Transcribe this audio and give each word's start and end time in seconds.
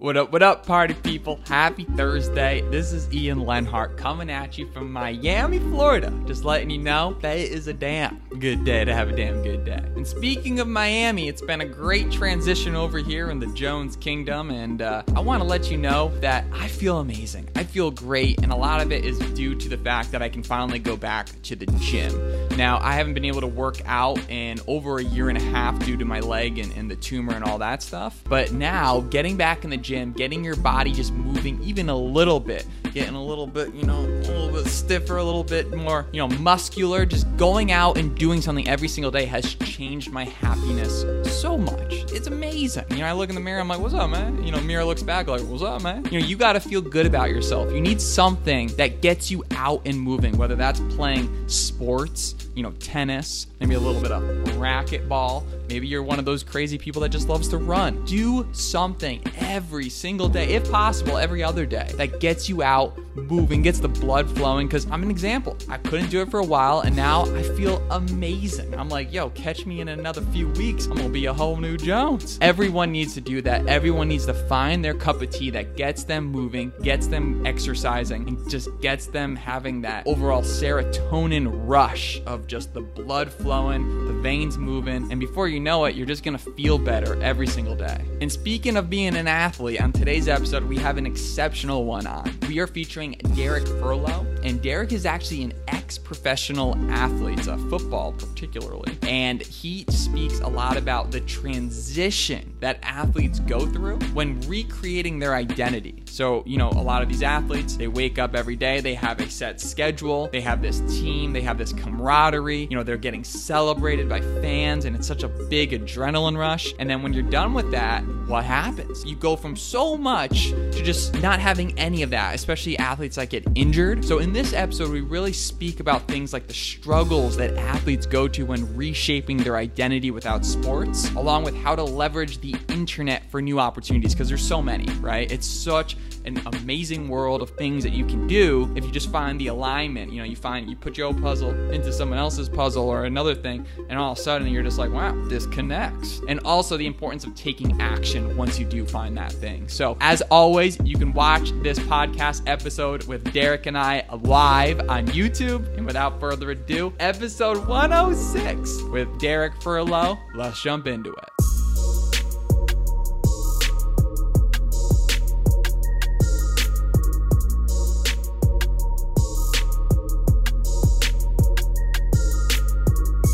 What 0.00 0.16
up, 0.16 0.30
what 0.30 0.44
up, 0.44 0.64
party 0.64 0.94
people? 0.94 1.40
Happy 1.48 1.82
Thursday. 1.82 2.60
This 2.70 2.92
is 2.92 3.12
Ian 3.12 3.40
Lenhart 3.40 3.96
coming 3.96 4.30
at 4.30 4.56
you 4.56 4.70
from 4.70 4.92
Miami, 4.92 5.58
Florida. 5.58 6.12
Just 6.24 6.44
letting 6.44 6.70
you 6.70 6.78
know 6.78 7.16
that 7.20 7.36
it 7.36 7.50
is 7.50 7.66
a 7.66 7.72
damn 7.72 8.22
good 8.38 8.64
day 8.64 8.84
to 8.84 8.94
have 8.94 9.08
a 9.08 9.16
damn 9.16 9.42
good 9.42 9.64
day. 9.64 9.82
And 9.96 10.06
speaking 10.06 10.60
of 10.60 10.68
Miami, 10.68 11.26
it's 11.26 11.42
been 11.42 11.62
a 11.62 11.66
great 11.66 12.12
transition 12.12 12.76
over 12.76 12.98
here 12.98 13.32
in 13.32 13.40
the 13.40 13.48
Jones 13.48 13.96
Kingdom. 13.96 14.52
And 14.52 14.82
uh, 14.82 15.02
I 15.16 15.18
want 15.18 15.42
to 15.42 15.48
let 15.48 15.68
you 15.68 15.76
know 15.76 16.16
that 16.20 16.44
I 16.52 16.68
feel 16.68 17.00
amazing. 17.00 17.48
I 17.56 17.64
feel 17.64 17.90
great. 17.90 18.40
And 18.44 18.52
a 18.52 18.56
lot 18.56 18.80
of 18.80 18.92
it 18.92 19.04
is 19.04 19.18
due 19.34 19.56
to 19.56 19.68
the 19.68 19.78
fact 19.78 20.12
that 20.12 20.22
I 20.22 20.28
can 20.28 20.44
finally 20.44 20.78
go 20.78 20.96
back 20.96 21.26
to 21.42 21.56
the 21.56 21.66
gym. 21.80 22.12
Now, 22.56 22.78
I 22.78 22.92
haven't 22.92 23.14
been 23.14 23.24
able 23.24 23.40
to 23.40 23.48
work 23.48 23.80
out 23.84 24.20
in 24.30 24.60
over 24.68 24.98
a 24.98 25.02
year 25.02 25.28
and 25.28 25.38
a 25.38 25.42
half 25.42 25.76
due 25.84 25.96
to 25.96 26.04
my 26.04 26.20
leg 26.20 26.58
and, 26.58 26.72
and 26.74 26.88
the 26.88 26.94
tumor 26.94 27.32
and 27.34 27.42
all 27.42 27.58
that 27.58 27.82
stuff. 27.82 28.22
But 28.28 28.52
now, 28.52 29.00
getting 29.00 29.36
back 29.36 29.64
in 29.64 29.70
the 29.70 29.87
gym, 29.88 30.12
getting 30.12 30.44
your 30.44 30.56
body 30.56 30.92
just 30.92 31.14
moving 31.14 31.58
even 31.62 31.88
a 31.88 31.96
little 31.96 32.38
bit, 32.38 32.66
getting 32.92 33.14
a 33.14 33.24
little 33.24 33.46
bit, 33.46 33.72
you 33.74 33.84
know, 33.84 34.00
a 34.00 34.28
little 34.28 34.52
bit 34.52 34.66
stiffer, 34.66 35.16
a 35.16 35.24
little 35.24 35.42
bit 35.42 35.74
more, 35.74 36.06
you 36.12 36.18
know, 36.18 36.28
muscular, 36.38 37.06
just 37.06 37.26
going 37.38 37.72
out 37.72 37.96
and 37.96 38.14
doing 38.14 38.42
something 38.42 38.68
every 38.68 38.86
single 38.86 39.10
day 39.10 39.24
has 39.24 39.54
changed 39.54 40.12
my 40.12 40.24
happiness 40.24 41.06
so 41.40 41.56
much. 41.56 41.94
It's 42.12 42.26
amazing. 42.26 42.84
You 42.90 42.98
know, 42.98 43.06
I 43.06 43.12
look 43.12 43.30
in 43.30 43.34
the 43.34 43.40
mirror, 43.40 43.60
I'm 43.60 43.68
like, 43.68 43.80
what's 43.80 43.94
up, 43.94 44.10
man? 44.10 44.44
You 44.44 44.52
know, 44.52 44.60
mirror 44.60 44.84
looks 44.84 45.02
back 45.02 45.26
like, 45.26 45.40
what's 45.40 45.62
up, 45.62 45.82
man? 45.82 46.04
You 46.10 46.20
know, 46.20 46.26
you 46.26 46.36
got 46.36 46.52
to 46.52 46.60
feel 46.60 46.82
good 46.82 47.06
about 47.06 47.30
yourself. 47.30 47.72
You 47.72 47.80
need 47.80 47.98
something 47.98 48.68
that 48.76 49.00
gets 49.00 49.30
you 49.30 49.42
out 49.52 49.80
and 49.86 49.98
moving, 49.98 50.36
whether 50.36 50.54
that's 50.54 50.80
playing 50.94 51.48
sports, 51.48 52.34
you 52.54 52.62
know, 52.62 52.72
tennis, 52.72 53.46
maybe 53.58 53.74
a 53.74 53.80
little 53.80 54.02
bit 54.02 54.12
of 54.12 54.22
racquetball. 54.58 55.44
Maybe 55.68 55.86
you're 55.86 56.02
one 56.02 56.18
of 56.18 56.24
those 56.24 56.42
crazy 56.42 56.78
people 56.78 57.02
that 57.02 57.10
just 57.10 57.28
loves 57.28 57.48
to 57.48 57.58
run. 57.58 58.04
Do 58.06 58.48
something 58.52 59.22
every 59.38 59.90
single 59.90 60.28
day, 60.28 60.54
if 60.54 60.70
possible, 60.70 61.18
every 61.18 61.42
other 61.42 61.66
day, 61.66 61.90
that 61.96 62.20
gets 62.20 62.48
you 62.48 62.62
out, 62.62 62.98
moving, 63.14 63.60
gets 63.60 63.78
the 63.78 63.88
blood 63.88 64.30
flowing. 64.36 64.66
Because 64.66 64.90
I'm 64.90 65.02
an 65.02 65.10
example. 65.10 65.56
I 65.68 65.76
couldn't 65.76 66.08
do 66.08 66.22
it 66.22 66.30
for 66.30 66.40
a 66.40 66.44
while, 66.44 66.80
and 66.80 66.96
now 66.96 67.24
I 67.34 67.42
feel 67.42 67.86
amazing. 67.90 68.74
I'm 68.74 68.88
like, 68.88 69.12
yo, 69.12 69.28
catch 69.30 69.66
me 69.66 69.80
in 69.80 69.88
another 69.88 70.22
few 70.22 70.48
weeks. 70.50 70.86
I'm 70.86 70.96
gonna 70.96 71.10
be 71.10 71.26
a 71.26 71.34
whole 71.34 71.56
new 71.56 71.76
Jones. 71.76 72.38
Everyone 72.40 72.90
needs 72.90 73.12
to 73.14 73.20
do 73.20 73.42
that. 73.42 73.66
Everyone 73.66 74.08
needs 74.08 74.24
to 74.26 74.34
find 74.34 74.82
their 74.82 74.94
cup 74.94 75.20
of 75.20 75.30
tea 75.30 75.50
that 75.50 75.76
gets 75.76 76.04
them 76.04 76.24
moving, 76.24 76.72
gets 76.82 77.06
them 77.06 77.46
exercising, 77.46 78.26
and 78.26 78.50
just 78.50 78.68
gets 78.80 79.06
them 79.06 79.36
having 79.36 79.82
that 79.82 80.06
overall 80.06 80.42
serotonin 80.42 81.50
rush 81.68 82.22
of 82.26 82.46
just 82.46 82.72
the 82.72 82.80
blood 82.80 83.30
flowing, 83.30 84.06
the 84.06 84.14
veins 84.14 84.56
moving, 84.56 85.10
and 85.10 85.20
before 85.20 85.48
you 85.48 85.57
know 85.58 85.84
it, 85.84 85.94
you're 85.94 86.06
just 86.06 86.22
gonna 86.22 86.38
feel 86.38 86.78
better 86.78 87.20
every 87.22 87.46
single 87.46 87.74
day. 87.74 88.04
And 88.20 88.30
speaking 88.30 88.76
of 88.76 88.88
being 88.90 89.16
an 89.16 89.28
athlete, 89.28 89.80
on 89.80 89.92
today's 89.92 90.28
episode, 90.28 90.64
we 90.64 90.78
have 90.78 90.98
an 90.98 91.06
exceptional 91.06 91.84
one 91.84 92.06
on. 92.06 92.32
We 92.48 92.58
are 92.58 92.66
featuring 92.66 93.12
Derrick 93.34 93.64
Furlow, 93.64 94.37
and 94.42 94.60
Derrick 94.62 94.92
is 94.92 95.06
actually 95.06 95.42
an 95.42 95.52
ex 95.68 95.98
professional 95.98 96.76
athlete, 96.90 97.46
uh, 97.48 97.56
football 97.68 98.12
particularly, 98.12 98.96
and 99.02 99.42
he 99.42 99.84
speaks 99.88 100.40
a 100.40 100.48
lot 100.48 100.76
about 100.76 101.10
the 101.10 101.20
transition 101.20 102.54
that 102.60 102.78
athletes 102.82 103.40
go 103.40 103.66
through 103.66 103.98
when 104.12 104.40
recreating 104.42 105.18
their 105.18 105.34
identity. 105.34 106.02
So, 106.06 106.42
you 106.46 106.58
know, 106.58 106.70
a 106.70 106.82
lot 106.82 107.02
of 107.02 107.08
these 107.08 107.22
athletes, 107.22 107.76
they 107.76 107.88
wake 107.88 108.18
up 108.18 108.34
every 108.34 108.56
day, 108.56 108.80
they 108.80 108.94
have 108.94 109.20
a 109.20 109.30
set 109.30 109.60
schedule, 109.60 110.28
they 110.32 110.40
have 110.40 110.62
this 110.62 110.80
team, 110.80 111.32
they 111.32 111.42
have 111.42 111.58
this 111.58 111.72
camaraderie, 111.72 112.66
you 112.70 112.76
know, 112.76 112.82
they're 112.82 112.96
getting 112.96 113.24
celebrated 113.24 114.08
by 114.08 114.20
fans, 114.20 114.84
and 114.84 114.96
it's 114.96 115.06
such 115.06 115.22
a 115.22 115.28
big 115.28 115.70
adrenaline 115.70 116.36
rush. 116.36 116.74
And 116.78 116.88
then 116.88 117.02
when 117.02 117.12
you're 117.12 117.22
done 117.22 117.54
with 117.54 117.70
that, 117.70 118.02
what 118.26 118.44
happens? 118.44 119.04
You 119.04 119.16
go 119.16 119.36
from 119.36 119.56
so 119.56 119.96
much 119.96 120.50
to 120.50 120.82
just 120.82 121.20
not 121.22 121.40
having 121.40 121.78
any 121.78 122.02
of 122.02 122.10
that, 122.10 122.34
especially 122.34 122.76
athletes 122.78 123.16
that 123.16 123.30
get 123.30 123.46
injured. 123.54 124.04
So, 124.04 124.18
in 124.18 124.27
this 124.32 124.52
episode, 124.52 124.90
we 124.90 125.00
really 125.00 125.32
speak 125.32 125.80
about 125.80 126.08
things 126.08 126.32
like 126.32 126.46
the 126.46 126.54
struggles 126.54 127.36
that 127.36 127.56
athletes 127.56 128.06
go 128.06 128.26
to 128.28 128.44
when 128.44 128.76
reshaping 128.76 129.36
their 129.36 129.56
identity 129.56 130.10
without 130.10 130.44
sports, 130.44 131.10
along 131.10 131.44
with 131.44 131.54
how 131.56 131.76
to 131.76 131.82
leverage 131.82 132.40
the 132.40 132.54
internet 132.68 133.30
for 133.30 133.40
new 133.40 133.60
opportunities, 133.60 134.14
because 134.14 134.28
there's 134.28 134.46
so 134.46 134.60
many, 134.60 134.90
right? 135.00 135.30
It's 135.30 135.46
such 135.46 135.96
an 136.24 136.40
amazing 136.46 137.08
world 137.08 137.42
of 137.42 137.50
things 137.50 137.82
that 137.84 137.92
you 137.92 138.04
can 138.04 138.26
do 138.26 138.70
if 138.76 138.84
you 138.84 138.90
just 138.90 139.10
find 139.10 139.40
the 139.40 139.46
alignment. 139.46 140.12
You 140.12 140.18
know, 140.18 140.24
you 140.24 140.36
find 140.36 140.68
you 140.68 140.76
put 140.76 140.98
your 140.98 141.14
puzzle 141.14 141.50
into 141.70 141.92
someone 141.92 142.18
else's 142.18 142.48
puzzle 142.48 142.88
or 142.88 143.04
another 143.04 143.34
thing, 143.34 143.66
and 143.88 143.98
all 143.98 144.12
of 144.12 144.18
a 144.18 144.20
sudden 144.20 144.48
you're 144.48 144.62
just 144.62 144.78
like, 144.78 144.90
wow, 144.90 145.14
this 145.28 145.46
connects. 145.46 146.20
And 146.28 146.40
also 146.44 146.76
the 146.76 146.86
importance 146.86 147.24
of 147.24 147.34
taking 147.34 147.80
action 147.80 148.36
once 148.36 148.58
you 148.58 148.66
do 148.66 148.84
find 148.84 149.16
that 149.16 149.32
thing. 149.32 149.68
So, 149.68 149.96
as 150.00 150.22
always, 150.22 150.78
you 150.84 150.98
can 150.98 151.12
watch 151.12 151.50
this 151.62 151.78
podcast 151.78 152.42
episode 152.46 153.04
with 153.04 153.32
Derrick 153.32 153.66
and 153.66 153.78
I 153.78 154.04
live 154.22 154.80
on 154.88 155.06
YouTube. 155.08 155.76
And 155.76 155.86
without 155.86 156.20
further 156.20 156.50
ado, 156.50 156.92
episode 157.00 157.66
106 157.66 158.82
with 158.84 159.18
Derrick 159.18 159.54
Furlow. 159.60 160.18
Let's 160.34 160.62
jump 160.62 160.86
into 160.86 161.10
it. 161.10 161.28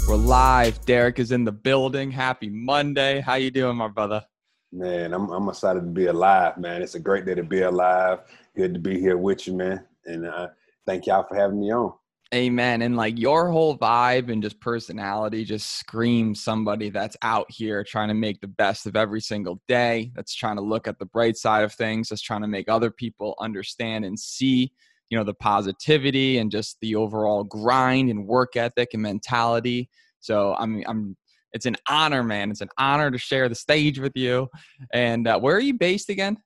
We're 0.08 0.16
live. 0.16 0.84
Derrick 0.84 1.18
is 1.18 1.32
in 1.32 1.44
the 1.44 1.50
building. 1.50 2.10
Happy 2.10 2.48
Monday. 2.48 3.20
How 3.20 3.34
you 3.34 3.50
doing, 3.50 3.76
my 3.76 3.88
brother? 3.88 4.24
Man, 4.70 5.12
I'm 5.12 5.30
I'm 5.30 5.48
excited 5.48 5.80
to 5.80 5.86
be 5.86 6.06
alive, 6.06 6.58
man. 6.58 6.82
It's 6.82 6.94
a 6.94 7.00
great 7.00 7.24
day 7.24 7.34
to 7.34 7.42
be 7.42 7.62
alive. 7.62 8.20
Good 8.54 8.74
to 8.74 8.80
be 8.80 9.00
here 9.00 9.16
with 9.16 9.46
you, 9.46 9.54
man. 9.54 9.84
And 10.04 10.26
uh, 10.26 10.48
thank 10.86 11.06
y'all 11.06 11.24
for 11.28 11.36
having 11.36 11.60
me 11.60 11.72
on. 11.72 11.92
Amen. 12.34 12.82
And 12.82 12.96
like 12.96 13.16
your 13.16 13.50
whole 13.50 13.78
vibe 13.78 14.32
and 14.32 14.42
just 14.42 14.60
personality 14.60 15.44
just 15.44 15.78
screams 15.78 16.42
somebody 16.42 16.90
that's 16.90 17.16
out 17.22 17.46
here 17.48 17.84
trying 17.84 18.08
to 18.08 18.14
make 18.14 18.40
the 18.40 18.48
best 18.48 18.86
of 18.86 18.96
every 18.96 19.20
single 19.20 19.60
day, 19.68 20.10
that's 20.16 20.34
trying 20.34 20.56
to 20.56 20.62
look 20.62 20.88
at 20.88 20.98
the 20.98 21.06
bright 21.06 21.36
side 21.36 21.62
of 21.62 21.72
things, 21.72 22.08
that's 22.08 22.22
trying 22.22 22.40
to 22.40 22.48
make 22.48 22.68
other 22.68 22.90
people 22.90 23.36
understand 23.40 24.04
and 24.04 24.18
see, 24.18 24.72
you 25.10 25.18
know, 25.18 25.22
the 25.22 25.34
positivity 25.34 26.38
and 26.38 26.50
just 26.50 26.76
the 26.80 26.96
overall 26.96 27.44
grind 27.44 28.10
and 28.10 28.26
work 28.26 28.56
ethic 28.56 28.94
and 28.94 29.02
mentality. 29.02 29.88
So 30.18 30.56
I'm 30.58 30.82
I'm 30.88 31.16
it's 31.52 31.66
an 31.66 31.76
honor, 31.88 32.24
man. 32.24 32.50
It's 32.50 32.62
an 32.62 32.70
honor 32.78 33.12
to 33.12 33.18
share 33.18 33.48
the 33.48 33.54
stage 33.54 34.00
with 34.00 34.12
you. 34.16 34.48
And 34.92 35.28
uh, 35.28 35.38
where 35.38 35.54
are 35.54 35.60
you 35.60 35.74
based 35.74 36.10
again? 36.10 36.36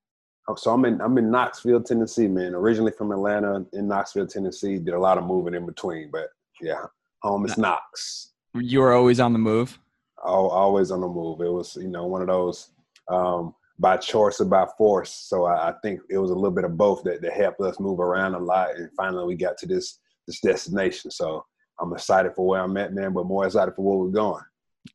Oh, 0.49 0.55
so 0.55 0.73
I'm 0.73 0.85
in 0.87 1.01
I'm 1.01 1.19
in 1.19 1.31
Knoxville, 1.31 1.83
Tennessee, 1.83 2.27
man. 2.27 2.55
Originally 2.55 2.93
from 2.93 3.13
Atlanta, 3.13 3.67
in 3.75 3.87
Knoxville, 3.87 4.27
Tennessee. 4.27 4.79
Did 4.79 4.95
a 4.95 4.99
lot 4.99 5.19
of 5.19 5.25
moving 5.25 5.55
in 5.55 5.67
between, 5.67 6.11
but 6.11 6.29
yeah, 6.61 6.85
home 7.23 7.45
is 7.45 7.59
Knox. 7.59 8.33
You 8.55 8.81
were 8.81 8.95
always 8.95 9.21
on 9.21 9.35
the 9.35 9.39
move. 9.39 9.79
All, 10.25 10.49
always 10.49 10.91
on 10.91 11.03
the 11.03 11.07
move. 11.07 11.43
It 11.43 11.53
was 11.53 11.77
you 11.77 11.89
know 11.89 12.07
one 12.07 12.23
of 12.23 12.29
those 12.29 12.71
um, 13.09 13.55
by 13.79 13.99
choice 13.99 14.41
or 14.41 14.47
by 14.47 14.67
force. 14.79 15.13
So 15.13 15.45
I, 15.45 15.69
I, 15.69 15.75
think 15.83 16.01
it 16.09 16.19
was 16.19 16.31
a 16.31 16.35
little 16.35 16.51
bit 16.51 16.65
of 16.65 16.77
both 16.77 17.05
that, 17.05 17.21
that 17.21 17.33
helped 17.35 17.61
us 17.61 17.79
move 17.79 18.01
around 18.01 18.35
a 18.35 18.39
lot, 18.39 18.75
and 18.75 18.91
finally 18.97 19.27
we 19.27 19.35
got 19.35 19.59
to 19.59 19.67
this 19.67 19.99
this 20.27 20.41
destination. 20.41 21.11
So 21.11 21.45
I'm 21.79 21.93
excited 21.93 22.33
for 22.35 22.47
where 22.47 22.63
I'm 22.63 22.77
at, 22.79 22.95
man, 22.95 23.13
but 23.13 23.27
more 23.27 23.45
excited 23.45 23.75
for 23.75 23.83
where 23.83 23.99
we're 23.99 24.13
going. 24.13 24.45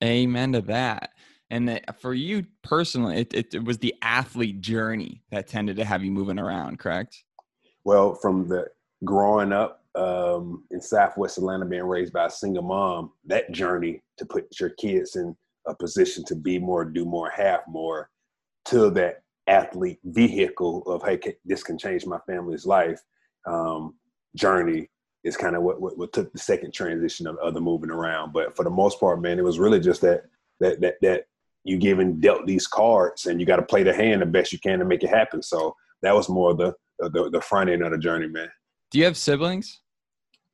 Amen 0.04 0.54
to 0.54 0.62
that. 0.62 1.12
And 1.54 1.80
for 2.00 2.16
you 2.16 2.48
personally, 2.64 3.18
it, 3.18 3.34
it, 3.36 3.54
it, 3.54 3.64
was 3.64 3.78
the 3.78 3.94
athlete 4.02 4.60
journey 4.60 5.22
that 5.30 5.48
tended 5.48 5.76
to 5.78 5.86
have 5.86 6.04
you 6.04 6.10
moving 6.10 6.40
around, 6.40 6.80
correct? 6.80 7.24
Well, 7.84 8.16
from 8.16 8.48
the 8.48 8.70
growing 9.06 9.54
up 9.54 9.84
um, 9.94 10.64
in 10.72 10.82
Southwest 10.82 11.38
Atlanta, 11.38 11.66
being 11.66 11.84
raised 11.84 12.12
by 12.12 12.26
a 12.26 12.32
single 12.32 12.64
mom, 12.64 13.12
that 13.26 13.52
journey 13.52 14.02
to 14.18 14.26
put 14.26 14.60
your 14.60 14.72
kids 14.72 15.16
in 15.16 15.36
a 15.68 15.76
position 15.76 16.26
to 16.26 16.36
be 16.36 16.58
more, 16.58 16.86
do 16.86 17.06
more, 17.06 17.30
have 17.30 17.62
more, 17.68 18.10
to 18.66 18.90
that 18.90 19.22
athlete 19.46 20.00
vehicle 20.06 20.82
of 20.88 21.04
hey, 21.04 21.20
this 21.46 21.62
can 21.62 21.78
change 21.78 22.08
my 22.08 22.18
family's 22.26 22.66
life 22.66 23.00
um, 23.46 23.94
journey 24.36 24.90
is 25.24 25.38
kind 25.38 25.56
of 25.56 25.62
what, 25.62 25.80
what, 25.80 26.00
what 26.00 26.14
took 26.14 26.34
the 26.34 26.40
second 26.40 26.74
transition 26.74 27.28
of, 27.28 27.38
of 27.38 27.54
the 27.54 27.62
moving 27.62 27.92
around. 27.92 28.34
But 28.34 28.56
for 28.56 28.64
the 28.64 28.72
most 28.72 29.00
part, 29.00 29.22
man, 29.22 29.38
it 29.38 29.44
was 29.44 29.60
really 29.60 29.80
just 29.80 30.02
that 30.02 30.24
that 30.60 30.82
that 30.82 30.96
that 31.02 31.26
you 31.64 31.78
given 31.78 32.20
dealt 32.20 32.46
these 32.46 32.68
cards 32.68 33.26
and 33.26 33.40
you 33.40 33.46
got 33.46 33.58
to 33.58 33.64
play 33.64 33.84
the 33.84 33.94
hand 33.94 34.22
the 34.22 34.26
best 34.26 34.52
you 34.52 34.60
can 34.60 34.80
to 34.80 34.86
make 34.86 35.04
it 35.04 35.10
happen. 35.10 35.42
So 35.42 35.76
that 36.02 36.16
was 36.16 36.30
more 36.30 36.54
the 36.54 36.74
the, 37.00 37.30
the 37.32 37.42
front 37.42 37.70
end 37.70 37.84
of 37.84 37.92
the 37.92 37.98
journey, 37.98 38.28
man. 38.28 38.50
Do 38.92 39.00
you 39.00 39.06
have 39.06 39.18
siblings? 39.18 39.82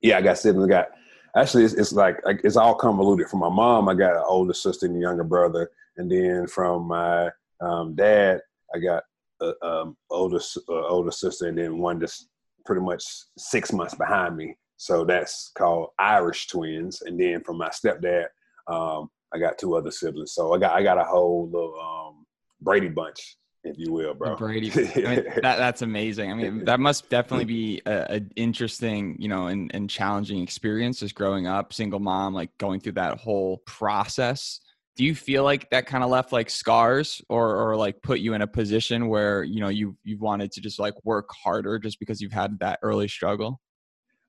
Yeah, 0.01 0.17
I 0.17 0.21
got 0.21 0.37
siblings. 0.37 0.67
I 0.67 0.69
got 0.69 0.87
actually 1.35 1.65
it's, 1.65 1.73
it's 1.73 1.93
like 1.93 2.17
it's 2.25 2.55
all 2.55 2.75
convoluted. 2.75 3.27
From 3.27 3.39
my 3.39 3.49
mom, 3.49 3.89
I 3.89 3.93
got 3.93 4.15
an 4.15 4.23
older 4.25 4.53
sister 4.53 4.85
and 4.85 4.95
a 4.95 4.99
younger 4.99 5.23
brother, 5.23 5.69
and 5.97 6.09
then 6.09 6.47
from 6.47 6.87
my 6.87 7.29
um, 7.61 7.95
dad, 7.95 8.41
I 8.73 8.79
got 8.79 9.03
a 9.41 9.53
um, 9.65 9.97
older 10.09 10.39
uh, 10.69 10.87
older 10.87 11.11
sister, 11.11 11.47
and 11.47 11.57
then 11.57 11.77
one 11.77 11.99
just 11.99 12.29
pretty 12.65 12.81
much 12.81 13.03
six 13.37 13.73
months 13.73 13.95
behind 13.95 14.37
me. 14.37 14.55
So 14.77 15.03
that's 15.03 15.51
called 15.57 15.89
Irish 15.99 16.47
twins. 16.47 17.01
And 17.01 17.19
then 17.19 17.43
from 17.43 17.57
my 17.57 17.69
stepdad, 17.69 18.27
um, 18.67 19.09
I 19.33 19.39
got 19.39 19.57
two 19.57 19.75
other 19.75 19.91
siblings. 19.91 20.33
So 20.33 20.53
I 20.53 20.57
got 20.57 20.73
I 20.73 20.83
got 20.83 20.97
a 20.97 21.03
whole 21.03 21.49
little 21.51 21.75
um, 21.79 22.25
Brady 22.61 22.89
bunch 22.89 23.37
if 23.63 23.77
you 23.77 23.91
will, 23.91 24.13
bro. 24.13 24.31
The 24.31 24.35
Brady. 24.35 24.71
I 25.05 25.15
mean, 25.15 25.23
that, 25.41 25.57
that's 25.57 25.81
amazing. 25.81 26.31
I 26.31 26.35
mean, 26.35 26.63
that 26.65 26.79
must 26.79 27.09
definitely 27.09 27.45
be 27.45 27.81
an 27.85 28.31
interesting, 28.35 29.15
you 29.19 29.27
know, 29.27 29.47
and, 29.47 29.71
and 29.73 29.89
challenging 29.89 30.41
experience 30.41 30.99
just 30.99 31.15
growing 31.15 31.47
up, 31.47 31.73
single 31.73 31.99
mom, 31.99 32.33
like 32.33 32.49
going 32.57 32.79
through 32.79 32.93
that 32.93 33.19
whole 33.19 33.61
process. 33.65 34.59
Do 34.95 35.05
you 35.05 35.15
feel 35.15 35.43
like 35.43 35.69
that 35.69 35.85
kind 35.85 36.03
of 36.03 36.09
left 36.09 36.33
like 36.33 36.49
scars 36.49 37.21
or, 37.29 37.55
or 37.55 37.77
like 37.77 38.01
put 38.01 38.19
you 38.19 38.33
in 38.33 38.41
a 38.41 38.47
position 38.47 39.07
where, 39.07 39.43
you 39.43 39.61
know, 39.61 39.69
you, 39.69 39.95
you 40.03 40.17
wanted 40.19 40.51
to 40.53 40.61
just 40.61 40.79
like 40.79 40.93
work 41.05 41.29
harder 41.31 41.79
just 41.79 41.99
because 41.99 42.19
you've 42.19 42.33
had 42.33 42.59
that 42.59 42.79
early 42.81 43.07
struggle? 43.07 43.61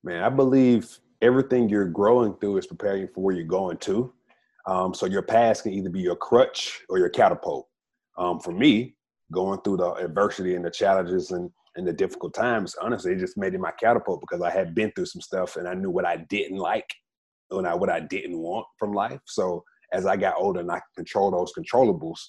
Man, 0.03 0.23
I 0.23 0.29
believe 0.29 0.99
everything 1.21 1.67
you're 1.67 1.85
growing 1.85 2.35
through 2.35 2.57
is 2.57 2.67
preparing 2.67 3.07
for 3.07 3.21
where 3.21 3.35
you're 3.35 3.43
going 3.43 3.77
to. 3.77 4.13
Um, 4.67 4.93
so 4.93 5.05
your 5.05 5.21
past 5.21 5.63
can 5.63 5.73
either 5.73 5.89
be 5.89 6.01
your 6.01 6.15
crutch 6.15 6.81
or 6.89 6.97
your 6.97 7.09
catapult. 7.09 7.67
Um, 8.17 8.39
for 8.39 8.51
me, 8.51 8.95
going 9.31 9.61
through 9.61 9.77
the 9.77 9.93
adversity 9.93 10.55
and 10.55 10.65
the 10.65 10.71
challenges 10.71 11.31
and, 11.31 11.49
and 11.75 11.87
the 11.87 11.93
difficult 11.93 12.33
times, 12.33 12.75
honestly, 12.81 13.13
it 13.13 13.19
just 13.19 13.37
made 13.37 13.53
it 13.53 13.59
my 13.59 13.71
catapult 13.79 14.21
because 14.21 14.41
I 14.41 14.51
had 14.51 14.75
been 14.75 14.91
through 14.91 15.05
some 15.05 15.21
stuff 15.21 15.55
and 15.55 15.67
I 15.67 15.73
knew 15.73 15.89
what 15.89 16.05
I 16.05 16.17
didn't 16.29 16.57
like 16.57 16.89
and 17.49 17.67
I, 17.67 17.73
what 17.73 17.89
I 17.89 18.01
didn't 18.01 18.37
want 18.37 18.65
from 18.77 18.93
life. 18.93 19.21
So 19.25 19.63
as 19.93 20.05
I 20.05 20.17
got 20.17 20.35
older 20.37 20.59
and 20.59 20.71
I 20.71 20.75
could 20.75 20.95
control 20.95 21.31
those 21.31 21.53
controllables, 21.57 22.19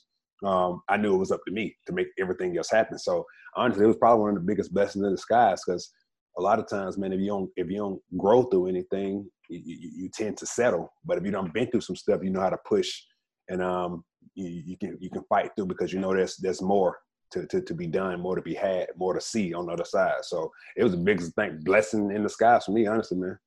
um, 0.44 0.82
I 0.88 0.96
knew 0.96 1.14
it 1.14 1.18
was 1.18 1.32
up 1.32 1.40
to 1.46 1.52
me 1.52 1.76
to 1.86 1.92
make 1.92 2.08
everything 2.18 2.56
else 2.56 2.70
happen. 2.70 2.98
So 2.98 3.24
honestly, 3.56 3.84
it 3.84 3.88
was 3.88 3.96
probably 3.96 4.22
one 4.22 4.30
of 4.30 4.36
the 4.36 4.46
biggest 4.46 4.72
blessings 4.72 5.04
in 5.04 5.10
disguise 5.10 5.62
because 5.64 5.92
a 6.38 6.42
lot 6.42 6.58
of 6.58 6.68
times, 6.68 6.98
man, 6.98 7.12
if 7.12 7.20
you 7.20 7.28
don't 7.28 7.50
if 7.56 7.70
you 7.70 7.76
don't 7.76 8.00
grow 8.16 8.44
through 8.44 8.68
anything, 8.68 9.30
you, 9.58 9.90
you, 9.94 10.08
tend 10.08 10.36
to 10.38 10.46
settle. 10.46 10.92
But 11.04 11.18
if 11.18 11.24
you 11.24 11.30
don't 11.30 11.52
been 11.52 11.70
through 11.70 11.82
some 11.82 11.96
stuff, 11.96 12.20
you 12.22 12.30
know 12.30 12.40
how 12.40 12.50
to 12.50 12.58
push 12.66 13.02
and 13.48 13.62
um, 13.62 14.04
you, 14.34 14.62
you 14.66 14.76
can 14.76 14.96
you 15.00 15.10
can 15.10 15.22
fight 15.28 15.50
through 15.54 15.66
because 15.66 15.92
you 15.92 16.00
know 16.00 16.14
there's 16.14 16.36
there's 16.36 16.62
more 16.62 16.98
to, 17.30 17.46
to, 17.46 17.60
to 17.62 17.74
be 17.74 17.86
done, 17.86 18.20
more 18.20 18.36
to 18.36 18.42
be 18.42 18.54
had, 18.54 18.88
more 18.96 19.14
to 19.14 19.20
see 19.20 19.54
on 19.54 19.66
the 19.66 19.72
other 19.72 19.84
side. 19.84 20.22
So 20.22 20.52
it 20.76 20.82
was 20.82 20.92
the 20.92 20.98
biggest 20.98 21.34
thing, 21.34 21.60
blessing 21.62 22.10
in 22.10 22.22
the 22.22 22.28
skies 22.28 22.66
for 22.66 22.72
me, 22.72 22.86
honestly, 22.86 23.16
man. 23.16 23.38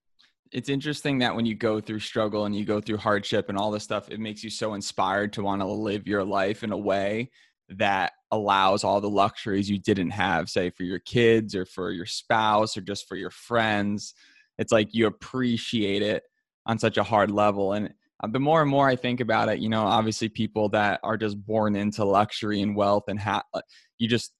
It's 0.51 0.69
interesting 0.69 1.19
that 1.19 1.35
when 1.35 1.45
you 1.45 1.53
go 1.53 1.79
through 1.79 1.99
struggle 1.99 2.45
and 2.45 2.55
you 2.55 2.65
go 2.65 2.81
through 2.81 2.97
hardship 2.97 3.47
and 3.49 3.57
all 3.57 3.69
this 3.69 3.83
stuff, 3.83 4.09
it 4.09 4.19
makes 4.19 4.43
you 4.43 4.49
so 4.49 4.73
inspired 4.73 5.33
to 5.33 5.43
want 5.43 5.61
to 5.61 5.67
live 5.67 6.07
your 6.07 6.23
life 6.23 6.63
in 6.63 6.71
a 6.71 6.77
way 6.77 7.29
that 7.69 8.13
allows 8.31 8.83
all 8.83 9.01
the 9.01 9.09
luxuries 9.09 9.69
you 9.69 9.79
didn't 9.79 10.11
have, 10.11 10.49
say 10.49 10.69
for 10.69 10.83
your 10.83 10.99
kids 10.99 11.55
or 11.55 11.65
for 11.65 11.91
your 11.91 12.05
spouse 12.05 12.77
or 12.77 12.81
just 12.81 13.07
for 13.07 13.15
your 13.15 13.31
friends. 13.31 14.13
It's 14.57 14.71
like 14.71 14.93
you 14.93 15.07
appreciate 15.07 16.01
it 16.01 16.23
on 16.65 16.79
such 16.79 16.97
a 16.97 17.03
hard 17.03 17.31
level. 17.31 17.73
And 17.73 17.93
uh, 18.23 18.27
the 18.27 18.39
more 18.39 18.61
and 18.61 18.69
more 18.69 18.87
I 18.87 18.95
think 18.95 19.19
about 19.19 19.49
it, 19.49 19.59
you 19.59 19.69
know, 19.69 19.83
obviously 19.83 20.29
people 20.29 20.69
that 20.69 20.99
are 21.03 21.17
just 21.17 21.43
born 21.45 21.75
into 21.75 22.05
luxury 22.05 22.61
and 22.61 22.75
wealth 22.75 23.03
and 23.07 23.19
ha- 23.19 23.43
uh, 23.53 23.61
you 23.97 24.07
just 24.07 24.31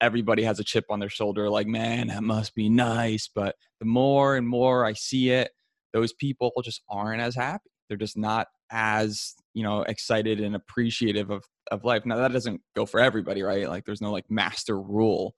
everybody 0.00 0.42
has 0.42 0.58
a 0.58 0.64
chip 0.64 0.84
on 0.88 0.98
their 0.98 1.10
shoulder 1.10 1.50
like 1.50 1.66
man 1.66 2.08
that 2.08 2.22
must 2.22 2.54
be 2.54 2.68
nice. 2.68 3.28
But 3.32 3.56
the 3.80 3.86
more 3.86 4.36
and 4.36 4.46
more 4.46 4.84
i 4.84 4.92
see 4.92 5.30
it 5.30 5.50
those 5.92 6.12
people 6.12 6.52
just 6.62 6.82
aren't 6.88 7.22
as 7.22 7.34
happy. 7.34 7.70
They're 7.88 7.96
just 7.96 8.16
not 8.16 8.46
as 8.70 9.34
you 9.54 9.64
know 9.64 9.82
excited 9.82 10.40
and 10.40 10.54
appreciative 10.54 11.30
of 11.30 11.44
of 11.70 11.84
life. 11.84 12.06
Now 12.06 12.16
that 12.16 12.32
doesn't 12.32 12.60
go 12.76 12.86
for 12.86 13.00
everybody 13.00 13.42
right? 13.42 13.68
Like 13.68 13.84
there's 13.84 14.00
no 14.00 14.12
like 14.12 14.30
master 14.30 14.80
rule. 14.80 15.34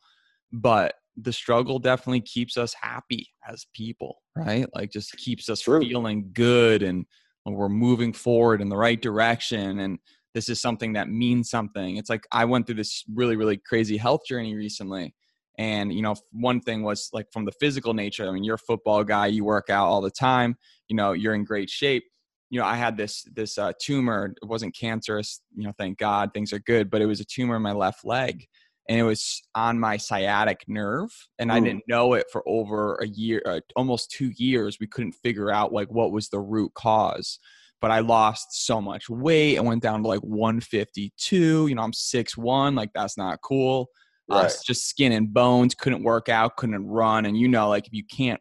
But 0.52 0.94
the 1.16 1.32
struggle 1.32 1.78
definitely 1.78 2.20
keeps 2.20 2.56
us 2.56 2.74
happy 2.80 3.28
as 3.48 3.66
people 3.74 4.18
right? 4.34 4.66
Like 4.74 4.90
just 4.90 5.12
keeps 5.16 5.48
us 5.48 5.60
True. 5.60 5.80
feeling 5.80 6.30
good 6.32 6.82
and 6.82 7.04
we're 7.44 7.68
moving 7.68 8.12
forward 8.12 8.60
in 8.60 8.68
the 8.68 8.76
right 8.76 9.00
direction 9.00 9.80
and 9.80 9.98
this 10.34 10.48
is 10.48 10.62
something 10.62 10.94
that 10.94 11.10
means 11.10 11.50
something. 11.50 11.96
It's 11.96 12.08
like 12.08 12.26
i 12.32 12.44
went 12.44 12.66
through 12.66 12.76
this 12.76 13.04
really 13.12 13.36
really 13.36 13.58
crazy 13.58 13.96
health 13.96 14.22
journey 14.26 14.54
recently 14.54 15.14
and 15.58 15.92
you 15.92 16.02
know 16.02 16.14
one 16.32 16.60
thing 16.60 16.82
was 16.82 17.10
like 17.12 17.26
from 17.32 17.44
the 17.44 17.52
physical 17.60 17.92
nature 17.94 18.26
i 18.26 18.32
mean 18.32 18.44
you're 18.44 18.54
a 18.54 18.58
football 18.58 19.04
guy 19.04 19.26
you 19.26 19.44
work 19.44 19.68
out 19.68 19.86
all 19.86 20.00
the 20.00 20.10
time 20.10 20.56
you 20.88 20.96
know 20.96 21.12
you're 21.12 21.34
in 21.34 21.44
great 21.44 21.68
shape. 21.70 22.04
You 22.50 22.60
know 22.60 22.66
i 22.66 22.76
had 22.76 22.96
this 22.96 23.24
this 23.34 23.58
uh, 23.58 23.72
tumor 23.80 24.34
it 24.42 24.46
wasn't 24.46 24.76
cancerous 24.76 25.40
you 25.54 25.64
know 25.64 25.72
thank 25.78 25.98
god 25.98 26.32
things 26.34 26.52
are 26.52 26.58
good 26.58 26.90
but 26.90 27.00
it 27.00 27.06
was 27.06 27.20
a 27.20 27.24
tumor 27.24 27.56
in 27.56 27.62
my 27.62 27.72
left 27.72 28.04
leg 28.04 28.46
and 28.88 28.98
it 28.98 29.02
was 29.02 29.42
on 29.54 29.78
my 29.78 29.96
sciatic 29.96 30.60
nerve 30.68 31.10
and 31.38 31.50
Ooh. 31.50 31.54
i 31.54 31.60
didn't 31.60 31.84
know 31.88 32.14
it 32.14 32.26
for 32.32 32.42
over 32.46 32.96
a 32.96 33.06
year 33.06 33.42
uh, 33.46 33.60
almost 33.76 34.10
two 34.10 34.32
years 34.36 34.78
we 34.80 34.86
couldn't 34.86 35.12
figure 35.12 35.50
out 35.50 35.72
like 35.72 35.88
what 35.88 36.12
was 36.12 36.28
the 36.28 36.40
root 36.40 36.72
cause 36.74 37.38
but 37.80 37.90
i 37.90 38.00
lost 38.00 38.48
so 38.64 38.80
much 38.80 39.08
weight 39.08 39.58
i 39.58 39.60
went 39.60 39.82
down 39.82 40.02
to 40.02 40.08
like 40.08 40.20
152 40.20 41.66
you 41.66 41.74
know 41.74 41.82
i'm 41.82 41.92
6'1 41.92 42.76
like 42.76 42.90
that's 42.94 43.16
not 43.16 43.40
cool 43.42 43.88
uh, 44.30 44.36
right. 44.36 44.46
uh, 44.46 44.54
just 44.64 44.88
skin 44.88 45.12
and 45.12 45.32
bones 45.32 45.74
couldn't 45.74 46.02
work 46.02 46.28
out 46.28 46.56
couldn't 46.56 46.86
run 46.86 47.26
and 47.26 47.36
you 47.36 47.48
know 47.48 47.68
like 47.68 47.86
if 47.86 47.92
you 47.92 48.04
can't 48.04 48.40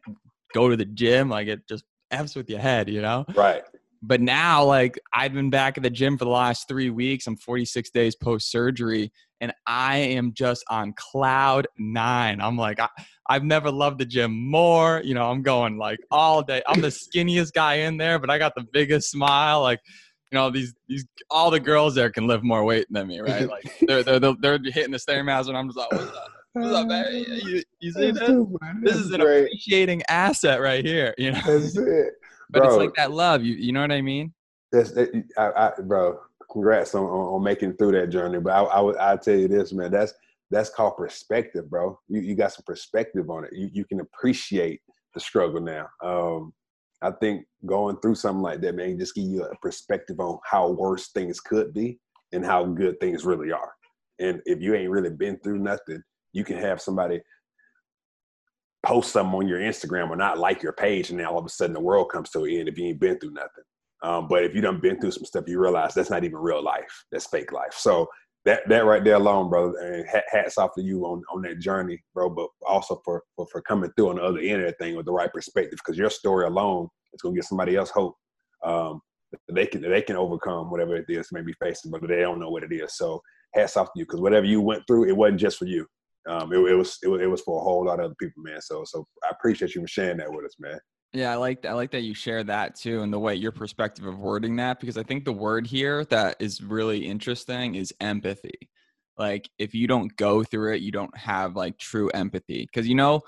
go 0.54 0.68
to 0.68 0.76
the 0.76 0.84
gym 0.84 1.28
like 1.28 1.48
it 1.48 1.60
just 1.68 1.84
f's 2.10 2.36
with 2.36 2.48
your 2.50 2.60
head 2.60 2.88
you 2.88 3.00
know 3.00 3.24
right 3.34 3.62
but 4.02 4.20
now 4.20 4.64
like 4.64 4.98
i've 5.14 5.32
been 5.32 5.50
back 5.50 5.76
at 5.76 5.82
the 5.82 5.90
gym 5.90 6.18
for 6.18 6.24
the 6.24 6.30
last 6.30 6.68
three 6.68 6.90
weeks. 6.90 7.26
I'm 7.26 7.36
46 7.36 7.90
days 7.90 8.16
post 8.16 8.50
surgery 8.50 9.12
and 9.40 9.52
i 9.66 9.96
am 9.96 10.32
just 10.34 10.64
on 10.68 10.92
cloud 10.96 11.66
nine. 11.78 12.40
I'm 12.40 12.56
like 12.56 12.80
I, 12.80 12.88
i've 13.28 13.44
never 13.44 13.70
loved 13.70 13.98
the 13.98 14.04
gym 14.04 14.32
more. 14.32 15.00
You 15.04 15.14
know 15.14 15.30
i'm 15.30 15.42
going 15.42 15.78
like 15.78 16.00
all 16.10 16.42
day. 16.42 16.62
I'm 16.66 16.80
the 16.80 16.88
skinniest 16.88 17.52
guy 17.52 17.74
in 17.74 17.96
there 17.96 18.18
but 18.18 18.30
i 18.30 18.38
got 18.38 18.54
the 18.54 18.66
biggest 18.72 19.10
smile. 19.10 19.62
Like 19.62 19.80
you 20.30 20.38
know 20.38 20.50
these 20.50 20.74
these 20.88 21.06
all 21.30 21.50
the 21.50 21.60
girls 21.60 21.94
there 21.94 22.10
can 22.10 22.26
lift 22.26 22.42
more 22.42 22.64
weight 22.64 22.86
than 22.90 23.06
me 23.06 23.20
right? 23.20 23.48
Like 23.48 23.72
they're 23.86 24.02
they're, 24.02 24.18
they're, 24.18 24.34
they're 24.40 24.58
hitting 24.64 24.92
the 24.92 24.98
stairmaster 24.98 25.48
and 25.48 25.56
i'm 25.56 25.68
just 25.68 25.78
like 25.78 25.92
what's 25.92 26.16
up? 26.16 26.28
What's 26.54 26.74
up, 26.74 26.86
man? 26.86 27.06
You, 27.44 27.62
you 27.80 27.92
see 27.92 28.10
this? 28.10 28.28
This 28.82 28.96
is 28.96 29.10
an 29.12 29.22
appreciating 29.22 30.02
asset 30.10 30.60
right 30.60 30.84
here. 30.84 31.14
You 31.16 31.32
know, 31.32 31.40
that's 31.46 31.76
it 31.78 32.12
but 32.52 32.60
bro, 32.60 32.68
it's 32.68 32.78
like 32.78 32.94
that 32.94 33.12
love. 33.12 33.42
You 33.42 33.54
you 33.54 33.72
know 33.72 33.80
what 33.80 33.92
I 33.92 34.02
mean? 34.02 34.32
That's 34.70 34.92
that, 34.92 35.24
I, 35.36 35.68
I, 35.68 35.80
bro. 35.80 36.20
Congrats 36.50 36.94
on, 36.94 37.04
on, 37.04 37.34
on 37.34 37.42
making 37.42 37.74
through 37.76 37.92
that 37.92 38.10
journey. 38.10 38.38
But 38.38 38.52
I, 38.52 38.62
I 38.62 39.12
I 39.12 39.16
tell 39.16 39.34
you 39.34 39.48
this, 39.48 39.72
man. 39.72 39.90
That's 39.90 40.12
that's 40.50 40.70
called 40.70 40.96
perspective, 40.96 41.70
bro. 41.70 41.98
You 42.08 42.20
you 42.20 42.34
got 42.34 42.52
some 42.52 42.64
perspective 42.66 43.30
on 43.30 43.44
it. 43.44 43.52
You 43.54 43.70
you 43.72 43.84
can 43.84 44.00
appreciate 44.00 44.80
the 45.14 45.20
struggle 45.20 45.60
now. 45.60 45.88
Um, 46.02 46.52
I 47.00 47.10
think 47.10 47.46
going 47.66 47.96
through 47.96 48.14
something 48.14 48.42
like 48.42 48.60
that, 48.60 48.74
man, 48.74 48.98
just 48.98 49.14
give 49.14 49.24
you 49.24 49.44
a 49.44 49.56
perspective 49.56 50.20
on 50.20 50.38
how 50.44 50.70
worse 50.70 51.08
things 51.08 51.40
could 51.40 51.74
be 51.74 51.98
and 52.32 52.44
how 52.44 52.64
good 52.64 53.00
things 53.00 53.24
really 53.24 53.50
are. 53.50 53.72
And 54.20 54.40
if 54.46 54.60
you 54.60 54.74
ain't 54.74 54.90
really 54.90 55.10
been 55.10 55.38
through 55.38 55.58
nothing, 55.58 56.02
you 56.32 56.44
can 56.44 56.58
have 56.58 56.80
somebody 56.80 57.20
post 58.84 59.12
something 59.12 59.34
on 59.34 59.48
your 59.48 59.60
Instagram 59.60 60.10
or 60.10 60.16
not 60.16 60.38
like 60.38 60.62
your 60.62 60.72
page, 60.72 61.10
and 61.10 61.18
then 61.18 61.26
all 61.26 61.38
of 61.38 61.46
a 61.46 61.48
sudden 61.48 61.74
the 61.74 61.80
world 61.80 62.10
comes 62.10 62.30
to 62.30 62.44
an 62.44 62.50
end 62.50 62.68
if 62.68 62.78
you 62.78 62.86
ain't 62.86 63.00
been 63.00 63.18
through 63.18 63.32
nothing. 63.32 63.64
Um, 64.02 64.26
but 64.28 64.44
if 64.44 64.54
you 64.54 64.60
done 64.60 64.80
been 64.80 65.00
through 65.00 65.12
some 65.12 65.24
stuff, 65.24 65.44
you 65.46 65.60
realize 65.60 65.94
that's 65.94 66.10
not 66.10 66.24
even 66.24 66.38
real 66.38 66.62
life. 66.62 67.04
That's 67.12 67.26
fake 67.26 67.52
life. 67.52 67.74
So 67.74 68.08
that 68.44 68.68
that 68.68 68.84
right 68.84 69.04
there 69.04 69.14
alone, 69.14 69.48
brother, 69.48 69.78
and 69.78 70.04
hats 70.30 70.58
off 70.58 70.74
to 70.74 70.82
you 70.82 71.04
on 71.04 71.22
on 71.32 71.42
that 71.42 71.60
journey, 71.60 72.02
bro. 72.12 72.28
But 72.28 72.48
also 72.66 73.00
for 73.04 73.22
for, 73.36 73.46
for 73.52 73.62
coming 73.62 73.92
through 73.96 74.10
on 74.10 74.16
the 74.16 74.22
other 74.22 74.40
end 74.40 74.62
of 74.62 74.66
that 74.66 74.78
thing 74.78 74.96
with 74.96 75.06
the 75.06 75.12
right 75.12 75.32
perspective, 75.32 75.78
because 75.78 75.96
your 75.96 76.10
story 76.10 76.46
alone 76.46 76.88
is 77.14 77.22
gonna 77.22 77.36
give 77.36 77.44
somebody 77.44 77.76
else 77.76 77.90
hope. 77.90 78.16
Um, 78.64 79.00
they 79.52 79.66
can 79.66 79.82
they 79.82 80.02
can 80.02 80.16
overcome 80.16 80.70
whatever 80.70 80.96
it 80.96 81.06
is 81.08 81.28
may 81.30 81.42
be 81.42 81.54
facing, 81.62 81.92
but 81.92 82.06
they 82.06 82.20
don't 82.20 82.40
know 82.40 82.50
what 82.50 82.64
it 82.64 82.72
is. 82.72 82.96
So 82.96 83.22
hats 83.54 83.76
off 83.76 83.86
to 83.86 83.92
you, 84.00 84.04
because 84.04 84.20
whatever 84.20 84.46
you 84.46 84.60
went 84.60 84.82
through, 84.88 85.08
it 85.08 85.16
wasn't 85.16 85.40
just 85.40 85.58
for 85.58 85.66
you 85.66 85.86
um, 86.28 86.52
it, 86.52 86.58
it, 86.58 86.74
was, 86.74 86.98
it 87.02 87.08
was 87.08 87.20
it 87.20 87.30
was 87.30 87.40
for 87.40 87.60
a 87.60 87.64
whole 87.64 87.84
lot 87.84 87.98
of 87.98 88.06
other 88.06 88.14
people, 88.20 88.42
man. 88.42 88.60
So 88.60 88.84
so 88.84 89.06
I 89.24 89.28
appreciate 89.30 89.74
you 89.74 89.86
sharing 89.86 90.18
that 90.18 90.32
with 90.32 90.44
us, 90.44 90.56
man. 90.58 90.78
Yeah, 91.12 91.32
I 91.32 91.36
like 91.36 91.66
I 91.66 91.72
like 91.72 91.90
that 91.90 92.02
you 92.02 92.14
share 92.14 92.42
that 92.44 92.74
too, 92.74 93.02
and 93.02 93.12
the 93.12 93.18
way 93.18 93.34
your 93.34 93.52
perspective 93.52 94.06
of 94.06 94.18
wording 94.18 94.56
that 94.56 94.80
because 94.80 94.96
I 94.96 95.02
think 95.02 95.24
the 95.24 95.32
word 95.32 95.66
here 95.66 96.04
that 96.06 96.36
is 96.40 96.62
really 96.62 97.06
interesting 97.06 97.74
is 97.74 97.92
empathy. 98.00 98.70
Like 99.18 99.50
if 99.58 99.74
you 99.74 99.86
don't 99.86 100.14
go 100.16 100.42
through 100.42 100.74
it, 100.74 100.82
you 100.82 100.90
don't 100.90 101.14
have 101.16 101.54
like 101.54 101.78
true 101.78 102.08
empathy 102.10 102.66
because 102.72 102.88
you 102.88 102.94
know 102.94 103.20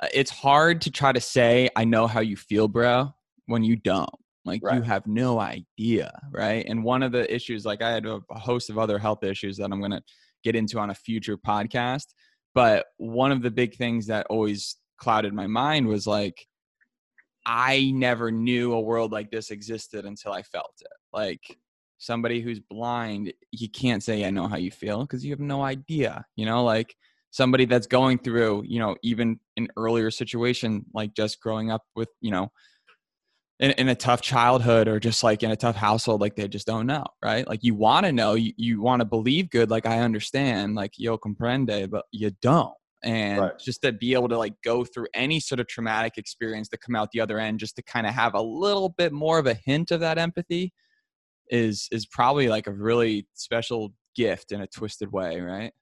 uh, 0.00 0.08
it's 0.12 0.30
hard 0.30 0.80
to 0.82 0.90
try 0.90 1.12
to 1.12 1.20
say 1.20 1.68
I 1.76 1.84
know 1.84 2.06
how 2.06 2.20
you 2.20 2.36
feel, 2.36 2.66
bro, 2.66 3.12
when 3.46 3.62
you 3.62 3.76
don't. 3.76 4.10
Like 4.44 4.62
right. 4.64 4.76
you 4.76 4.82
have 4.82 5.06
no 5.06 5.38
idea, 5.38 6.10
right? 6.32 6.64
And 6.66 6.82
one 6.82 7.02
of 7.02 7.12
the 7.12 7.32
issues, 7.32 7.66
like 7.66 7.82
I 7.82 7.90
had 7.90 8.06
a 8.06 8.20
host 8.30 8.70
of 8.70 8.78
other 8.78 8.98
health 8.98 9.22
issues 9.22 9.58
that 9.58 9.70
I'm 9.70 9.80
gonna 9.80 10.02
get 10.42 10.56
into 10.56 10.78
on 10.78 10.90
a 10.90 10.94
future 10.94 11.36
podcast 11.36 12.06
but 12.54 12.86
one 12.96 13.32
of 13.32 13.42
the 13.42 13.50
big 13.50 13.76
things 13.76 14.06
that 14.06 14.26
always 14.28 14.76
clouded 14.98 15.32
my 15.32 15.46
mind 15.46 15.86
was 15.86 16.06
like, 16.06 16.46
I 17.46 17.92
never 17.94 18.30
knew 18.30 18.74
a 18.74 18.80
world 18.80 19.12
like 19.12 19.30
this 19.30 19.50
existed 19.50 20.04
until 20.04 20.32
I 20.32 20.42
felt 20.42 20.74
it. 20.80 20.92
Like 21.12 21.40
somebody 21.98 22.40
who's 22.40 22.60
blind, 22.60 23.32
you 23.52 23.68
can't 23.70 24.02
say, 24.02 24.24
I 24.24 24.30
know 24.30 24.48
how 24.48 24.56
you 24.56 24.70
feel 24.70 25.02
because 25.02 25.24
you 25.24 25.30
have 25.30 25.40
no 25.40 25.62
idea, 25.62 26.24
you 26.36 26.46
know, 26.46 26.64
like 26.64 26.94
somebody 27.30 27.64
that's 27.64 27.86
going 27.86 28.18
through, 28.18 28.64
you 28.66 28.78
know, 28.78 28.96
even 29.02 29.38
an 29.56 29.68
earlier 29.76 30.10
situation, 30.10 30.84
like 30.94 31.14
just 31.14 31.40
growing 31.40 31.70
up 31.70 31.82
with, 31.96 32.08
you 32.20 32.30
know, 32.30 32.50
in, 33.60 33.72
in 33.72 33.88
a 33.88 33.94
tough 33.94 34.20
childhood 34.20 34.88
or 34.88 35.00
just 35.00 35.24
like 35.24 35.42
in 35.42 35.50
a 35.50 35.56
tough 35.56 35.76
household, 35.76 36.20
like 36.20 36.36
they 36.36 36.48
just 36.48 36.66
don't 36.66 36.86
know, 36.86 37.04
right? 37.22 37.46
Like 37.46 37.64
you 37.64 37.74
want 37.74 38.06
to 38.06 38.12
know, 38.12 38.34
you, 38.34 38.52
you 38.56 38.80
want 38.80 39.00
to 39.00 39.04
believe 39.04 39.50
good, 39.50 39.70
like 39.70 39.86
I 39.86 40.00
understand, 40.00 40.74
like 40.74 40.92
yo 40.96 41.18
comprende, 41.18 41.90
but 41.90 42.04
you 42.12 42.30
don't. 42.40 42.72
And 43.04 43.40
right. 43.40 43.58
just 43.58 43.82
to 43.82 43.92
be 43.92 44.14
able 44.14 44.28
to 44.28 44.38
like 44.38 44.54
go 44.64 44.84
through 44.84 45.06
any 45.14 45.38
sort 45.40 45.60
of 45.60 45.68
traumatic 45.68 46.18
experience 46.18 46.68
to 46.70 46.78
come 46.78 46.96
out 46.96 47.10
the 47.12 47.20
other 47.20 47.38
end, 47.38 47.60
just 47.60 47.76
to 47.76 47.82
kind 47.82 48.06
of 48.06 48.14
have 48.14 48.34
a 48.34 48.42
little 48.42 48.88
bit 48.88 49.12
more 49.12 49.38
of 49.38 49.46
a 49.46 49.54
hint 49.54 49.90
of 49.90 50.00
that 50.00 50.18
empathy 50.18 50.72
is 51.50 51.88
is 51.92 52.06
probably 52.06 52.48
like 52.48 52.66
a 52.66 52.72
really 52.72 53.26
special 53.34 53.94
gift 54.14 54.52
in 54.52 54.60
a 54.60 54.66
twisted 54.66 55.12
way, 55.12 55.40
right? 55.40 55.72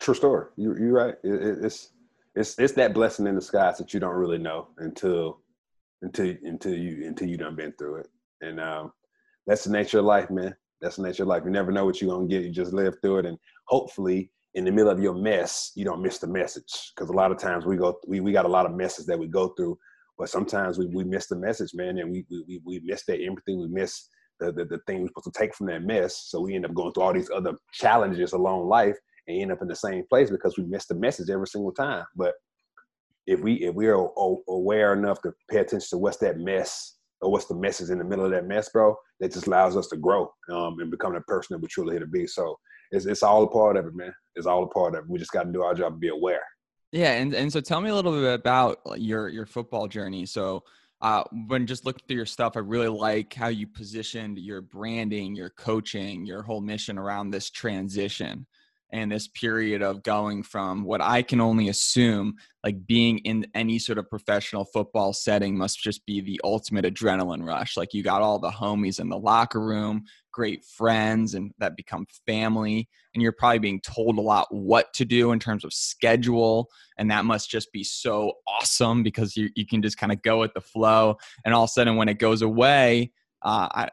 True 0.00 0.14
story. 0.14 0.46
You, 0.56 0.76
you're 0.78 0.92
right. 0.92 1.14
It, 1.24 1.64
it's 1.64 1.90
it's 2.36 2.58
it's 2.58 2.72
that 2.74 2.94
blessing 2.94 3.26
in 3.26 3.34
disguise 3.34 3.78
that 3.78 3.92
you 3.92 4.00
don't 4.00 4.14
really 4.14 4.38
know 4.38 4.68
until 4.78 5.40
until 6.04 6.34
until 6.44 6.74
you 6.74 7.06
until 7.06 7.28
you 7.28 7.36
done 7.36 7.56
been 7.56 7.72
through 7.78 7.96
it. 7.96 8.08
And 8.40 8.60
um, 8.60 8.92
that's 9.46 9.64
the 9.64 9.72
nature 9.72 9.98
of 9.98 10.04
life, 10.04 10.30
man. 10.30 10.54
That's 10.80 10.96
the 10.96 11.02
nature 11.02 11.22
of 11.22 11.28
life. 11.28 11.42
You 11.44 11.50
never 11.50 11.72
know 11.72 11.84
what 11.84 12.00
you're 12.00 12.14
gonna 12.14 12.28
get. 12.28 12.44
You 12.44 12.50
just 12.50 12.72
live 12.72 12.94
through 13.00 13.20
it, 13.20 13.26
and 13.26 13.38
hopefully, 13.66 14.30
in 14.54 14.64
the 14.64 14.70
middle 14.70 14.90
of 14.90 15.00
your 15.00 15.14
mess, 15.14 15.72
you 15.74 15.84
don't 15.84 16.02
miss 16.02 16.18
the 16.18 16.26
message. 16.26 16.92
Because 16.94 17.08
a 17.08 17.14
lot 17.14 17.32
of 17.32 17.38
times 17.38 17.64
we 17.64 17.76
go, 17.76 17.98
we 18.06 18.20
we 18.20 18.32
got 18.32 18.44
a 18.44 18.48
lot 18.48 18.66
of 18.66 18.74
messes 18.74 19.06
that 19.06 19.18
we 19.18 19.26
go 19.26 19.48
through, 19.48 19.78
but 20.18 20.28
sometimes 20.28 20.78
we 20.78 20.86
we 20.86 21.04
miss 21.04 21.26
the 21.26 21.36
message, 21.36 21.72
man, 21.74 21.98
and 21.98 22.10
we 22.10 22.24
we 22.30 22.60
we 22.64 22.80
miss 22.84 23.04
that 23.06 23.20
empathy. 23.20 23.56
We 23.56 23.68
miss 23.68 24.08
the, 24.40 24.52
the 24.52 24.66
the 24.66 24.80
thing 24.86 25.00
we're 25.00 25.08
supposed 25.08 25.32
to 25.32 25.38
take 25.38 25.54
from 25.54 25.68
that 25.68 25.82
mess. 25.82 26.26
So 26.28 26.40
we 26.40 26.54
end 26.54 26.66
up 26.66 26.74
going 26.74 26.92
through 26.92 27.04
all 27.04 27.14
these 27.14 27.30
other 27.30 27.54
challenges 27.72 28.32
along 28.32 28.68
life 28.68 28.96
and 29.26 29.40
end 29.40 29.52
up 29.52 29.62
in 29.62 29.68
the 29.68 29.76
same 29.76 30.04
place 30.10 30.30
because 30.30 30.58
we 30.58 30.64
miss 30.64 30.86
the 30.86 30.94
message 30.94 31.30
every 31.30 31.46
single 31.46 31.72
time. 31.72 32.04
But 32.14 32.34
if 33.26 33.40
we 33.40 33.54
if 33.54 33.74
we 33.74 33.86
are 33.88 34.08
aware 34.48 34.92
enough 34.92 35.22
to 35.22 35.32
pay 35.50 35.58
attention 35.58 35.88
to 35.90 35.98
what's 35.98 36.18
that 36.18 36.38
mess 36.38 36.96
or 37.20 37.30
what's 37.30 37.46
the 37.46 37.54
message 37.54 37.90
in 37.90 37.98
the 37.98 38.04
middle 38.04 38.24
of 38.24 38.30
that 38.32 38.46
mess, 38.46 38.68
bro, 38.68 38.94
that 39.20 39.32
just 39.32 39.46
allows 39.46 39.76
us 39.76 39.88
to 39.88 39.96
grow 39.96 40.30
um, 40.52 40.78
and 40.80 40.90
become 40.90 41.14
the 41.14 41.20
person 41.22 41.54
that 41.54 41.62
we're 41.62 41.68
truly 41.68 41.92
here 41.92 42.00
to 42.00 42.06
be. 42.06 42.26
So 42.26 42.58
it's 42.90 43.06
it's 43.06 43.22
all 43.22 43.44
a 43.44 43.48
part 43.48 43.76
of 43.76 43.86
it, 43.86 43.94
man. 43.94 44.14
It's 44.34 44.46
all 44.46 44.64
a 44.64 44.68
part 44.68 44.94
of 44.94 45.04
it. 45.04 45.10
We 45.10 45.18
just 45.18 45.32
got 45.32 45.44
to 45.44 45.52
do 45.52 45.62
our 45.62 45.74
job 45.74 45.92
and 45.92 46.00
be 46.00 46.08
aware. 46.08 46.42
Yeah, 46.92 47.12
and 47.12 47.34
and 47.34 47.52
so 47.52 47.60
tell 47.60 47.80
me 47.80 47.90
a 47.90 47.94
little 47.94 48.12
bit 48.12 48.34
about 48.34 48.80
your 48.96 49.28
your 49.28 49.46
football 49.46 49.88
journey. 49.88 50.26
So 50.26 50.64
uh, 51.00 51.24
when 51.46 51.66
just 51.66 51.84
looking 51.84 52.04
through 52.06 52.16
your 52.16 52.26
stuff, 52.26 52.56
I 52.56 52.60
really 52.60 52.88
like 52.88 53.34
how 53.34 53.48
you 53.48 53.66
positioned 53.66 54.38
your 54.38 54.60
branding, 54.60 55.34
your 55.34 55.50
coaching, 55.50 56.24
your 56.24 56.42
whole 56.42 56.60
mission 56.60 56.98
around 56.98 57.30
this 57.30 57.50
transition 57.50 58.46
and 58.94 59.10
this 59.10 59.26
period 59.26 59.82
of 59.82 60.04
going 60.04 60.44
from 60.44 60.84
what 60.84 61.00
I 61.00 61.22
can 61.22 61.40
only 61.40 61.68
assume 61.68 62.36
like 62.62 62.86
being 62.86 63.18
in 63.18 63.44
any 63.52 63.80
sort 63.80 63.98
of 63.98 64.08
professional 64.08 64.64
football 64.64 65.12
setting 65.12 65.58
must 65.58 65.82
just 65.82 66.06
be 66.06 66.20
the 66.20 66.40
ultimate 66.44 66.84
adrenaline 66.84 67.44
rush. 67.44 67.76
Like 67.76 67.92
you 67.92 68.04
got 68.04 68.22
all 68.22 68.38
the 68.38 68.52
homies 68.52 69.00
in 69.00 69.08
the 69.08 69.18
locker 69.18 69.60
room, 69.60 70.04
great 70.32 70.64
friends, 70.64 71.34
and 71.34 71.50
that 71.58 71.76
become 71.76 72.06
family. 72.24 72.88
And 73.14 73.20
you're 73.20 73.32
probably 73.32 73.58
being 73.58 73.80
told 73.80 74.16
a 74.16 74.22
lot 74.22 74.46
what 74.54 74.94
to 74.94 75.04
do 75.04 75.32
in 75.32 75.40
terms 75.40 75.64
of 75.64 75.72
schedule. 75.72 76.68
And 76.96 77.10
that 77.10 77.24
must 77.24 77.50
just 77.50 77.72
be 77.72 77.82
so 77.82 78.34
awesome 78.46 79.02
because 79.02 79.36
you, 79.36 79.48
you 79.56 79.66
can 79.66 79.82
just 79.82 79.98
kind 79.98 80.12
of 80.12 80.22
go 80.22 80.38
with 80.38 80.54
the 80.54 80.60
flow. 80.60 81.16
And 81.44 81.52
all 81.52 81.64
of 81.64 81.68
a 81.68 81.72
sudden, 81.72 81.96
when 81.96 82.08
it 82.08 82.20
goes 82.20 82.42
away, 82.42 83.10
uh, 83.42 83.68
I, 83.72 83.88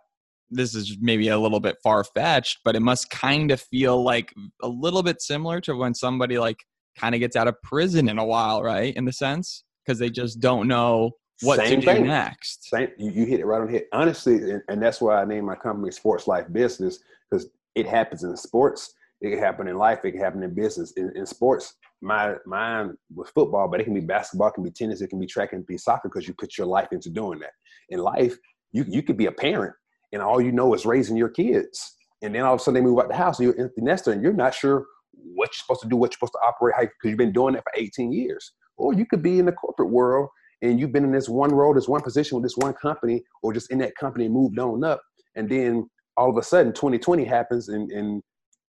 this 0.51 0.75
is 0.75 0.97
maybe 1.01 1.29
a 1.29 1.39
little 1.39 1.59
bit 1.59 1.77
far 1.83 2.03
fetched, 2.03 2.59
but 2.63 2.75
it 2.75 2.81
must 2.81 3.09
kind 3.09 3.51
of 3.51 3.61
feel 3.61 4.03
like 4.03 4.33
a 4.61 4.67
little 4.67 5.01
bit 5.01 5.21
similar 5.21 5.61
to 5.61 5.75
when 5.75 5.93
somebody 5.93 6.37
like 6.37 6.57
kind 6.99 7.15
of 7.15 7.19
gets 7.19 7.35
out 7.35 7.47
of 7.47 7.59
prison 7.63 8.09
in 8.09 8.19
a 8.19 8.25
while, 8.25 8.61
right? 8.61 8.93
In 8.95 9.05
the 9.05 9.13
sense, 9.13 9.63
because 9.85 9.97
they 9.97 10.09
just 10.09 10.39
don't 10.39 10.67
know 10.67 11.11
what 11.41 11.57
Same 11.57 11.79
to 11.81 11.85
thing. 11.85 12.03
do 12.03 12.07
next. 12.09 12.69
Same, 12.69 12.89
you, 12.97 13.11
you 13.11 13.25
hit 13.25 13.39
it 13.39 13.45
right 13.45 13.61
on 13.61 13.67
the 13.67 13.73
head. 13.73 13.85
Honestly, 13.93 14.35
and, 14.51 14.61
and 14.67 14.81
that's 14.81 15.01
why 15.01 15.21
I 15.21 15.25
named 15.25 15.47
my 15.47 15.55
company 15.55 15.91
Sports 15.91 16.27
Life 16.27 16.51
Business 16.51 16.99
because 17.29 17.47
it 17.75 17.87
happens 17.87 18.23
in 18.23 18.35
sports. 18.35 18.93
It 19.21 19.29
can 19.31 19.39
happen 19.39 19.67
in 19.67 19.77
life. 19.77 20.03
It 20.03 20.11
can 20.11 20.21
happen 20.21 20.43
in 20.43 20.53
business. 20.53 20.91
In, 20.93 21.11
in 21.15 21.25
sports, 21.25 21.75
my 22.01 22.35
mine 22.45 22.95
was 23.13 23.29
football, 23.29 23.67
but 23.67 23.79
it 23.79 23.83
can 23.85 23.93
be 23.93 24.01
basketball, 24.01 24.49
it 24.49 24.53
can 24.55 24.63
be 24.63 24.71
tennis, 24.71 25.01
it 25.01 25.09
can 25.09 25.19
be 25.19 25.27
track, 25.27 25.53
and 25.53 25.65
be 25.65 25.77
soccer 25.77 26.09
because 26.09 26.27
you 26.27 26.33
put 26.33 26.57
your 26.57 26.67
life 26.67 26.89
into 26.91 27.09
doing 27.09 27.39
that. 27.39 27.51
In 27.89 27.99
life, 27.99 28.35
you 28.71 28.83
you 28.87 29.03
could 29.03 29.17
be 29.17 29.27
a 29.27 29.31
parent 29.31 29.73
and 30.11 30.21
all 30.21 30.41
you 30.41 30.51
know 30.51 30.73
is 30.73 30.85
raising 30.85 31.17
your 31.17 31.29
kids. 31.29 31.95
And 32.21 32.35
then 32.35 32.43
all 32.43 32.53
of 32.53 32.59
a 32.59 32.63
sudden 32.63 32.75
they 32.75 32.87
move 32.87 32.99
out 32.99 33.09
the 33.09 33.15
house 33.15 33.39
and 33.39 33.45
you're 33.47 33.59
empty 33.59 33.81
nester 33.81 34.11
and 34.11 34.21
you're 34.21 34.33
not 34.33 34.53
sure 34.53 34.85
what 35.13 35.47
you're 35.47 35.61
supposed 35.61 35.81
to 35.81 35.87
do, 35.87 35.95
what 35.95 36.11
you're 36.11 36.17
supposed 36.17 36.33
to 36.33 36.47
operate, 36.47 36.75
because 36.79 37.09
you've 37.09 37.17
been 37.17 37.33
doing 37.33 37.53
that 37.55 37.63
for 37.63 37.71
18 37.75 38.11
years. 38.11 38.53
Or 38.77 38.93
you 38.93 39.05
could 39.05 39.21
be 39.21 39.39
in 39.39 39.45
the 39.45 39.51
corporate 39.51 39.89
world 39.89 40.29
and 40.61 40.79
you've 40.79 40.91
been 40.91 41.03
in 41.03 41.11
this 41.11 41.29
one 41.29 41.53
role, 41.53 41.73
this 41.73 41.87
one 41.87 42.01
position 42.01 42.35
with 42.35 42.43
this 42.43 42.57
one 42.57 42.73
company, 42.73 43.23
or 43.41 43.53
just 43.53 43.71
in 43.71 43.79
that 43.79 43.95
company 43.95 44.25
and 44.25 44.33
moved 44.33 44.59
on 44.59 44.83
up. 44.83 45.01
And 45.35 45.49
then 45.49 45.89
all 46.17 46.29
of 46.29 46.37
a 46.37 46.43
sudden 46.43 46.73
2020 46.73 47.23
happens 47.25 47.69
and, 47.69 47.91
and 47.91 48.21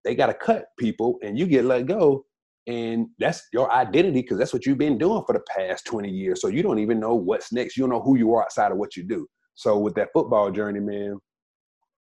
they 0.05 0.15
got 0.15 0.27
to 0.27 0.35
cut 0.35 0.67
people 0.79 1.19
and 1.23 1.39
you 1.39 1.47
get 1.47 1.65
let 1.65 1.87
go. 1.87 2.25
And 2.67 3.09
that's 3.19 3.43
your 3.53 3.73
identity 3.73 4.23
because 4.23 4.39
that's 4.39 4.53
what 4.53 4.65
you've 4.67 4.79
been 4.79 4.97
doing 4.97 5.25
for 5.27 5.33
the 5.33 5.43
past 5.57 5.85
20 5.87 6.09
years. 6.09 6.41
So 6.41 6.49
you 6.49 6.63
don't 6.63 6.79
even 6.79 7.01
know 7.01 7.15
what's 7.15 7.53
next. 7.53 7.77
You 7.77 7.83
don't 7.83 7.91
know 7.91 8.03
who 8.03 8.17
you 8.17 8.33
are 8.35 8.45
outside 8.45 8.71
of 8.71 8.79
what 8.79 8.97
you 8.97 9.03
do. 9.03 9.27
So 9.55 9.79
with 9.79 9.95
that 9.97 10.11
football 10.15 10.51
journey, 10.51 10.81
man, 10.81 11.19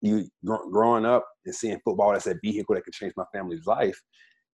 you 0.03 0.29
gr- 0.45 0.71
growing 0.71 1.05
up 1.05 1.27
and 1.45 1.55
seeing 1.55 1.81
football 1.85 2.15
as 2.15 2.27
a 2.27 2.37
vehicle 2.43 2.75
that 2.75 2.85
could 2.85 2.95
change 2.95 3.13
my 3.17 3.25
family's 3.33 3.67
life. 3.67 4.01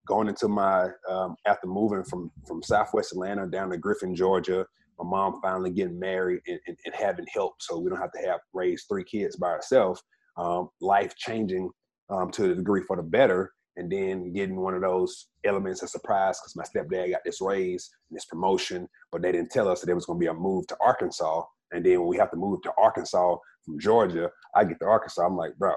Going 0.07 0.29
into 0.29 0.49
my 0.49 0.89
um, 1.09 1.37
after 1.47 1.69
moving 1.69 2.03
from 2.05 2.31
from 2.47 2.63
Southwest 2.63 3.13
Atlanta 3.13 3.47
down 3.47 3.71
to 3.71 3.79
Griffin, 3.79 4.17
Georgia, 4.17 4.67
my 4.99 5.09
mom 5.09 5.41
finally 5.41 5.71
getting 5.71 5.99
married 5.99 6.41
and, 6.49 6.59
and, 6.67 6.77
and 6.85 6.95
having 6.95 7.27
help, 7.33 7.55
so 7.61 7.79
we 7.79 7.89
don't 7.89 8.01
have 8.01 8.13
to 8.13 8.29
have 8.29 8.41
raise 8.53 8.85
three 8.89 9.05
kids 9.05 9.37
by 9.37 9.49
ourselves. 9.49 10.03
Um, 10.37 10.71
life 10.81 11.15
changing 11.17 11.71
um, 12.11 12.31
to 12.33 12.49
the 12.49 12.55
degree 12.55 12.83
for 12.87 12.97
the 12.97 13.03
better, 13.03 13.53
and 13.77 13.91
then 13.91 14.33
getting 14.33 14.61
one 14.61 14.75
of 14.75 14.83
those 14.83 15.29
elements 15.45 15.83
of 15.83 15.91
surprise 15.91 16.39
because 16.41 16.57
my 16.57 16.65
stepdad 16.65 17.11
got 17.11 17.21
this 17.25 17.41
raise 17.41 17.91
and 18.11 18.17
this 18.17 18.25
promotion, 18.27 18.89
but 19.11 19.23
they 19.23 19.33
didn't 19.33 19.51
tell 19.51 19.69
us 19.69 19.81
that 19.81 19.87
there 19.87 19.95
was 19.95 20.07
going 20.07 20.19
to 20.19 20.25
be 20.25 20.29
a 20.29 20.35
move 20.35 20.67
to 20.67 20.77
Arkansas. 20.81 21.43
And 21.73 21.85
then 21.85 22.01
when 22.01 22.09
we 22.09 22.19
have 22.19 22.31
to 22.31 22.37
move 22.37 22.63
to 22.63 22.73
Arkansas, 22.79 23.37
from 23.65 23.79
Georgia, 23.79 24.31
I 24.55 24.65
get 24.65 24.79
to 24.81 24.87
Arkansas. 24.87 25.25
I'm 25.25 25.37
like, 25.37 25.57
bro, 25.57 25.75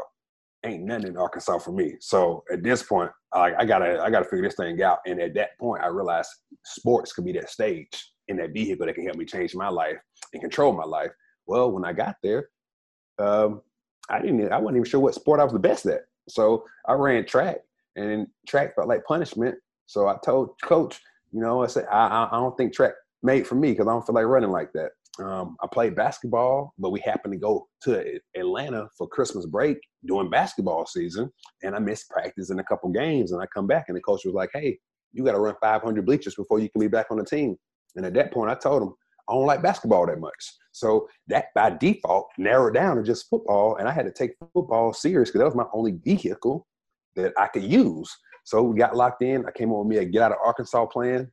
ain't 0.65 0.83
nothing 0.83 1.07
in 1.07 1.17
Arkansas 1.17 1.59
for 1.59 1.71
me. 1.71 1.95
So 1.99 2.43
at 2.51 2.63
this 2.63 2.83
point, 2.83 3.11
I, 3.33 3.53
I 3.55 3.65
gotta 3.65 4.01
I 4.01 4.09
gotta 4.09 4.25
figure 4.25 4.43
this 4.43 4.55
thing 4.55 4.81
out. 4.81 4.99
And 5.05 5.19
at 5.19 5.33
that 5.35 5.57
point, 5.59 5.83
I 5.83 5.87
realized 5.87 6.29
sports 6.63 7.13
could 7.13 7.25
be 7.25 7.33
that 7.33 7.49
stage 7.49 8.11
in 8.27 8.37
that 8.37 8.51
vehicle 8.51 8.85
that 8.85 8.95
can 8.95 9.05
help 9.05 9.17
me 9.17 9.25
change 9.25 9.55
my 9.55 9.69
life 9.69 9.97
and 10.33 10.41
control 10.41 10.73
my 10.73 10.85
life. 10.85 11.11
Well, 11.47 11.71
when 11.71 11.85
I 11.85 11.93
got 11.93 12.15
there, 12.23 12.49
um, 13.19 13.61
I 14.09 14.21
didn't 14.21 14.51
I 14.51 14.57
wasn't 14.57 14.77
even 14.77 14.89
sure 14.89 14.99
what 14.99 15.15
sport 15.15 15.39
I 15.39 15.43
was 15.43 15.53
the 15.53 15.59
best 15.59 15.85
at. 15.85 16.01
So 16.27 16.65
I 16.87 16.93
ran 16.93 17.25
track, 17.25 17.57
and 17.95 18.27
track 18.47 18.75
felt 18.75 18.87
like 18.87 19.05
punishment. 19.05 19.55
So 19.85 20.07
I 20.07 20.15
told 20.25 20.49
coach, 20.63 20.99
you 21.31 21.39
know, 21.39 21.63
I 21.63 21.67
said 21.67 21.85
I 21.91 22.27
I 22.31 22.35
don't 22.35 22.57
think 22.57 22.73
track 22.73 22.93
made 23.21 23.45
for 23.45 23.55
me 23.55 23.71
because 23.71 23.87
I 23.87 23.91
don't 23.91 24.05
feel 24.05 24.15
like 24.15 24.25
running 24.25 24.51
like 24.51 24.71
that. 24.73 24.91
Um, 25.19 25.55
I 25.63 25.67
played 25.71 25.95
basketball, 25.95 26.73
but 26.77 26.89
we 26.89 26.99
happened 26.99 27.33
to 27.33 27.39
go 27.39 27.67
to 27.83 28.19
Atlanta 28.37 28.89
for 28.97 29.07
Christmas 29.07 29.45
break 29.45 29.77
during 30.05 30.29
basketball 30.29 30.85
season, 30.85 31.31
and 31.63 31.75
I 31.75 31.79
missed 31.79 32.09
practice 32.09 32.49
in 32.49 32.59
a 32.59 32.63
couple 32.63 32.89
games. 32.89 33.31
And 33.31 33.41
I 33.41 33.45
come 33.47 33.65
back, 33.67 33.85
and 33.87 33.95
the 33.95 34.01
coach 34.01 34.25
was 34.25 34.33
like, 34.33 34.49
"Hey, 34.53 34.77
you 35.13 35.23
got 35.23 35.31
to 35.31 35.39
run 35.39 35.55
500 35.61 36.05
bleachers 36.05 36.35
before 36.35 36.59
you 36.59 36.69
can 36.69 36.81
be 36.81 36.87
back 36.87 37.07
on 37.11 37.17
the 37.17 37.25
team." 37.25 37.55
And 37.95 38.05
at 38.05 38.13
that 38.15 38.33
point, 38.33 38.51
I 38.51 38.55
told 38.55 38.83
him 38.83 38.93
I 39.29 39.33
don't 39.33 39.45
like 39.45 39.61
basketball 39.61 40.05
that 40.07 40.19
much. 40.19 40.53
So 40.71 41.07
that 41.27 41.45
by 41.55 41.71
default 41.71 42.27
narrowed 42.37 42.73
down 42.73 42.97
to 42.97 43.03
just 43.03 43.29
football, 43.29 43.77
and 43.77 43.87
I 43.87 43.91
had 43.91 44.05
to 44.05 44.11
take 44.11 44.31
football 44.53 44.93
serious 44.93 45.29
because 45.29 45.39
that 45.39 45.45
was 45.45 45.55
my 45.55 45.67
only 45.73 45.93
vehicle 46.03 46.67
that 47.15 47.33
I 47.37 47.47
could 47.47 47.63
use. 47.63 48.13
So 48.43 48.61
we 48.61 48.77
got 48.77 48.95
locked 48.95 49.23
in. 49.23 49.45
I 49.45 49.51
came 49.51 49.71
on 49.71 49.87
with 49.87 49.97
me 49.97 50.03
a 50.03 50.05
get 50.05 50.21
out 50.21 50.31
of 50.31 50.37
Arkansas 50.43 50.85
plan, 50.87 51.31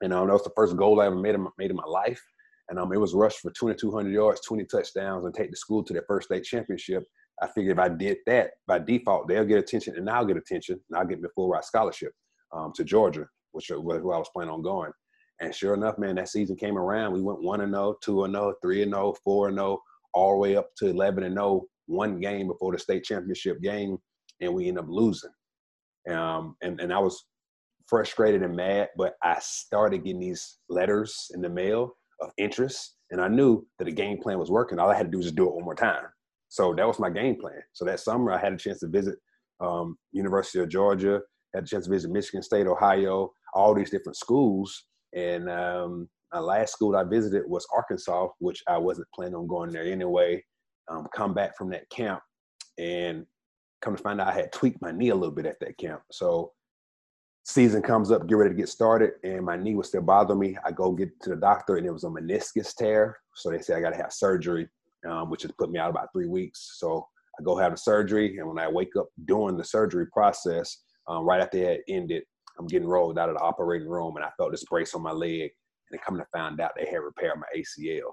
and 0.00 0.12
um, 0.12 0.26
that 0.26 0.32
was 0.32 0.44
the 0.44 0.50
first 0.56 0.76
goal 0.76 1.00
I 1.00 1.06
ever 1.06 1.14
made 1.16 1.34
in, 1.34 1.46
made 1.58 1.70
in 1.70 1.76
my 1.76 1.84
life. 1.84 2.22
And 2.68 2.78
um, 2.78 2.92
it 2.92 3.00
was 3.00 3.14
rushed 3.14 3.40
for 3.40 3.50
2,200 3.50 4.10
yards, 4.10 4.40
20 4.46 4.64
touchdowns, 4.64 5.24
and 5.24 5.34
take 5.34 5.50
the 5.50 5.56
school 5.56 5.82
to 5.84 5.92
their 5.92 6.04
first 6.06 6.28
state 6.28 6.44
championship. 6.44 7.04
I 7.40 7.48
figured 7.48 7.76
if 7.76 7.82
I 7.82 7.88
did 7.88 8.18
that 8.26 8.52
by 8.66 8.78
default, 8.78 9.28
they'll 9.28 9.44
get 9.44 9.58
attention 9.58 9.96
and 9.96 10.08
I'll 10.08 10.24
get 10.24 10.36
attention 10.36 10.80
and 10.88 10.98
I'll 10.98 11.06
get 11.06 11.20
me 11.20 11.26
a 11.26 11.32
full 11.34 11.48
ride 11.48 11.64
scholarship 11.64 12.12
um, 12.52 12.72
to 12.76 12.84
Georgia, 12.84 13.26
which 13.52 13.70
was 13.70 14.00
who 14.00 14.12
I 14.12 14.18
was 14.18 14.30
planning 14.32 14.52
on 14.52 14.62
going. 14.62 14.92
And 15.40 15.54
sure 15.54 15.74
enough, 15.74 15.98
man, 15.98 16.14
that 16.16 16.28
season 16.28 16.56
came 16.56 16.78
around. 16.78 17.12
We 17.12 17.20
went 17.20 17.42
1 17.42 17.62
and 17.62 17.72
0, 17.72 17.96
2 18.02 18.24
and 18.24 18.34
0, 18.34 18.54
3 18.62 18.82
and 18.82 18.92
0, 18.92 19.14
4 19.24 19.48
and 19.48 19.58
0, 19.58 19.82
all 20.14 20.32
the 20.32 20.38
way 20.38 20.56
up 20.56 20.68
to 20.78 20.86
11 20.86 21.24
and 21.24 21.34
0, 21.34 21.64
one 21.86 22.20
game 22.20 22.46
before 22.46 22.72
the 22.72 22.78
state 22.78 23.02
championship 23.02 23.60
game, 23.60 23.98
and 24.40 24.54
we 24.54 24.68
ended 24.68 24.84
up 24.84 24.90
losing. 24.90 25.30
Um, 26.08 26.56
and, 26.62 26.80
and 26.80 26.92
I 26.92 26.98
was 26.98 27.24
frustrated 27.86 28.42
and 28.42 28.56
mad, 28.56 28.90
but 28.96 29.14
I 29.22 29.38
started 29.40 30.04
getting 30.04 30.20
these 30.20 30.58
letters 30.68 31.30
in 31.34 31.40
the 31.40 31.48
mail 31.48 31.96
of 32.22 32.30
interest, 32.38 32.96
and 33.10 33.20
I 33.20 33.28
knew 33.28 33.66
that 33.78 33.84
the 33.84 33.92
game 33.92 34.18
plan 34.18 34.38
was 34.38 34.50
working. 34.50 34.78
All 34.78 34.90
I 34.90 34.96
had 34.96 35.06
to 35.06 35.10
do 35.10 35.18
was 35.18 35.26
just 35.26 35.36
do 35.36 35.48
it 35.48 35.54
one 35.54 35.64
more 35.64 35.74
time. 35.74 36.04
So 36.48 36.74
that 36.74 36.86
was 36.86 36.98
my 36.98 37.10
game 37.10 37.36
plan. 37.40 37.60
So 37.72 37.84
that 37.84 38.00
summer, 38.00 38.32
I 38.32 38.38
had 38.38 38.52
a 38.52 38.58
chance 38.58 38.80
to 38.80 38.88
visit 38.88 39.16
um, 39.60 39.96
University 40.12 40.58
of 40.60 40.68
Georgia, 40.68 41.20
had 41.54 41.64
a 41.64 41.66
chance 41.66 41.84
to 41.86 41.90
visit 41.90 42.10
Michigan 42.10 42.42
State, 42.42 42.66
Ohio, 42.66 43.30
all 43.54 43.74
these 43.74 43.90
different 43.90 44.16
schools, 44.16 44.86
and 45.14 45.48
um, 45.50 46.08
my 46.32 46.40
last 46.40 46.72
school 46.72 46.96
I 46.96 47.04
visited 47.04 47.42
was 47.46 47.66
Arkansas, 47.74 48.28
which 48.38 48.62
I 48.66 48.78
wasn't 48.78 49.08
planning 49.14 49.34
on 49.34 49.46
going 49.46 49.70
there 49.70 49.84
anyway. 49.84 50.42
Um, 50.90 51.06
come 51.14 51.34
back 51.34 51.56
from 51.56 51.70
that 51.70 51.88
camp 51.90 52.20
and 52.78 53.26
come 53.82 53.94
to 53.96 54.02
find 54.02 54.20
out 54.20 54.28
I 54.28 54.34
had 54.34 54.52
tweaked 54.52 54.80
my 54.80 54.92
knee 54.92 55.10
a 55.10 55.14
little 55.14 55.34
bit 55.34 55.46
at 55.46 55.60
that 55.60 55.76
camp. 55.78 56.00
So 56.10 56.52
season 57.44 57.82
comes 57.82 58.10
up, 58.10 58.26
get 58.26 58.36
ready 58.36 58.50
to 58.50 58.56
get 58.56 58.68
started, 58.68 59.12
and 59.24 59.44
my 59.44 59.56
knee 59.56 59.74
was 59.74 59.88
still 59.88 60.02
bothering 60.02 60.38
me. 60.38 60.56
I 60.64 60.70
go 60.70 60.92
get 60.92 61.20
to 61.22 61.30
the 61.30 61.36
doctor, 61.36 61.76
and 61.76 61.86
it 61.86 61.92
was 61.92 62.04
a 62.04 62.08
meniscus 62.08 62.74
tear. 62.74 63.18
So 63.34 63.50
they 63.50 63.60
say 63.60 63.74
I 63.74 63.80
got 63.80 63.90
to 63.90 63.96
have 63.96 64.12
surgery, 64.12 64.68
um, 65.08 65.30
which 65.30 65.42
has 65.42 65.52
put 65.52 65.70
me 65.70 65.78
out 65.78 65.90
about 65.90 66.08
three 66.12 66.28
weeks. 66.28 66.76
So 66.78 67.06
I 67.38 67.42
go 67.42 67.56
have 67.56 67.72
the 67.72 67.78
surgery, 67.78 68.38
and 68.38 68.48
when 68.48 68.58
I 68.58 68.68
wake 68.68 68.94
up 68.96 69.08
during 69.24 69.56
the 69.56 69.64
surgery 69.64 70.06
process, 70.12 70.78
um, 71.08 71.24
right 71.24 71.40
after 71.40 71.58
it 71.58 71.82
ended, 71.88 72.22
I'm 72.58 72.66
getting 72.66 72.88
rolled 72.88 73.18
out 73.18 73.28
of 73.28 73.36
the 73.36 73.42
operating 73.42 73.88
room, 73.88 74.16
and 74.16 74.24
I 74.24 74.30
felt 74.36 74.52
this 74.52 74.64
brace 74.64 74.94
on 74.94 75.02
my 75.02 75.12
leg. 75.12 75.50
And 75.90 76.00
coming 76.00 76.20
to 76.22 76.26
find 76.32 76.58
out, 76.58 76.72
they 76.74 76.86
had 76.86 76.98
repaired 76.98 77.36
my 77.36 77.46
ACL. 77.54 78.12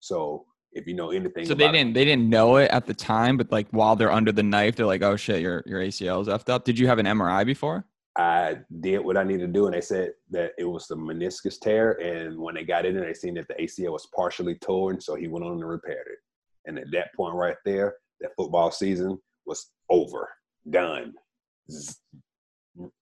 So 0.00 0.46
if 0.72 0.86
you 0.86 0.94
know 0.94 1.10
anything. 1.10 1.44
So 1.44 1.54
they 1.54 1.70
didn't 1.70 1.90
it, 1.90 1.94
they 1.94 2.04
didn't 2.04 2.28
know 2.28 2.56
it 2.56 2.70
at 2.70 2.86
the 2.86 2.94
time, 2.94 3.36
but 3.36 3.50
like 3.52 3.68
while 3.70 3.96
they're 3.96 4.10
under 4.10 4.32
the 4.32 4.42
knife, 4.42 4.76
they're 4.76 4.86
like, 4.86 5.02
"Oh 5.02 5.16
shit, 5.16 5.40
your 5.40 5.62
your 5.66 5.80
ACL 5.80 6.22
is 6.22 6.28
effed 6.28 6.48
up." 6.48 6.64
Did 6.64 6.78
you 6.78 6.86
have 6.86 6.98
an 6.98 7.06
MRI 7.06 7.44
before? 7.44 7.84
I 8.16 8.56
did 8.80 8.98
what 8.98 9.16
I 9.16 9.22
needed 9.22 9.46
to 9.46 9.52
do, 9.52 9.66
and 9.66 9.74
they 9.74 9.80
said 9.80 10.12
that 10.30 10.52
it 10.58 10.64
was 10.64 10.86
the 10.86 10.96
meniscus 10.96 11.60
tear. 11.60 11.92
And 11.92 12.38
when 12.38 12.54
they 12.54 12.64
got 12.64 12.84
in 12.84 12.96
there, 12.96 13.06
they 13.06 13.14
seen 13.14 13.34
that 13.34 13.48
the 13.48 13.54
ACL 13.54 13.92
was 13.92 14.08
partially 14.14 14.56
torn, 14.56 15.00
so 15.00 15.14
he 15.14 15.28
went 15.28 15.44
on 15.44 15.52
and 15.52 15.68
repaired 15.68 16.06
it. 16.10 16.18
And 16.66 16.78
at 16.78 16.90
that 16.92 17.14
point, 17.14 17.34
right 17.34 17.56
there, 17.64 17.94
that 18.20 18.32
football 18.36 18.70
season 18.70 19.18
was 19.46 19.70
over, 19.88 20.28
done. 20.68 21.14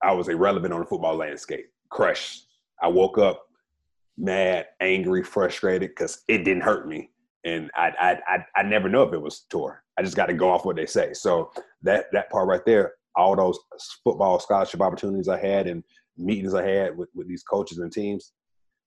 I 0.03 0.13
was 0.13 0.29
irrelevant 0.29 0.73
on 0.73 0.81
the 0.81 0.87
football 0.87 1.17
landscape, 1.17 1.67
crushed. 1.89 2.47
I 2.83 2.89
woke 2.89 3.19
up 3.19 3.47
mad, 4.17 4.67
angry, 4.81 5.23
frustrated 5.23 5.91
because 5.91 6.23
it 6.29 6.39
didn't 6.39 6.63
hurt 6.63 6.87
me, 6.87 7.11
and 7.45 7.71
I 7.75 8.19
I 8.27 8.45
I, 8.57 8.63
never 8.63 8.89
know 8.89 9.03
if 9.03 9.13
it 9.13 9.21
was 9.21 9.41
tore. 9.49 9.85
I 9.99 10.03
just 10.03 10.17
got 10.17 10.27
to 10.27 10.35
go 10.35 10.51
off 10.51 10.65
what 10.65 10.77
they 10.77 10.87
say. 10.87 11.15
So 11.15 11.51
that 11.83 12.07
that 12.13 12.31
part 12.31 12.49
right 12.49 12.65
there, 12.65 12.95
all 13.19 13.37
those 13.37 13.59
football 14.05 14.39
scholarship 14.39 14.81
opportunities 14.81 15.29
I 15.29 15.39
had 15.39 15.67
and 15.67 15.83
meetings 16.17 16.55
I 16.55 16.67
had 16.67 16.97
with, 16.97 17.09
with 17.15 17.29
these 17.29 17.43
coaches 17.43 17.79
and 17.79 17.93
teams 17.93 18.33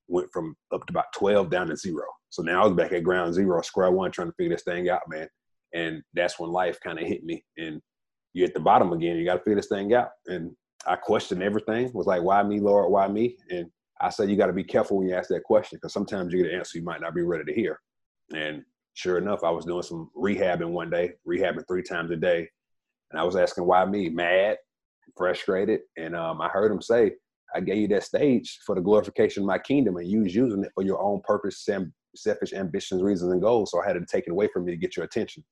went 0.07 0.31
from 0.31 0.55
up 0.73 0.85
to 0.87 0.91
about 0.91 1.13
12 1.15 1.49
down 1.49 1.67
to 1.67 1.75
zero. 1.75 2.05
So 2.29 2.41
now 2.41 2.63
I 2.63 2.65
was 2.65 2.73
back 2.73 2.93
at 2.93 3.03
ground 3.03 3.33
zero, 3.33 3.61
square 3.61 3.91
one, 3.91 4.11
trying 4.11 4.29
to 4.29 4.33
figure 4.33 4.55
this 4.55 4.63
thing 4.63 4.89
out, 4.89 5.01
man. 5.09 5.27
And 5.73 6.01
that's 6.13 6.39
when 6.39 6.49
life 6.49 6.79
kind 6.81 6.99
of 6.99 7.05
hit 7.05 7.23
me. 7.23 7.43
And 7.57 7.81
you're 8.33 8.47
at 8.47 8.53
the 8.53 8.59
bottom 8.59 8.93
again. 8.93 9.17
You 9.17 9.25
got 9.25 9.35
to 9.35 9.39
figure 9.39 9.55
this 9.55 9.67
thing 9.67 9.93
out. 9.93 10.09
And 10.27 10.51
I 10.87 10.95
questioned 10.95 11.43
everything. 11.43 11.91
Was 11.93 12.07
like, 12.07 12.23
why 12.23 12.41
me, 12.43 12.59
Lord? 12.59 12.91
Why 12.91 13.07
me? 13.07 13.37
And 13.49 13.67
I 13.99 14.09
said, 14.09 14.29
you 14.29 14.37
got 14.37 14.47
to 14.47 14.53
be 14.53 14.63
careful 14.63 14.97
when 14.97 15.07
you 15.07 15.15
ask 15.15 15.29
that 15.29 15.43
question 15.43 15.77
because 15.77 15.93
sometimes 15.93 16.33
you 16.33 16.43
get 16.43 16.51
an 16.51 16.59
answer 16.59 16.77
you 16.77 16.85
might 16.85 17.01
not 17.01 17.13
be 17.13 17.21
ready 17.21 17.43
to 17.45 17.53
hear. 17.53 17.79
And 18.33 18.63
sure 18.93 19.17
enough, 19.17 19.43
I 19.43 19.49
was 19.49 19.65
doing 19.65 19.83
some 19.83 20.09
rehabbing 20.17 20.71
one 20.71 20.89
day, 20.89 21.13
rehabbing 21.27 21.67
three 21.67 21.83
times 21.83 22.11
a 22.11 22.15
day, 22.15 22.49
and 23.11 23.19
I 23.19 23.23
was 23.23 23.35
asking 23.35 23.65
why 23.65 23.85
me, 23.85 24.09
mad, 24.09 24.57
frustrated, 25.17 25.81
and 25.97 26.15
um, 26.15 26.41
I 26.41 26.47
heard 26.47 26.71
him 26.71 26.81
say, 26.81 27.13
"I 27.53 27.59
gave 27.59 27.77
you 27.77 27.87
that 27.89 28.03
stage 28.03 28.59
for 28.65 28.75
the 28.75 28.81
glorification 28.81 29.43
of 29.43 29.47
my 29.47 29.59
kingdom, 29.59 29.97
and 29.97 30.07
you 30.07 30.21
was 30.23 30.33
using 30.33 30.63
it 30.63 30.71
for 30.73 30.83
your 30.83 31.01
own 31.01 31.21
purpose, 31.23 31.67
selfish 32.15 32.53
ambitions, 32.53 33.03
reasons, 33.03 33.31
and 33.31 33.41
goals. 33.41 33.71
So 33.71 33.81
I 33.81 33.87
had 33.87 33.93
to 33.93 34.05
take 34.05 34.25
it 34.27 34.31
away 34.31 34.47
from 34.53 34.65
me 34.65 34.71
to 34.71 34.77
get 34.77 34.95
your 34.95 35.05
attention." 35.05 35.43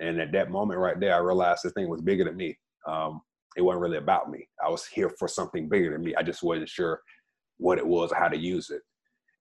And 0.00 0.20
at 0.20 0.32
that 0.32 0.50
moment 0.50 0.80
right 0.80 0.98
there, 0.98 1.14
I 1.14 1.18
realized 1.18 1.62
this 1.62 1.72
thing 1.72 1.88
was 1.88 2.00
bigger 2.00 2.24
than 2.24 2.36
me. 2.36 2.58
Um, 2.86 3.20
it 3.56 3.62
wasn't 3.62 3.82
really 3.82 3.98
about 3.98 4.30
me. 4.30 4.48
I 4.64 4.68
was 4.68 4.86
here 4.86 5.10
for 5.18 5.28
something 5.28 5.68
bigger 5.68 5.92
than 5.92 6.02
me. 6.02 6.14
I 6.16 6.22
just 6.22 6.42
wasn't 6.42 6.68
sure 6.68 7.00
what 7.58 7.78
it 7.78 7.86
was 7.86 8.10
or 8.10 8.16
how 8.16 8.28
to 8.28 8.36
use 8.36 8.70
it. 8.70 8.82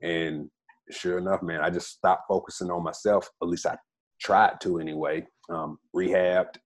And 0.05 0.49
sure 0.89 1.17
enough, 1.17 1.41
man, 1.41 1.61
I 1.61 1.69
just 1.69 1.89
stopped 1.89 2.25
focusing 2.27 2.69
on 2.69 2.83
myself. 2.83 3.29
At 3.41 3.47
least 3.47 3.65
I 3.65 3.77
tried 4.19 4.59
to 4.61 4.79
anyway. 4.79 5.25
Um, 5.49 5.79
rehabbed, 5.95 6.57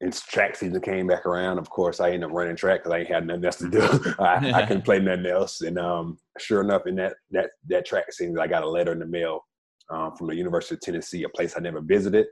and 0.00 0.14
track 0.14 0.56
season 0.56 0.80
came 0.80 1.06
back 1.06 1.26
around, 1.26 1.58
of 1.58 1.68
course, 1.68 2.00
I 2.00 2.08
ended 2.08 2.30
up 2.30 2.32
running 2.32 2.56
track 2.56 2.80
because 2.80 2.92
I 2.92 2.98
ain't 3.00 3.10
had 3.10 3.26
nothing 3.26 3.44
else 3.44 3.56
to 3.56 3.68
do. 3.68 4.14
I, 4.18 4.52
I 4.52 4.62
couldn't 4.66 4.84
play 4.84 4.98
nothing 4.98 5.26
else. 5.26 5.60
And 5.60 5.78
um, 5.78 6.18
sure 6.38 6.62
enough, 6.62 6.86
in 6.86 6.96
that 6.96 7.14
that 7.30 7.50
that 7.68 7.86
track 7.86 8.10
season, 8.12 8.38
I 8.38 8.46
got 8.46 8.62
a 8.62 8.68
letter 8.68 8.92
in 8.92 8.98
the 8.98 9.06
mail 9.06 9.44
um, 9.90 10.16
from 10.16 10.28
the 10.28 10.34
University 10.34 10.74
of 10.76 10.80
Tennessee, 10.80 11.24
a 11.24 11.28
place 11.28 11.54
I 11.56 11.60
never 11.60 11.82
visited, 11.82 12.26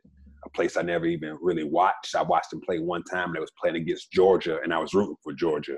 a 0.47 0.51
place 0.51 0.79
I 0.79 0.83
never 0.83 1.05
even 1.05 1.37
really 1.43 1.65
watched. 1.65 2.15
I 2.15 2.23
watched 2.23 2.51
them 2.51 2.63
play 2.63 2.79
one 2.79 3.05
time. 3.05 3.33
They 3.35 3.41
was 3.41 3.53
playing 3.61 3.77
against 3.77 4.13
Georgia, 4.13 4.61
and 4.63 4.73
I 4.73 4.79
was 4.79 4.95
rooting 4.95 5.17
for 5.23 5.35
Georgia. 5.35 5.77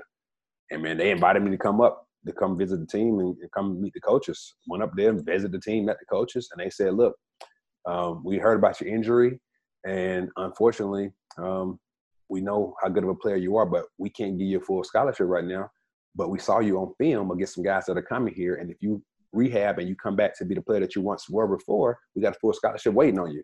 And 0.71 0.81
man, 0.81 0.97
they 0.97 1.11
invited 1.11 1.43
me 1.43 1.51
to 1.51 1.57
come 1.57 1.81
up 1.81 2.05
to 2.25 2.31
come 2.31 2.57
visit 2.57 2.79
the 2.79 2.85
team 2.85 3.19
and, 3.19 3.35
and 3.41 3.51
come 3.51 3.81
meet 3.81 3.93
the 3.93 3.99
coaches. 3.99 4.53
Went 4.67 4.83
up 4.83 4.91
there 4.95 5.09
and 5.09 5.25
visited 5.25 5.51
the 5.51 5.59
team, 5.59 5.85
met 5.85 5.97
the 5.99 6.05
coaches, 6.05 6.47
and 6.53 6.65
they 6.65 6.69
said, 6.69 6.93
"Look, 6.93 7.15
um, 7.85 8.23
we 8.23 8.37
heard 8.37 8.59
about 8.59 8.79
your 8.79 8.93
injury, 8.93 9.41
and 9.85 10.29
unfortunately." 10.37 11.11
Um, 11.37 11.79
we 12.29 12.41
know 12.41 12.75
how 12.81 12.89
good 12.89 13.03
of 13.03 13.09
a 13.09 13.15
player 13.15 13.35
you 13.35 13.57
are, 13.57 13.65
but 13.65 13.85
we 13.97 14.09
can't 14.09 14.37
give 14.37 14.47
you 14.47 14.57
a 14.59 14.61
full 14.61 14.83
scholarship 14.83 15.27
right 15.27 15.43
now. 15.43 15.69
But 16.15 16.29
we 16.29 16.39
saw 16.39 16.59
you 16.59 16.77
on 16.77 16.93
film 16.97 17.31
against 17.31 17.55
some 17.55 17.63
guys 17.63 17.85
that 17.85 17.97
are 17.97 18.01
coming 18.01 18.33
here, 18.33 18.55
and 18.55 18.69
if 18.69 18.77
you 18.81 19.01
rehab 19.33 19.79
and 19.79 19.87
you 19.87 19.95
come 19.95 20.15
back 20.15 20.37
to 20.37 20.45
be 20.45 20.55
the 20.55 20.61
player 20.61 20.81
that 20.81 20.95
you 20.95 21.01
once 21.01 21.29
were 21.29 21.47
before, 21.47 21.97
we 22.15 22.21
got 22.21 22.35
a 22.35 22.39
full 22.39 22.53
scholarship 22.53 22.93
waiting 22.93 23.19
on 23.19 23.31
you. 23.31 23.43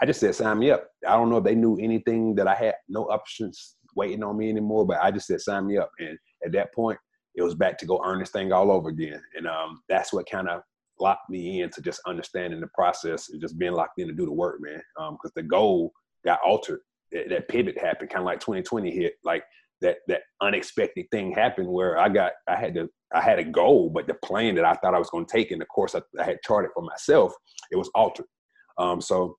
I 0.00 0.06
just 0.06 0.20
said, 0.20 0.34
sign 0.34 0.58
me 0.58 0.70
up. 0.70 0.88
I 1.06 1.16
don't 1.16 1.30
know 1.30 1.38
if 1.38 1.44
they 1.44 1.54
knew 1.54 1.76
anything 1.76 2.34
that 2.36 2.48
I 2.48 2.54
had 2.54 2.74
no 2.88 3.04
options 3.04 3.76
waiting 3.94 4.22
on 4.22 4.36
me 4.36 4.48
anymore, 4.48 4.86
but 4.86 5.00
I 5.02 5.10
just 5.10 5.26
said, 5.26 5.40
sign 5.40 5.66
me 5.66 5.78
up. 5.78 5.90
And 5.98 6.18
at 6.44 6.52
that 6.52 6.72
point, 6.72 6.98
it 7.34 7.42
was 7.42 7.54
back 7.54 7.78
to 7.78 7.86
go 7.86 8.00
earn 8.04 8.20
this 8.20 8.30
thing 8.30 8.52
all 8.52 8.70
over 8.70 8.88
again. 8.88 9.22
And 9.36 9.46
um, 9.46 9.82
that's 9.88 10.12
what 10.12 10.30
kind 10.30 10.48
of 10.48 10.62
locked 10.98 11.28
me 11.28 11.62
into 11.62 11.80
just 11.80 12.00
understanding 12.06 12.60
the 12.60 12.68
process 12.68 13.30
and 13.30 13.40
just 13.40 13.58
being 13.58 13.72
locked 13.72 13.98
in 13.98 14.08
to 14.08 14.14
do 14.14 14.26
the 14.26 14.32
work, 14.32 14.60
man. 14.60 14.80
Because 14.96 15.30
um, 15.30 15.32
the 15.34 15.42
goal 15.42 15.92
got 16.24 16.40
altered 16.44 16.80
that, 17.12 17.48
pivot 17.48 17.78
happened, 17.78 18.10
kind 18.10 18.20
of 18.20 18.26
like 18.26 18.40
2020 18.40 18.90
hit, 18.90 19.14
like 19.24 19.44
that 19.80 19.98
that 20.08 20.22
unexpected 20.42 21.06
thing 21.10 21.32
happened 21.32 21.68
where 21.68 21.98
I 21.98 22.08
got 22.08 22.32
I 22.48 22.56
had 22.56 22.74
to 22.74 22.88
I 23.14 23.20
had 23.20 23.38
a 23.38 23.44
goal, 23.44 23.90
but 23.90 24.06
the 24.06 24.14
plan 24.14 24.54
that 24.56 24.64
I 24.64 24.74
thought 24.74 24.94
I 24.94 24.98
was 24.98 25.10
going 25.10 25.26
to 25.26 25.32
take 25.32 25.50
and 25.50 25.60
the 25.60 25.66
course 25.66 25.94
I, 25.94 26.02
I, 26.18 26.24
had 26.24 26.42
charted 26.44 26.70
for 26.74 26.82
myself, 26.82 27.32
it 27.72 27.76
was 27.76 27.90
altered. 27.94 28.26
Um, 28.78 29.00
so 29.00 29.36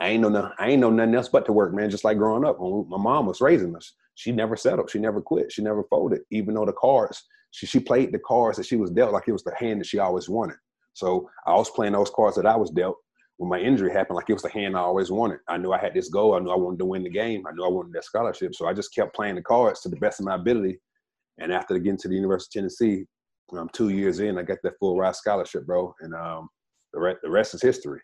I 0.00 0.08
ain't 0.08 0.22
know 0.22 0.28
no, 0.28 0.50
I 0.58 0.70
ain't 0.70 0.80
know 0.80 0.90
nothing 0.90 1.14
else 1.14 1.28
but 1.28 1.44
to 1.46 1.52
work, 1.52 1.74
man. 1.74 1.90
Just 1.90 2.04
like 2.04 2.18
growing 2.18 2.44
up, 2.44 2.58
when 2.58 2.88
my 2.88 2.98
mom 2.98 3.26
was 3.26 3.40
raising 3.40 3.74
us, 3.76 3.92
she 4.14 4.32
never 4.32 4.56
settled, 4.56 4.90
she 4.90 4.98
never 4.98 5.20
quit, 5.20 5.52
she 5.52 5.62
never 5.62 5.84
folded, 5.90 6.22
even 6.30 6.54
though 6.54 6.66
the 6.66 6.72
cards 6.72 7.22
she 7.56 7.66
she 7.66 7.80
played 7.80 8.12
the 8.12 8.18
cards 8.18 8.58
that 8.58 8.66
she 8.66 8.76
was 8.76 8.90
dealt 8.90 9.12
like 9.12 9.24
it 9.26 9.32
was 9.32 9.44
the 9.44 9.54
hand 9.58 9.80
that 9.80 9.86
she 9.86 9.98
always 9.98 10.28
wanted. 10.28 10.56
So 10.92 11.28
I 11.46 11.54
was 11.54 11.70
playing 11.70 11.94
those 11.94 12.10
cards 12.10 12.36
that 12.36 12.46
I 12.46 12.56
was 12.56 12.70
dealt, 12.70 12.96
when 13.38 13.50
my 13.50 13.58
injury 13.58 13.92
happened, 13.92 14.16
like 14.16 14.30
it 14.30 14.32
was 14.32 14.42
the 14.42 14.50
hand 14.50 14.76
I 14.76 14.80
always 14.80 15.10
wanted. 15.10 15.40
I 15.48 15.58
knew 15.58 15.72
I 15.72 15.78
had 15.78 15.94
this 15.94 16.08
goal. 16.08 16.34
I 16.34 16.38
knew 16.38 16.50
I 16.50 16.56
wanted 16.56 16.78
to 16.78 16.86
win 16.86 17.02
the 17.02 17.10
game. 17.10 17.46
I 17.46 17.52
knew 17.52 17.64
I 17.64 17.68
wanted 17.68 17.92
that 17.92 18.04
scholarship. 18.04 18.54
So 18.54 18.66
I 18.66 18.72
just 18.72 18.94
kept 18.94 19.14
playing 19.14 19.34
the 19.34 19.42
cards 19.42 19.80
to 19.82 19.88
the 19.88 19.96
best 19.96 20.20
of 20.20 20.26
my 20.26 20.36
ability. 20.36 20.78
And 21.38 21.52
after 21.52 21.78
getting 21.78 21.98
to 21.98 22.08
the 22.08 22.14
University 22.14 22.58
of 22.58 22.62
Tennessee, 22.62 23.04
um, 23.52 23.68
two 23.72 23.90
years 23.90 24.20
in, 24.20 24.38
I 24.38 24.42
got 24.42 24.58
that 24.62 24.78
full 24.80 24.96
ride 24.96 25.16
scholarship, 25.16 25.66
bro. 25.66 25.94
And 26.00 26.14
um, 26.14 26.48
the, 26.94 27.00
re- 27.00 27.16
the 27.22 27.30
rest 27.30 27.54
is 27.54 27.62
history. 27.62 28.00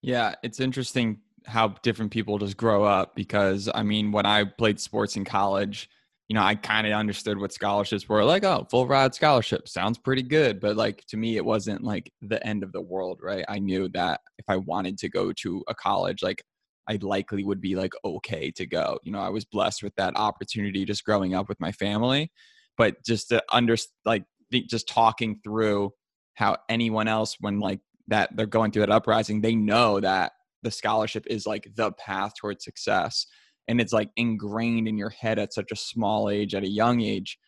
Yeah, 0.00 0.34
it's 0.42 0.60
interesting 0.60 1.20
how 1.44 1.74
different 1.82 2.10
people 2.10 2.38
just 2.38 2.56
grow 2.56 2.84
up 2.84 3.14
because, 3.14 3.68
I 3.74 3.82
mean, 3.82 4.12
when 4.12 4.26
I 4.26 4.44
played 4.44 4.80
sports 4.80 5.16
in 5.16 5.24
college– 5.24 5.88
you 6.32 6.34
know, 6.38 6.44
I 6.44 6.54
kind 6.54 6.86
of 6.86 6.94
understood 6.94 7.36
what 7.36 7.52
scholarships 7.52 8.08
were 8.08 8.24
like, 8.24 8.42
oh, 8.42 8.66
full 8.70 8.86
ride 8.86 9.14
scholarship 9.14 9.68
sounds 9.68 9.98
pretty 9.98 10.22
good. 10.22 10.60
But 10.60 10.78
like 10.78 11.04
to 11.08 11.18
me, 11.18 11.36
it 11.36 11.44
wasn't 11.44 11.84
like 11.84 12.10
the 12.22 12.42
end 12.46 12.62
of 12.62 12.72
the 12.72 12.80
world, 12.80 13.20
right? 13.22 13.44
I 13.50 13.58
knew 13.58 13.86
that 13.90 14.22
if 14.38 14.46
I 14.48 14.56
wanted 14.56 14.96
to 15.00 15.10
go 15.10 15.34
to 15.34 15.62
a 15.68 15.74
college, 15.74 16.22
like 16.22 16.42
I 16.88 16.98
likely 17.02 17.44
would 17.44 17.60
be 17.60 17.76
like 17.76 17.92
okay 18.02 18.50
to 18.52 18.64
go. 18.64 18.98
You 19.02 19.12
know, 19.12 19.18
I 19.18 19.28
was 19.28 19.44
blessed 19.44 19.82
with 19.82 19.94
that 19.96 20.16
opportunity 20.16 20.86
just 20.86 21.04
growing 21.04 21.34
up 21.34 21.50
with 21.50 21.60
my 21.60 21.70
family. 21.70 22.32
But 22.78 23.04
just 23.04 23.28
to 23.28 23.42
under 23.52 23.76
like 24.06 24.24
just 24.70 24.88
talking 24.88 25.38
through 25.44 25.92
how 26.32 26.56
anyone 26.70 27.08
else 27.08 27.36
when 27.40 27.60
like 27.60 27.80
that 28.08 28.34
they're 28.34 28.46
going 28.46 28.70
through 28.72 28.86
that 28.86 28.90
uprising, 28.90 29.42
they 29.42 29.54
know 29.54 30.00
that 30.00 30.32
the 30.62 30.70
scholarship 30.70 31.26
is 31.26 31.44
like 31.44 31.68
the 31.74 31.92
path 31.92 32.32
towards 32.40 32.64
success 32.64 33.26
and 33.68 33.80
it's 33.80 33.92
like 33.92 34.10
ingrained 34.16 34.88
in 34.88 34.98
your 34.98 35.10
head 35.10 35.38
at 35.38 35.52
such 35.52 35.72
a 35.72 35.76
small 35.76 36.28
age 36.28 36.54
at 36.54 36.64
a 36.64 36.68
young 36.68 37.00
age. 37.00 37.38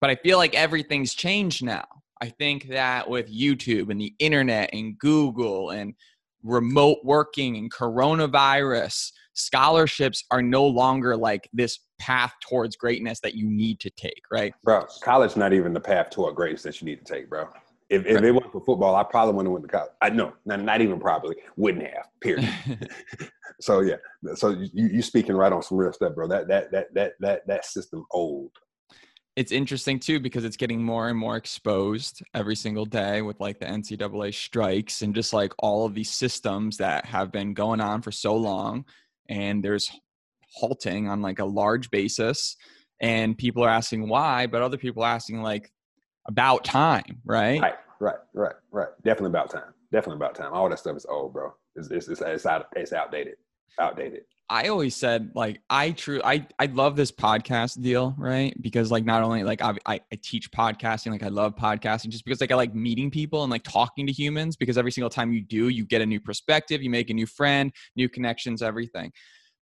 But 0.00 0.10
i 0.10 0.16
feel 0.16 0.38
like 0.38 0.54
everything's 0.54 1.14
changed 1.14 1.64
now. 1.64 1.84
I 2.22 2.30
think 2.30 2.68
that 2.68 3.10
with 3.10 3.30
youtube 3.30 3.90
and 3.90 4.00
the 4.00 4.14
internet 4.18 4.70
and 4.72 4.98
google 4.98 5.70
and 5.70 5.94
remote 6.42 6.98
working 7.04 7.56
and 7.56 7.70
coronavirus 7.72 9.10
scholarships 9.34 10.24
are 10.30 10.40
no 10.40 10.64
longer 10.64 11.14
like 11.16 11.48
this 11.52 11.80
path 11.98 12.32
towards 12.48 12.76
greatness 12.76 13.20
that 13.20 13.34
you 13.34 13.50
need 13.50 13.80
to 13.80 13.90
take 13.90 14.22
right? 14.32 14.54
Bro 14.64 14.86
college 15.02 15.36
not 15.36 15.52
even 15.52 15.74
the 15.74 15.80
path 15.80 16.10
toward 16.10 16.36
greatness 16.36 16.62
that 16.62 16.80
you 16.80 16.86
need 16.86 17.04
to 17.04 17.12
take 17.12 17.28
bro 17.28 17.48
if, 17.88 18.04
if 18.04 18.22
it 18.22 18.32
wasn't 18.32 18.52
for 18.52 18.64
football, 18.64 18.96
I 18.96 19.04
probably 19.04 19.34
wouldn't 19.34 19.54
have 19.54 19.62
went 19.62 19.70
to 19.70 19.76
college. 19.76 19.92
I 20.02 20.10
know, 20.10 20.32
not, 20.44 20.60
not 20.62 20.80
even 20.80 20.98
probably, 20.98 21.36
wouldn't 21.56 21.84
have. 21.84 22.06
Period. 22.20 22.48
so 23.60 23.80
yeah, 23.80 23.96
so 24.34 24.50
you 24.50 24.88
you 24.88 25.02
speaking 25.02 25.36
right 25.36 25.52
on 25.52 25.62
some 25.62 25.78
real 25.78 25.92
stuff, 25.92 26.14
bro. 26.14 26.26
That 26.26 26.48
that 26.48 26.72
that 26.72 26.94
that 26.94 27.12
that 27.20 27.46
that 27.46 27.64
system 27.64 28.04
old. 28.10 28.50
it's 29.36 29.52
interesting 29.52 30.00
too 30.00 30.18
because 30.18 30.44
it's 30.44 30.56
getting 30.56 30.82
more 30.82 31.08
and 31.08 31.18
more 31.18 31.36
exposed 31.36 32.22
every 32.34 32.56
single 32.56 32.86
day 32.86 33.22
with 33.22 33.38
like 33.38 33.60
the 33.60 33.66
NCAA 33.66 34.34
strikes 34.34 35.02
and 35.02 35.14
just 35.14 35.32
like 35.32 35.52
all 35.58 35.86
of 35.86 35.94
these 35.94 36.10
systems 36.10 36.78
that 36.78 37.04
have 37.04 37.30
been 37.30 37.54
going 37.54 37.80
on 37.80 38.02
for 38.02 38.10
so 38.10 38.34
long. 38.34 38.84
And 39.28 39.62
there's 39.62 39.90
halting 40.54 41.08
on 41.08 41.22
like 41.22 41.38
a 41.38 41.44
large 41.44 41.90
basis. 41.90 42.56
And 43.00 43.36
people 43.36 43.62
are 43.62 43.68
asking 43.68 44.08
why, 44.08 44.46
but 44.46 44.62
other 44.62 44.78
people 44.78 45.02
are 45.02 45.12
asking 45.12 45.42
like 45.42 45.70
about 46.28 46.64
time, 46.64 47.20
right? 47.24 47.60
Right, 47.60 47.74
right, 48.00 48.16
right, 48.34 48.54
right. 48.70 48.88
Definitely 49.04 49.30
about 49.30 49.50
time. 49.50 49.72
Definitely 49.92 50.16
about 50.16 50.34
time. 50.34 50.52
All 50.52 50.68
that 50.68 50.78
stuff 50.78 50.96
is 50.96 51.06
old, 51.06 51.32
bro. 51.32 51.54
It's 51.74 51.90
it's 51.90 52.08
it's, 52.08 52.20
it's, 52.20 52.46
out, 52.46 52.66
it's 52.74 52.92
outdated. 52.92 53.36
Outdated. 53.78 54.22
I 54.48 54.68
always 54.68 54.94
said 54.94 55.32
like 55.34 55.60
I 55.70 55.90
true 55.90 56.20
I 56.24 56.46
I 56.58 56.66
love 56.66 56.94
this 56.94 57.10
podcast 57.10 57.82
deal 57.82 58.14
right 58.16 58.54
because 58.62 58.92
like 58.92 59.04
not 59.04 59.22
only 59.22 59.42
like 59.42 59.60
I, 59.60 59.74
I 59.86 60.00
I 60.12 60.18
teach 60.22 60.52
podcasting 60.52 61.10
like 61.10 61.24
I 61.24 61.28
love 61.28 61.56
podcasting 61.56 62.10
just 62.10 62.24
because 62.24 62.40
like 62.40 62.52
I 62.52 62.54
like 62.54 62.72
meeting 62.72 63.10
people 63.10 63.42
and 63.42 63.50
like 63.50 63.64
talking 63.64 64.06
to 64.06 64.12
humans 64.12 64.54
because 64.56 64.78
every 64.78 64.92
single 64.92 65.10
time 65.10 65.32
you 65.32 65.42
do 65.42 65.68
you 65.68 65.84
get 65.84 66.00
a 66.00 66.06
new 66.06 66.20
perspective 66.20 66.80
you 66.80 66.90
make 66.90 67.10
a 67.10 67.14
new 67.14 67.26
friend 67.26 67.72
new 67.96 68.08
connections 68.08 68.62
everything 68.62 69.10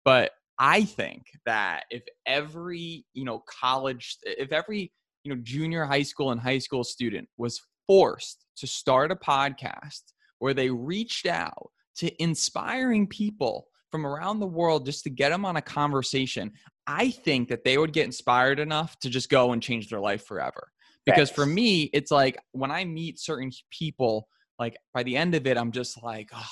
but 0.05 0.33
I 0.59 0.85
think 0.85 1.23
that 1.47 1.85
if 1.91 2.03
every 2.27 3.07
you 3.15 3.25
know 3.25 3.43
college 3.49 4.19
if 4.25 4.53
every 4.53 4.93
you 5.25 5.35
know 5.35 5.41
junior 5.43 5.85
high 5.85 6.03
school 6.03 6.31
and 6.31 6.41
high 6.41 6.59
school 6.59 6.85
student 6.85 7.29
was 7.37 7.61
forced 7.87 8.45
to 8.57 8.67
start 8.67 9.11
a 9.11 9.17
podcast 9.17 10.03
where 10.39 10.55
they 10.55 10.71
reached 10.71 11.27
out 11.27 11.71
to 11.97 12.23
inspiring 12.23 13.07
people 13.07 13.67
from 13.91 14.07
around 14.07 14.41
the 14.41 14.47
world 14.47 14.85
just 14.85 15.05
to 15.05 15.11
get 15.11 15.29
them 15.29 15.45
on 15.45 15.57
a 15.57 15.63
conversation, 15.63 16.53
I 16.87 17.11
think 17.11 17.49
that 17.49 17.63
they 17.63 17.79
would 17.79 17.93
get 17.93 18.07
inspired 18.07 18.59
enough 18.59 18.99
to 19.01 19.09
just 19.09 19.29
go 19.29 19.53
and 19.53 19.63
change 19.63 19.89
their 19.89 20.01
life 20.01 20.27
forever. 20.27 20.69
Because 21.07 21.31
for 21.31 21.47
me, 21.47 21.85
it's 21.93 22.11
like 22.11 22.37
when 22.53 22.71
I 22.71 22.85
meet 22.85 23.21
certain 23.21 23.53
people, 23.71 24.27
like 24.59 24.77
by 24.93 25.03
the 25.03 25.17
end 25.17 25.35
of 25.35 25.47
it, 25.47 25.57
I'm 25.57 25.71
just 25.71 26.03
like, 26.03 26.33
like 26.33 26.43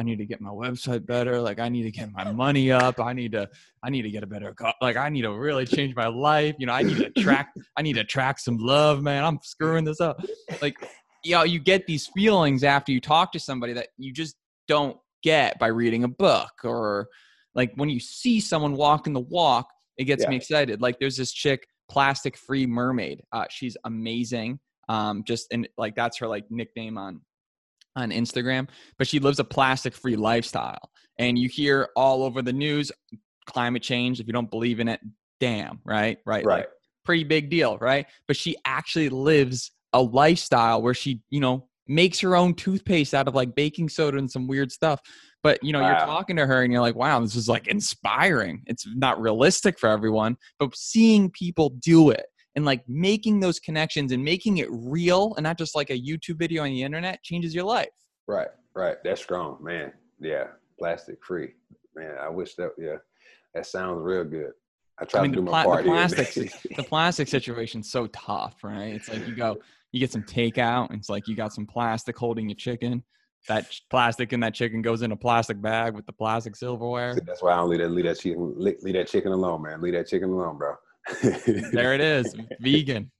I 0.00 0.02
need 0.02 0.16
to 0.16 0.24
get 0.24 0.40
my 0.40 0.48
website 0.48 1.04
better. 1.04 1.42
Like 1.42 1.58
I 1.58 1.68
need 1.68 1.82
to 1.82 1.90
get 1.90 2.10
my 2.10 2.32
money 2.32 2.72
up. 2.72 2.98
I 2.98 3.12
need 3.12 3.32
to, 3.32 3.50
I 3.84 3.90
need 3.90 4.02
to 4.02 4.10
get 4.10 4.22
a 4.22 4.26
better, 4.26 4.54
like 4.80 4.96
I 4.96 5.10
need 5.10 5.22
to 5.22 5.32
really 5.32 5.66
change 5.66 5.94
my 5.94 6.06
life. 6.06 6.54
You 6.58 6.64
know, 6.64 6.72
I 6.72 6.82
need 6.82 6.96
to 6.96 7.06
attract, 7.14 7.58
I 7.76 7.82
need 7.82 7.92
to 7.94 8.00
attract 8.00 8.40
some 8.40 8.56
love, 8.56 9.02
man. 9.02 9.22
I'm 9.22 9.38
screwing 9.42 9.84
this 9.84 10.00
up. 10.00 10.24
Like, 10.62 10.76
you 11.22 11.32
know, 11.32 11.42
you 11.42 11.58
get 11.58 11.86
these 11.86 12.06
feelings 12.06 12.64
after 12.64 12.92
you 12.92 13.00
talk 13.00 13.30
to 13.32 13.38
somebody 13.38 13.74
that 13.74 13.88
you 13.98 14.10
just 14.10 14.36
don't 14.68 14.96
get 15.22 15.58
by 15.58 15.66
reading 15.66 16.04
a 16.04 16.08
book 16.08 16.50
or 16.64 17.06
like 17.54 17.72
when 17.74 17.90
you 17.90 18.00
see 18.00 18.40
someone 18.40 18.74
walking 18.74 19.12
the 19.12 19.20
walk 19.20 19.68
it 19.98 20.04
gets 20.04 20.22
yeah. 20.22 20.30
me 20.30 20.36
excited 20.36 20.80
like 20.80 20.98
there's 20.98 21.16
this 21.16 21.32
chick 21.32 21.66
plastic 21.90 22.38
free 22.38 22.66
mermaid 22.66 23.20
uh, 23.32 23.44
she's 23.50 23.76
amazing 23.84 24.58
um 24.88 25.22
just 25.26 25.46
and 25.52 25.68
like 25.76 25.94
that's 25.94 26.16
her 26.16 26.26
like 26.26 26.44
nickname 26.50 26.96
on 26.96 27.20
on 27.96 28.10
instagram 28.10 28.68
but 28.98 29.06
she 29.06 29.18
lives 29.18 29.38
a 29.38 29.44
plastic 29.44 29.94
free 29.94 30.16
lifestyle 30.16 30.90
and 31.18 31.38
you 31.38 31.48
hear 31.48 31.88
all 31.96 32.22
over 32.22 32.42
the 32.42 32.52
news 32.52 32.92
climate 33.46 33.82
change 33.82 34.20
if 34.20 34.26
you 34.26 34.32
don't 34.32 34.50
believe 34.50 34.80
in 34.80 34.88
it 34.88 35.00
damn 35.40 35.80
right 35.84 36.18
right 36.24 36.44
right 36.44 36.58
like, 36.58 36.68
pretty 37.04 37.24
big 37.24 37.50
deal 37.50 37.78
right 37.78 38.06
but 38.26 38.36
she 38.36 38.56
actually 38.64 39.08
lives 39.08 39.72
a 39.92 40.00
lifestyle 40.00 40.82
where 40.82 40.94
she 40.94 41.20
you 41.30 41.40
know 41.40 41.68
makes 41.90 42.20
her 42.20 42.36
own 42.36 42.54
toothpaste 42.54 43.14
out 43.14 43.26
of 43.26 43.34
like 43.34 43.54
baking 43.54 43.88
soda 43.88 44.16
and 44.16 44.30
some 44.30 44.46
weird 44.46 44.70
stuff. 44.70 45.00
But 45.42 45.62
you 45.62 45.72
know, 45.72 45.80
wow. 45.80 45.88
you're 45.88 46.06
talking 46.06 46.36
to 46.36 46.46
her 46.46 46.62
and 46.62 46.72
you're 46.72 46.80
like, 46.80 46.94
wow, 46.94 47.18
this 47.20 47.34
is 47.34 47.48
like 47.48 47.66
inspiring. 47.66 48.62
It's 48.66 48.86
not 48.94 49.20
realistic 49.20 49.78
for 49.78 49.88
everyone, 49.88 50.36
but 50.58 50.76
seeing 50.76 51.30
people 51.30 51.70
do 51.70 52.10
it 52.10 52.26
and 52.56 52.64
like 52.64 52.82
making 52.88 53.40
those 53.40 53.60
connections 53.60 54.12
and 54.12 54.24
making 54.24 54.58
it 54.58 54.68
real 54.70 55.34
and 55.36 55.44
not 55.44 55.58
just 55.58 55.74
like 55.74 55.90
a 55.90 55.98
YouTube 55.98 56.38
video 56.38 56.64
on 56.64 56.70
the 56.70 56.82
internet 56.82 57.22
changes 57.22 57.54
your 57.54 57.64
life. 57.64 57.88
Right, 58.26 58.48
right. 58.74 58.96
That's 59.04 59.20
strong, 59.20 59.58
man. 59.62 59.92
Yeah, 60.20 60.48
plastic 60.78 61.24
free. 61.24 61.50
Man, 61.94 62.16
I 62.20 62.28
wish 62.28 62.54
that. 62.56 62.70
Yeah, 62.78 62.96
that 63.54 63.66
sounds 63.66 64.02
real 64.02 64.24
good. 64.24 64.52
I 65.00 65.04
try 65.04 65.20
I 65.20 65.22
mean, 65.22 65.32
to 65.32 65.38
do 65.38 65.42
my 65.42 65.64
part. 65.64 65.84
The 65.84 65.90
plastic, 65.90 66.52
the 66.76 66.82
plastic 66.82 67.28
situation's 67.28 67.90
so 67.90 68.06
tough, 68.08 68.62
right? 68.62 68.94
It's 68.94 69.08
like 69.08 69.26
you 69.26 69.34
go, 69.34 69.56
you 69.92 70.00
get 70.00 70.12
some 70.12 70.22
takeout. 70.22 70.90
And 70.90 70.98
it's 70.98 71.08
like 71.08 71.26
you 71.26 71.34
got 71.34 71.54
some 71.54 71.66
plastic 71.66 72.18
holding 72.18 72.48
your 72.48 72.56
chicken. 72.56 73.02
That 73.48 73.66
plastic 73.88 74.34
in 74.34 74.40
that 74.40 74.52
chicken 74.52 74.82
goes 74.82 75.00
in 75.00 75.12
a 75.12 75.16
plastic 75.16 75.60
bag 75.62 75.94
with 75.94 76.04
the 76.04 76.12
plastic 76.12 76.54
silverware. 76.54 77.16
That's 77.24 77.42
why 77.42 77.52
I 77.52 77.56
don't 77.56 77.70
leave 77.70 77.80
that 77.80 77.90
leave 77.90 78.04
that 78.04 78.18
chicken 78.18 78.54
leave 78.58 78.92
that 78.92 79.08
chicken 79.08 79.32
alone, 79.32 79.62
man. 79.62 79.80
Leave 79.80 79.94
that 79.94 80.08
chicken 80.08 80.28
alone, 80.28 80.58
bro. 80.58 80.74
There 81.72 81.94
it 81.94 82.00
is, 82.00 82.34
vegan, 82.60 83.10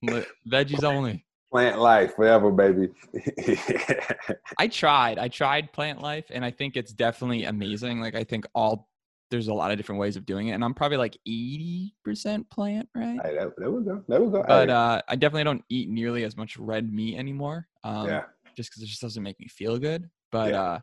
veggies 0.49 0.85
only. 0.85 1.25
Plant 1.51 1.81
life 1.81 2.15
forever, 2.15 2.53
baby. 2.53 2.91
I 4.59 4.69
tried. 4.69 5.19
I 5.19 5.27
tried 5.29 5.73
plant 5.73 6.01
life, 6.01 6.27
and 6.31 6.45
I 6.45 6.51
think 6.53 6.77
it's 6.77 6.93
definitely 6.93 7.45
amazing. 7.45 8.01
Like 8.01 8.15
I 8.15 8.23
think 8.23 8.47
all 8.55 8.89
there's 9.31 9.49
a 9.49 9.55
lot 9.55 9.71
of 9.71 9.77
different 9.77 10.01
ways 10.01 10.17
of 10.17 10.27
doing 10.27 10.49
it, 10.49 10.53
and 10.53 10.65
I'm 10.65 10.75
probably 10.75 10.97
like 10.97 11.17
80% 11.29 12.49
plant, 12.51 12.89
right? 12.95 13.19
Hey, 13.25 13.35
that, 13.37 13.57
that 13.57 13.71
go. 13.85 14.05
That 14.09 14.21
would 14.21 14.33
go. 14.33 14.45
But 14.47 14.71
uh, 14.71 15.03
I 15.09 15.17
definitely 15.17 15.45
don't 15.45 15.65
eat 15.69 15.89
nearly 15.89 16.25
as 16.25 16.37
much 16.37 16.57
red 16.57 16.93
meat 16.93 17.17
anymore. 17.17 17.67
Um, 17.85 18.07
yeah. 18.07 18.23
Just 18.57 18.71
because 18.71 18.83
it 18.83 18.87
just 18.87 19.01
doesn't 19.01 19.23
make 19.23 19.39
me 19.41 19.49
feel 19.49 19.79
good. 19.79 20.09
But 20.33 20.53
yeah. 20.53 20.63
uh, 20.63 20.79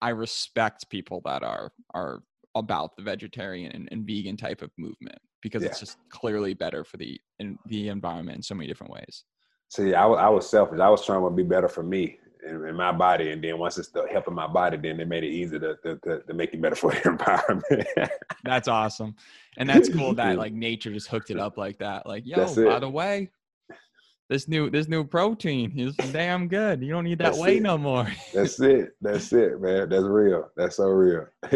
I 0.00 0.10
respect 0.10 0.88
people 0.90 1.22
that 1.24 1.42
are 1.42 1.72
are 1.94 2.22
about 2.54 2.96
the 2.96 3.02
vegetarian 3.02 3.72
and, 3.72 3.88
and 3.92 4.06
vegan 4.06 4.36
type 4.36 4.62
of 4.62 4.70
movement 4.78 5.18
because 5.42 5.62
yeah. 5.62 5.68
it's 5.68 5.80
just 5.80 5.98
clearly 6.10 6.54
better 6.54 6.84
for 6.84 6.96
the 6.96 7.20
in, 7.38 7.58
the 7.66 7.88
environment 7.88 8.36
in 8.36 8.42
so 8.42 8.54
many 8.54 8.66
different 8.66 8.92
ways. 8.92 9.24
See, 9.68 9.94
I, 9.94 10.06
I 10.06 10.28
was 10.28 10.48
selfish. 10.48 10.80
I 10.80 10.88
was 10.88 11.04
trying 11.04 11.22
to 11.22 11.30
be 11.30 11.42
better 11.42 11.68
for 11.68 11.82
me 11.82 12.18
and, 12.46 12.64
in, 12.64 12.74
my 12.74 12.92
body, 12.92 13.30
and 13.30 13.42
then 13.42 13.58
once 13.58 13.78
it's 13.78 13.90
helping 14.10 14.34
my 14.34 14.46
body, 14.46 14.76
then 14.76 14.98
it 15.00 15.08
made 15.08 15.24
it 15.24 15.30
easy 15.30 15.58
to, 15.58 15.76
to, 15.82 15.96
to, 15.96 16.20
to 16.20 16.34
make 16.34 16.54
it 16.54 16.62
better 16.62 16.74
for 16.76 16.92
the 16.92 17.08
environment. 17.08 17.86
that's 18.44 18.68
awesome, 18.68 19.14
and 19.56 19.68
that's 19.68 19.88
cool 19.88 20.14
that 20.14 20.36
like 20.38 20.52
nature 20.52 20.92
just 20.92 21.08
hooked 21.08 21.30
it 21.30 21.38
up 21.38 21.56
like 21.56 21.78
that. 21.78 22.06
Like, 22.06 22.26
yo, 22.26 22.46
by 22.64 22.78
the 22.78 22.88
way, 22.88 23.30
this 24.28 24.46
new 24.46 24.68
this 24.68 24.88
new 24.88 25.04
protein 25.04 25.72
is 25.78 25.96
damn 26.12 26.48
good. 26.48 26.82
You 26.82 26.92
don't 26.92 27.04
need 27.04 27.18
that 27.18 27.36
weight 27.36 27.62
no 27.62 27.78
more. 27.78 28.06
That's 28.34 28.60
it. 28.60 28.90
That's 29.00 29.32
it, 29.32 29.60
man. 29.60 29.88
That's 29.88 30.04
real. 30.04 30.50
That's 30.56 30.76
so 30.76 30.88
real. 30.88 31.26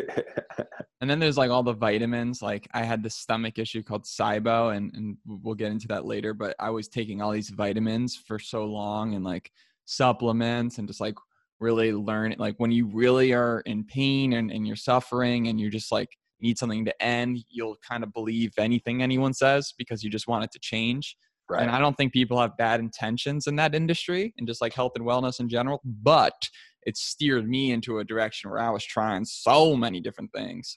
and 1.00 1.10
then 1.10 1.18
there's 1.18 1.36
like 1.36 1.50
all 1.50 1.62
the 1.62 1.74
vitamins. 1.74 2.40
Like 2.40 2.66
I 2.72 2.82
had 2.82 3.02
this 3.02 3.16
stomach 3.16 3.58
issue 3.58 3.82
called 3.82 4.04
SIBO, 4.04 4.74
and 4.74 4.94
and 4.94 5.16
we'll 5.26 5.54
get 5.54 5.70
into 5.70 5.88
that 5.88 6.06
later. 6.06 6.32
But 6.32 6.56
I 6.58 6.70
was 6.70 6.88
taking 6.88 7.20
all 7.20 7.32
these 7.32 7.50
vitamins 7.50 8.16
for 8.16 8.38
so 8.38 8.64
long, 8.64 9.14
and 9.14 9.24
like 9.24 9.50
supplements 9.84 10.78
and 10.78 10.88
just 10.88 11.00
like 11.00 11.16
really 11.60 11.92
learn 11.92 12.34
like 12.38 12.54
when 12.58 12.72
you 12.72 12.86
really 12.86 13.32
are 13.32 13.60
in 13.66 13.84
pain 13.84 14.32
and, 14.34 14.50
and 14.50 14.66
you're 14.66 14.76
suffering 14.76 15.48
and 15.48 15.60
you're 15.60 15.70
just 15.70 15.92
like 15.92 16.08
need 16.40 16.58
something 16.58 16.84
to 16.84 17.02
end 17.02 17.38
you'll 17.50 17.76
kind 17.88 18.02
of 18.02 18.12
believe 18.12 18.52
anything 18.58 19.02
anyone 19.02 19.32
says 19.32 19.72
because 19.78 20.02
you 20.02 20.10
just 20.10 20.26
want 20.26 20.42
it 20.42 20.50
to 20.50 20.58
change 20.58 21.16
right. 21.52 21.62
and 21.62 21.70
i 21.70 21.78
don't 21.78 21.96
think 21.96 22.12
people 22.12 22.40
have 22.40 22.56
bad 22.56 22.80
intentions 22.80 23.46
in 23.46 23.56
that 23.56 23.74
industry 23.74 24.34
and 24.38 24.46
just 24.46 24.60
like 24.60 24.72
health 24.74 24.92
and 24.96 25.04
wellness 25.04 25.40
in 25.40 25.48
general 25.48 25.80
but 25.84 26.48
it 26.84 26.96
steered 26.96 27.48
me 27.48 27.72
into 27.72 27.98
a 27.98 28.04
direction 28.04 28.50
where 28.50 28.60
i 28.60 28.70
was 28.70 28.84
trying 28.84 29.24
so 29.24 29.76
many 29.76 30.00
different 30.00 30.30
things 30.34 30.76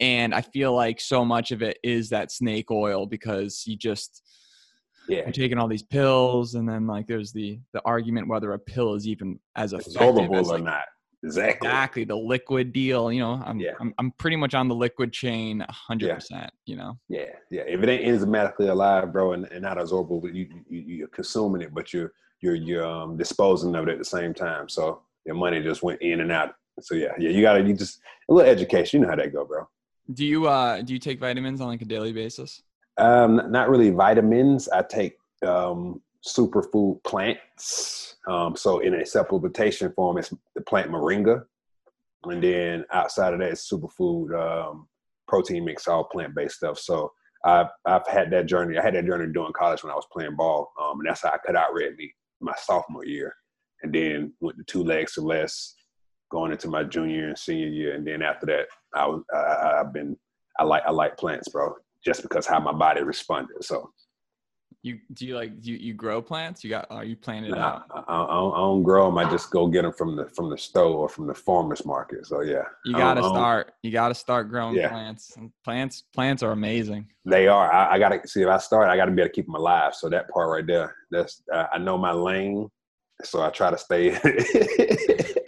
and 0.00 0.34
i 0.34 0.40
feel 0.40 0.74
like 0.74 1.00
so 1.00 1.24
much 1.24 1.50
of 1.50 1.62
it 1.62 1.78
is 1.82 2.08
that 2.08 2.32
snake 2.32 2.70
oil 2.70 3.06
because 3.06 3.62
you 3.66 3.76
just 3.76 4.22
yeah. 5.08 5.22
you're 5.22 5.32
taking 5.32 5.58
all 5.58 5.68
these 5.68 5.82
pills, 5.82 6.54
and 6.54 6.68
then 6.68 6.86
like 6.86 7.06
there's 7.06 7.32
the 7.32 7.58
the 7.72 7.82
argument 7.84 8.28
whether 8.28 8.52
a 8.52 8.58
pill 8.58 8.94
is 8.94 9.06
even 9.06 9.38
as 9.56 9.72
effective 9.72 10.32
as, 10.32 10.48
like, 10.48 10.60
or 10.60 10.62
not. 10.62 10.84
Exactly. 11.24 11.68
Exactly. 11.68 12.04
The 12.04 12.16
liquid 12.16 12.72
deal. 12.72 13.10
You 13.10 13.20
know, 13.20 13.42
I'm 13.44 13.58
yeah. 13.58 13.72
I'm, 13.80 13.94
I'm 13.98 14.10
pretty 14.12 14.36
much 14.36 14.54
on 14.54 14.68
the 14.68 14.74
liquid 14.74 15.12
chain, 15.12 15.64
hundred 15.68 16.08
yeah. 16.08 16.14
percent. 16.14 16.50
You 16.66 16.76
know. 16.76 16.98
Yeah, 17.08 17.30
yeah. 17.50 17.62
If 17.62 17.82
it 17.82 17.88
ain't 17.88 18.04
enzymatically 18.04 18.68
alive, 18.68 19.12
bro, 19.12 19.32
and, 19.32 19.46
and 19.46 19.62
not 19.62 19.78
absorbable, 19.78 20.32
you, 20.32 20.48
you 20.68 20.80
you're 20.80 21.08
consuming 21.08 21.62
it, 21.62 21.72
but 21.72 21.92
you're 21.92 22.12
you're 22.40 22.54
you're 22.54 22.86
um, 22.86 23.16
disposing 23.16 23.74
of 23.74 23.88
it 23.88 23.92
at 23.92 23.98
the 23.98 24.04
same 24.04 24.34
time. 24.34 24.68
So 24.68 25.00
your 25.24 25.34
money 25.34 25.62
just 25.62 25.82
went 25.82 26.02
in 26.02 26.20
and 26.20 26.30
out. 26.30 26.54
So 26.80 26.94
yeah, 26.94 27.12
yeah. 27.18 27.30
You 27.30 27.40
gotta 27.40 27.62
you 27.62 27.74
just 27.74 28.00
a 28.28 28.34
little 28.34 28.50
education. 28.50 29.00
You 29.00 29.06
know 29.06 29.10
how 29.10 29.16
that 29.16 29.32
go, 29.32 29.44
bro. 29.44 29.66
Do 30.12 30.26
you 30.26 30.46
uh 30.46 30.82
do 30.82 30.92
you 30.92 30.98
take 30.98 31.18
vitamins 31.18 31.60
on 31.62 31.68
like 31.68 31.82
a 31.82 31.86
daily 31.86 32.12
basis? 32.12 32.62
Um, 32.98 33.50
not 33.50 33.70
really 33.70 33.90
vitamins. 33.90 34.68
I 34.68 34.82
take 34.82 35.16
um, 35.44 36.00
superfood 36.26 37.02
plants. 37.04 38.16
Um, 38.26 38.56
so 38.56 38.80
in 38.80 38.94
a 38.94 38.98
supplementation 38.98 39.94
form, 39.94 40.18
it's 40.18 40.32
the 40.54 40.62
plant 40.62 40.90
moringa, 40.90 41.44
and 42.24 42.42
then 42.42 42.84
outside 42.92 43.34
of 43.34 43.40
that, 43.40 43.50
it's 43.50 43.70
superfood 43.70 44.32
um, 44.34 44.88
protein 45.28 45.64
mix, 45.64 45.86
all 45.86 46.04
plant 46.04 46.34
based 46.34 46.56
stuff. 46.56 46.78
So 46.78 47.12
I've 47.44 47.68
I've 47.84 48.06
had 48.06 48.30
that 48.30 48.46
journey. 48.46 48.78
I 48.78 48.82
had 48.82 48.94
that 48.94 49.06
journey 49.06 49.32
doing 49.32 49.52
college 49.52 49.82
when 49.82 49.92
I 49.92 49.96
was 49.96 50.06
playing 50.12 50.36
ball, 50.36 50.72
um, 50.82 51.00
and 51.00 51.08
that's 51.08 51.22
how 51.22 51.30
I 51.30 51.38
cut 51.44 51.56
out 51.56 51.74
red 51.74 51.96
meat 51.96 52.12
my 52.40 52.54
sophomore 52.58 53.04
year, 53.06 53.34
and 53.82 53.94
then 53.94 54.32
went 54.40 54.58
to 54.58 54.64
two 54.64 54.82
legs 54.82 55.16
or 55.18 55.22
less 55.22 55.74
going 56.30 56.50
into 56.52 56.68
my 56.68 56.82
junior 56.82 57.28
and 57.28 57.38
senior 57.38 57.68
year, 57.68 57.94
and 57.94 58.06
then 58.06 58.22
after 58.22 58.46
that, 58.46 58.66
I 58.94 59.06
was 59.06 59.22
I, 59.32 59.80
I've 59.80 59.92
been 59.92 60.16
I 60.58 60.64
like 60.64 60.82
I 60.86 60.90
like 60.90 61.18
plants, 61.18 61.48
bro 61.48 61.74
just 62.04 62.22
because 62.22 62.46
how 62.46 62.60
my 62.60 62.72
body 62.72 63.02
responded. 63.02 63.64
So 63.64 63.90
You 64.84 64.98
do 65.14 65.24
you 65.26 65.34
like 65.34 65.62
do 65.62 65.72
you, 65.72 65.78
you 65.78 65.94
grow 65.94 66.20
plants? 66.20 66.62
You 66.62 66.68
got 66.68 66.86
are 66.90 67.04
you 67.06 67.16
planting 67.16 67.52
it 67.52 67.56
Nah, 67.56 67.76
out? 67.76 67.82
I, 67.90 68.00
I, 68.00 68.16
don't- 68.18 68.52
I 68.52 68.56
don't 68.58 68.82
grow 68.82 69.06
them. 69.06 69.16
I 69.16 69.30
just 69.30 69.50
go 69.50 69.66
get 69.66 69.80
them 69.80 69.94
from 69.94 70.14
the 70.14 70.26
from 70.36 70.50
the 70.50 70.58
store 70.58 70.98
or 70.98 71.08
from 71.08 71.26
the 71.26 71.32
farmers 71.32 71.86
market. 71.86 72.26
So 72.26 72.42
yeah, 72.42 72.64
You 72.84 72.92
got 72.92 73.14
to 73.14 73.22
don't- 73.22 73.30
I 73.30 73.34
don't- 73.34 73.34
start. 73.34 73.72
You 73.82 73.90
got 73.92 74.08
to 74.08 74.14
start 74.14 74.50
growing 74.50 74.76
Yeah. 74.76 74.90
plants. 74.90 75.34
And 75.38 75.50
Plants 75.64 76.02
plants 76.12 76.42
are 76.42 76.52
amazing. 76.52 77.06
They 77.24 77.48
are. 77.48 77.72
I, 77.72 77.94
I 77.94 77.98
gotta 77.98 78.20
see 78.28 78.42
if 78.42 78.48
I 78.48 78.58
start. 78.58 78.90
I 78.90 78.96
gotta 78.98 79.10
be 79.10 79.22
able 79.22 79.30
to 79.30 79.34
keep 79.34 79.46
them 79.46 79.54
alive. 79.54 79.94
So 79.94 80.10
that 80.10 80.28
part 80.28 80.50
right 80.50 80.66
there, 80.66 80.94
that's 81.10 81.42
uh, 81.50 81.64
I 81.72 81.78
know 81.78 81.96
my 81.96 82.12
lane. 82.12 82.68
So 83.22 83.40
I 83.42 83.48
try 83.48 83.70
to 83.70 83.78
stay. 83.78 84.10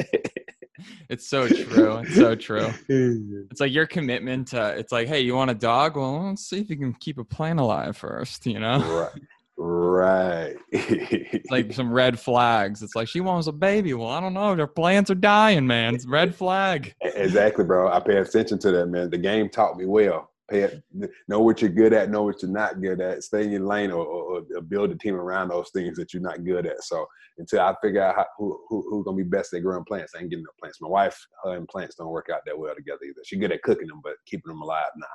It's 1.09 1.29
so 1.29 1.47
true. 1.49 1.99
It's 1.99 2.14
so 2.14 2.35
true. 2.35 2.73
Mm. 2.88 3.49
It's 3.51 3.61
like 3.61 3.73
your 3.73 3.87
commitment 3.87 4.49
to. 4.49 4.77
It's 4.79 4.92
like, 4.92 5.09
hey, 5.09 5.21
you 5.21 5.35
want 5.35 5.51
a 5.51 5.55
dog? 5.55 5.97
Well, 5.97 6.29
let's 6.29 6.49
see 6.49 6.61
if 6.61 6.71
you 6.71 6.77
can 6.77 6.95
keep 6.95 7.19
a 7.19 7.25
plant 7.25 7.59
alive 7.59 7.97
first. 7.97 8.47
You 8.47 8.61
know, 8.61 8.79
right. 8.79 9.23
Right. 9.59 10.57
it's 10.71 11.51
like 11.51 11.73
some 11.75 11.90
red 11.92 12.21
flags. 12.21 12.83
It's 12.83 12.95
like 12.95 13.09
she 13.09 13.21
wants 13.21 13.47
a 13.47 13.53
baby. 13.53 13.95
Well, 13.95 14.09
I 14.09 14.21
don't 14.21 14.35
know. 14.35 14.55
Their 14.55 14.66
plants 14.66 15.11
are 15.11 15.16
dying, 15.16 15.66
man. 15.66 15.95
It's 15.95 16.07
red 16.07 16.35
flag. 16.35 16.95
exactly, 17.01 17.64
bro. 17.64 17.90
I 17.90 18.01
pay 18.01 18.16
attention 18.19 18.59
to 18.61 18.71
that, 18.73 18.87
man. 18.87 19.11
The 19.11 19.19
game 19.19 19.49
taught 19.49 19.77
me 19.77 19.87
well. 19.87 20.31
Pay 20.49 20.61
it, 20.61 20.85
know 21.27 21.41
what 21.41 21.61
you're 21.61 21.71
good 21.71 21.93
at, 21.93 22.09
know 22.09 22.23
what 22.23 22.41
you're 22.41 22.51
not 22.51 22.81
good 22.81 23.01
at. 23.01 23.25
Stay 23.25 23.43
in 23.45 23.51
your 23.51 23.63
lane, 23.63 23.91
or, 23.91 24.07
or, 24.07 24.43
or 24.55 24.61
build 24.63 24.91
a 24.93 24.95
team 24.97 25.17
around 25.17 25.49
those 25.49 25.71
things 25.71 25.97
that 25.97 26.13
you're 26.15 26.23
not 26.23 26.45
good 26.45 26.67
at. 26.67 26.85
So 26.85 27.05
until 27.39 27.61
I 27.61 27.75
figure 27.83 28.03
out 28.03 28.15
how, 28.15 28.27
who, 28.39 28.61
who 28.69 28.87
who's 28.89 29.05
gonna 29.05 29.17
be 29.17 29.25
best 29.25 29.53
at 29.55 29.63
growing 29.63 29.85
plants, 29.85 30.13
I 30.15 30.21
ain't 30.21 30.31
getting 30.31 30.45
no 30.45 30.51
plants. 30.61 30.81
My 30.81 30.89
wife, 30.89 31.19
her 31.43 31.57
and 31.57 31.67
plants 31.67 31.97
don't 31.97 32.11
work 32.11 32.29
out 32.33 32.43
that 32.47 32.57
well 32.57 32.75
together 32.77 33.01
either. 33.05 33.23
She's 33.25 33.41
good 33.41 33.51
at 33.51 33.63
cooking 33.63 33.89
them, 33.89 34.01
but 34.05 34.15
keeping 34.25 34.49
them 34.49 34.63
alive, 34.63 34.91
nah. 34.97 35.07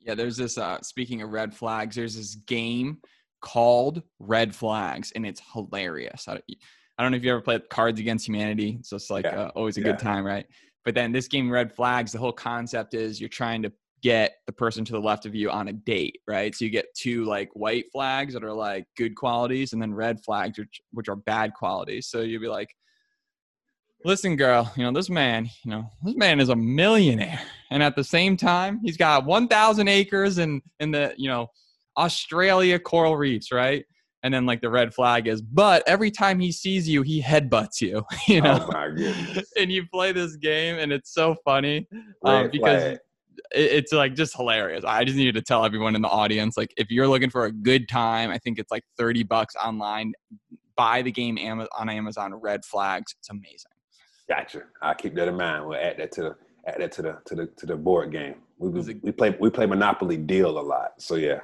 Yeah, 0.00 0.14
there's 0.14 0.36
this. 0.36 0.56
Uh, 0.58 0.80
speaking 0.80 1.22
of 1.22 1.30
red 1.30 1.54
flags, 1.54 1.96
there's 1.96 2.16
this 2.16 2.34
game 2.34 2.98
called 3.40 4.02
Red 4.18 4.54
Flags, 4.54 5.12
and 5.14 5.26
it's 5.26 5.42
hilarious. 5.52 6.28
I, 6.28 6.40
I 6.96 7.02
don't 7.02 7.10
know 7.10 7.16
if 7.18 7.24
you 7.24 7.30
ever 7.30 7.40
played 7.42 7.68
Cards 7.68 8.00
Against 8.00 8.26
Humanity. 8.26 8.78
So 8.82 8.96
it's 8.96 9.10
like 9.10 9.24
Yeah. 9.24 9.42
uh, 9.42 9.50
always 9.54 9.76
a 9.76 9.80
Yeah. 9.80 9.92
good 9.92 9.98
time, 9.98 10.24
right? 10.24 10.46
But 10.84 10.94
then 10.94 11.12
this 11.12 11.28
game, 11.28 11.50
Red 11.50 11.74
Flags, 11.74 12.12
the 12.12 12.18
whole 12.18 12.32
concept 12.32 12.94
is 12.94 13.20
you're 13.20 13.28
trying 13.28 13.62
to 13.62 13.72
get 14.04 14.34
the 14.44 14.52
person 14.52 14.84
to 14.84 14.92
the 14.92 15.00
left 15.00 15.24
of 15.24 15.34
you 15.34 15.50
on 15.50 15.68
a 15.68 15.72
date, 15.72 16.18
right? 16.28 16.54
So 16.54 16.66
you 16.66 16.70
get 16.70 16.94
two 16.94 17.24
like 17.24 17.48
white 17.54 17.86
flags 17.90 18.34
that 18.34 18.44
are 18.44 18.52
like 18.52 18.84
good 18.98 19.16
qualities, 19.16 19.72
and 19.72 19.80
then 19.80 19.94
red 19.94 20.22
flags 20.22 20.58
which 20.58 20.80
which 20.92 21.08
are 21.08 21.16
bad 21.16 21.54
qualities. 21.54 22.08
So 22.08 22.20
you'll 22.20 22.42
be 22.42 22.48
like, 22.48 22.68
listen, 24.04 24.36
girl, 24.36 24.70
you 24.76 24.84
know 24.84 24.92
this 24.92 25.08
man, 25.08 25.48
you 25.64 25.70
know 25.70 25.90
this 26.04 26.16
man 26.16 26.38
is 26.38 26.50
a 26.50 26.56
millionaire, 26.56 27.40
and 27.70 27.82
at 27.82 27.96
the 27.96 28.04
same 28.04 28.36
time, 28.36 28.80
he's 28.84 28.98
got 28.98 29.24
1,000 29.24 29.88
acres 29.88 30.36
in 30.38 30.60
in 30.80 30.90
the 30.90 31.14
you 31.16 31.28
know 31.28 31.48
Australia 31.96 32.78
coral 32.78 33.16
reefs, 33.16 33.50
right? 33.50 33.86
And 34.22 34.32
then 34.32 34.46
like 34.46 34.60
the 34.62 34.70
red 34.70 34.94
flag 34.94 35.28
is, 35.28 35.42
but 35.42 35.82
every 35.86 36.10
time 36.10 36.40
he 36.40 36.50
sees 36.50 36.88
you, 36.88 37.02
he 37.02 37.22
headbutts 37.22 37.80
you, 37.80 38.04
you 38.28 38.42
know. 38.42 38.66
Oh 38.68 38.72
my 38.72 38.88
goodness. 38.88 39.50
and 39.58 39.72
you 39.72 39.86
play 39.90 40.12
this 40.12 40.36
game, 40.36 40.78
and 40.78 40.92
it's 40.92 41.14
so 41.14 41.36
funny 41.42 41.88
um, 42.24 42.50
because 42.50 42.82
flag. 42.82 42.98
It- 43.54 43.72
it's 43.72 43.92
like 43.92 44.14
just 44.14 44.36
hilarious. 44.36 44.84
I 44.84 45.04
just 45.04 45.16
needed 45.16 45.34
to 45.34 45.42
tell 45.42 45.64
everyone 45.64 45.94
in 45.96 46.02
the 46.02 46.08
audience, 46.08 46.56
like 46.56 46.72
if 46.76 46.90
you're 46.90 47.08
looking 47.08 47.30
for 47.30 47.44
a 47.46 47.52
good 47.52 47.88
time, 47.88 48.30
I 48.30 48.38
think 48.38 48.58
it's 48.58 48.70
like 48.70 48.84
30 48.98 49.22
bucks 49.24 49.54
online. 49.62 50.12
Buy 50.76 51.02
the 51.02 51.12
game 51.12 51.38
on 51.78 51.88
Amazon. 51.88 52.34
Red 52.34 52.64
Flags. 52.64 53.14
It's 53.18 53.30
amazing. 53.30 53.70
Gotcha. 54.28 54.62
I'll 54.82 54.94
keep 54.94 55.14
that 55.14 55.28
in 55.28 55.36
mind. 55.36 55.66
We'll 55.66 55.78
add 55.78 55.98
that 55.98 56.10
to 56.12 56.22
the 56.22 56.36
add 56.66 56.80
that 56.80 56.92
to 56.92 57.02
the 57.02 57.18
to 57.26 57.34
the 57.34 57.46
to 57.58 57.66
the 57.66 57.76
board 57.76 58.10
game. 58.10 58.36
We 58.58 58.80
it- 58.80 59.02
we 59.02 59.12
play 59.12 59.36
we 59.38 59.50
play 59.50 59.66
Monopoly 59.66 60.16
Deal 60.16 60.58
a 60.58 60.60
lot. 60.62 60.94
So 60.98 61.14
yeah. 61.16 61.40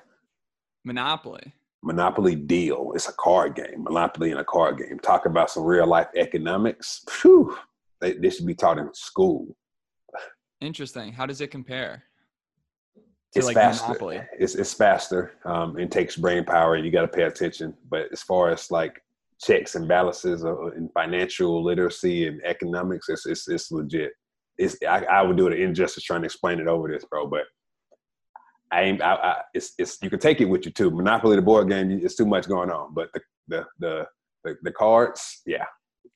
Monopoly. 0.85 1.53
Monopoly 1.83 2.35
Deal. 2.35 2.93
It's 2.95 3.09
a 3.09 3.13
card 3.13 3.55
game. 3.55 3.85
Monopoly 3.85 4.31
in 4.33 4.39
a 4.39 4.45
card 4.45 4.79
game. 4.79 4.99
Talk 4.99 5.27
about 5.27 5.51
some 5.51 5.63
real 5.65 5.87
life 5.87 6.09
economics. 6.17 7.03
Phew. 7.09 7.57
They, 8.01 8.15
they 8.15 8.31
should 8.31 8.47
be 8.47 8.55
taught 8.55 8.79
in 8.79 8.93
school. 8.95 9.55
Interesting. 10.61 11.13
How 11.13 11.27
does 11.27 11.41
it 11.41 11.51
compare? 11.51 12.05
To 12.97 13.39
It's 13.39 13.47
like 13.47 13.55
faster. 13.55 13.87
Monopoly. 13.89 14.21
It's 14.39 14.55
it's 14.55 14.75
faster. 14.75 15.33
Um, 15.45 15.79
it 15.79 15.91
takes 15.91 16.17
brain 16.17 16.45
power. 16.45 16.75
And 16.75 16.85
you 16.85 16.91
got 16.91 17.03
to 17.03 17.09
pay 17.09 17.23
attention. 17.23 17.75
But 17.89 18.13
as 18.13 18.23
far 18.23 18.51
as 18.51 18.71
like 18.71 19.01
checks 19.41 19.75
and 19.75 19.89
balances 19.89 20.45
uh, 20.45 20.71
in 20.73 20.89
financial 20.91 21.63
literacy 21.63 22.27
and 22.27 22.43
economics, 22.45 23.09
it's 23.09 23.27
it's, 23.27 23.49
it's 23.49 23.71
legit. 23.71 24.13
It's 24.59 24.77
I, 24.83 25.05
I 25.05 25.23
would 25.23 25.37
do 25.37 25.47
it 25.47 25.55
an 25.55 25.61
injustice 25.61 26.05
trying 26.05 26.23
to 26.23 26.27
explain 26.27 26.61
it 26.61 26.67
over 26.67 26.89
this, 26.89 27.05
bro. 27.05 27.27
But 27.27 27.45
I 28.73 28.83
ain't. 28.83 29.03
I, 29.03 29.15
I, 29.15 29.37
it's 29.55 29.75
it's 29.79 29.99
you 30.03 30.11
can 30.11 30.19
take 30.19 30.41
it 30.41 30.47
with 30.47 30.67
you 30.67 30.73
too. 30.73 30.91
Monopoly, 30.91 31.37
the 31.37 31.43
board 31.43 31.69
game, 31.69 31.91
it's 31.91 32.17
too 32.17 32.27
much 32.27 32.49
going 32.49 32.71
on. 32.71 32.93
But 32.95 33.11
the 33.15 33.21
the 33.49 33.67
the 33.79 34.07
the, 34.45 34.57
the 34.63 34.73
cards, 34.73 35.43
yeah, 35.47 35.65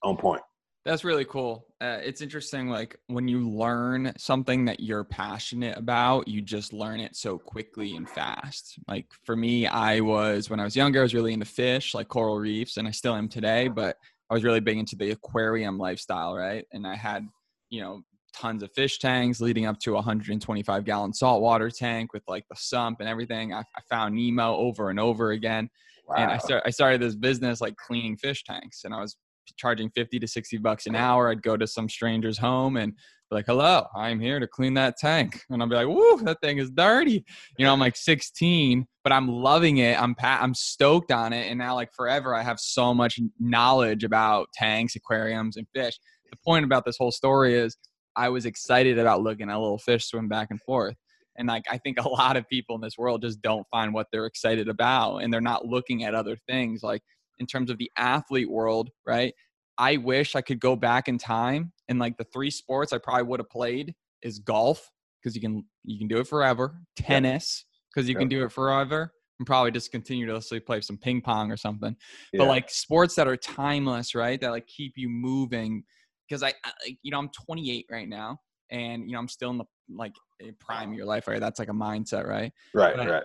on 0.03 0.17
point. 0.17 0.43
That's 0.85 1.03
really 1.03 1.25
cool. 1.25 1.67
Uh, 1.81 1.99
it's 2.03 2.21
interesting, 2.21 2.69
like 2.69 2.99
when 3.07 3.27
you 3.27 3.49
learn 3.49 4.13
something 4.19 4.67
that 4.67 4.81
you're 4.81 5.05
passionate 5.05 5.79
about, 5.79 6.29
you 6.29 6.43
just 6.43 6.75
learn 6.75 7.01
it 7.01 7.17
so 7.17 7.39
quickly 7.39 7.97
and 7.97 8.09
fast. 8.09 8.79
Like 8.87 9.07
for 9.25 9.35
me, 9.35 9.67
I 9.67 10.01
was 10.01 10.51
when 10.51 10.61
I 10.61 10.65
was 10.65 10.77
younger, 10.77 11.01
I 11.01 11.03
was 11.05 11.15
really 11.15 11.33
into 11.33 11.47
fish, 11.47 11.95
like 11.95 12.09
coral 12.09 12.39
reefs, 12.39 12.77
and 12.77 12.87
I 12.87 12.91
still 12.91 13.15
am 13.15 13.29
today. 13.31 13.69
But 13.69 13.97
I 14.29 14.35
was 14.35 14.45
really 14.45 14.61
big 14.61 14.77
into 14.77 14.95
the 14.95 15.13
aquarium 15.13 15.79
lifestyle, 15.79 16.35
right? 16.35 16.67
And 16.73 16.87
I 16.87 16.97
had, 16.97 17.27
you 17.71 17.81
know, 17.81 18.03
tons 18.35 18.63
of 18.63 18.71
fish 18.73 18.99
tanks 18.99 19.41
leading 19.41 19.65
up 19.65 19.79
to 19.81 19.93
a 19.93 19.95
125 19.95 20.85
gallon 20.85 21.15
saltwater 21.15 21.71
tank 21.71 22.13
with 22.13 22.25
like 22.29 22.45
the 22.51 22.57
sump 22.57 23.01
and 23.01 23.09
everything. 23.09 23.55
I, 23.55 23.61
I 23.61 23.81
found 23.89 24.17
Nemo 24.17 24.55
over 24.57 24.91
and 24.91 25.01
over 25.01 25.31
again 25.31 25.71
Wow. 26.07 26.17
and 26.19 26.31
I 26.31 26.39
start 26.39 26.63
I 26.67 26.71
started 26.71 27.01
this 27.01 27.15
business 27.15 27.61
like 27.61 27.77
cleaning 27.77 28.17
fish 28.17 28.45
tanks, 28.45 28.85
and 28.85 28.93
I 28.95 29.01
was 29.01 29.17
charging 29.57 29.91
fifty 29.91 30.19
to 30.19 30.27
sixty 30.27 30.59
bucks 30.59 30.87
an 30.87 30.95
hour. 30.95 31.31
I'd 31.31 31.43
go 31.43 31.57
to 31.57 31.67
some 31.67 31.89
stranger's 31.89 32.39
home 32.39 32.77
and 32.77 32.93
be 32.95 33.37
like, 33.37 33.47
"Hello, 33.47 33.87
I'm 33.97 34.21
here 34.21 34.41
to 34.41 34.47
clean 34.47 34.75
that 34.75 34.97
tank," 34.99 35.43
and 35.51 35.63
I'll 35.63 35.69
be 35.69 35.75
like, 35.77 35.89
"Woo, 35.89 36.19
that 36.25 36.41
thing 36.43 36.59
is 36.59 36.71
dirty." 36.71 37.25
You 37.59 37.65
know, 37.65 37.73
I'm 37.73 37.81
like 37.81 37.97
16, 37.97 38.87
but 39.03 39.13
I'm 39.13 39.29
loving 39.29 39.79
it. 39.79 40.01
I'm 40.01 40.15
pa- 40.15 40.41
I'm 40.41 40.55
stoked 40.55 41.13
on 41.13 41.33
it, 41.33 41.49
and 41.49 41.59
now 41.59 41.75
like 41.75 41.93
forever, 41.95 42.35
I 42.35 42.43
have 42.43 42.61
so 42.61 42.95
much 42.95 43.19
knowledge 43.39 44.05
about 44.05 44.49
tanks, 44.55 44.97
aquariums, 44.97 45.57
and 45.57 45.67
fish. 45.75 45.99
The 46.31 46.39
point 46.45 46.65
about 46.65 46.85
this 46.85 46.97
whole 46.99 47.13
story 47.13 47.55
is 47.55 47.77
I 48.17 48.29
was 48.29 48.47
excited 48.47 48.99
about 48.99 49.23
looking 49.23 49.51
at 49.51 49.57
little 49.57 49.79
fish 49.79 50.07
swim 50.07 50.29
back 50.29 50.49
and 50.51 50.61
forth. 50.63 50.97
And 51.37 51.49
like 51.49 51.65
I 51.71 51.79
think 51.79 51.99
a 51.99 52.09
lot 52.09 52.37
of 52.37 52.49
people 52.49 52.77
in 52.77 52.81
this 52.81 52.99
world 52.99 53.23
just 53.23 53.43
don't 53.43 53.67
find 53.71 53.93
what 53.93 54.07
they're 54.13 54.27
excited 54.27 54.69
about 54.69 55.19
and 55.19 55.33
they're 55.33 55.41
not 55.41 55.67
looking 55.67 56.05
at 56.05 56.15
other 56.15 56.37
things 56.49 56.83
like 56.83 57.03
in 57.39 57.47
terms 57.47 57.71
of 57.71 57.79
the 57.79 57.91
athlete 57.97 58.51
world, 58.51 58.91
right? 59.07 59.35
I 59.79 59.97
wish 59.97 60.37
I 60.37 60.41
could 60.41 60.61
go 60.61 60.77
back 60.77 61.09
in 61.09 61.19
time 61.19 61.73
and 61.89 61.99
like 61.99 62.17
the 62.17 62.25
three 62.25 62.51
sports 62.51 62.93
I 62.93 62.99
probably 62.99 63.25
would 63.25 63.41
have 63.41 63.51
played 63.51 63.95
is 64.23 64.39
golf 64.39 64.91
because 65.21 65.35
you 65.35 65.41
can 65.41 65.65
you 65.85 65.99
can 65.99 66.09
do 66.09 66.19
it 66.19 66.27
forever, 66.27 66.81
tennis 66.97 67.65
because 67.93 68.09
you 68.09 68.15
can 68.15 68.29
do 68.29 68.45
it 68.45 68.53
forever, 68.53 69.13
and 69.39 69.47
probably 69.47 69.71
just 69.71 69.91
continue 69.91 70.27
to 70.27 70.61
play 70.61 70.81
some 70.81 70.99
ping 70.99 71.21
pong 71.21 71.51
or 71.51 71.57
something 71.57 71.97
Yeah. 72.33 72.41
but 72.41 72.49
like 72.49 72.71
sports 72.71 73.15
that 73.17 73.27
are 73.27 73.37
timeless, 73.37 74.15
right? 74.15 74.41
That 74.41 74.51
like 74.51 74.67
keep 74.67 74.95
you 74.97 75.09
moving. 75.09 75.85
Because 76.29 76.43
I, 76.43 76.55
I, 76.65 76.97
you 77.03 77.11
know, 77.11 77.19
I'm 77.19 77.29
28 77.29 77.87
right 77.91 78.09
now, 78.09 78.39
and 78.71 79.07
you 79.07 79.13
know, 79.13 79.19
I'm 79.19 79.29
still 79.29 79.51
in 79.51 79.59
the 79.59 79.65
like 79.95 80.15
prime 80.59 80.91
of 80.91 80.97
your 80.97 81.07
life, 81.07 81.29
right? 81.29 81.41
That's 81.41 81.59
like 81.59 81.69
a 81.69 81.73
mindset, 81.73 82.27
right? 82.27 82.53
right, 82.73 82.97
but 82.97 83.09
right. 83.09 83.23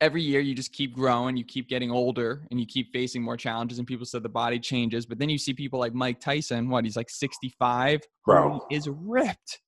Every 0.00 0.22
year, 0.22 0.40
you 0.40 0.54
just 0.54 0.72
keep 0.72 0.94
growing, 0.94 1.36
you 1.36 1.44
keep 1.44 1.68
getting 1.68 1.90
older, 1.90 2.46
and 2.50 2.58
you 2.58 2.64
keep 2.66 2.90
facing 2.92 3.22
more 3.22 3.36
challenges. 3.36 3.78
And 3.78 3.86
people 3.86 4.06
said 4.06 4.22
the 4.22 4.30
body 4.30 4.58
changes, 4.58 5.04
but 5.04 5.18
then 5.18 5.28
you 5.28 5.36
see 5.36 5.52
people 5.52 5.78
like 5.78 5.92
Mike 5.92 6.20
Tyson. 6.20 6.70
What? 6.70 6.84
He's 6.84 6.96
like 6.96 7.10
65, 7.10 8.00
Bro. 8.24 8.50
who 8.50 8.60
is 8.74 8.88
ripped. 8.88 9.60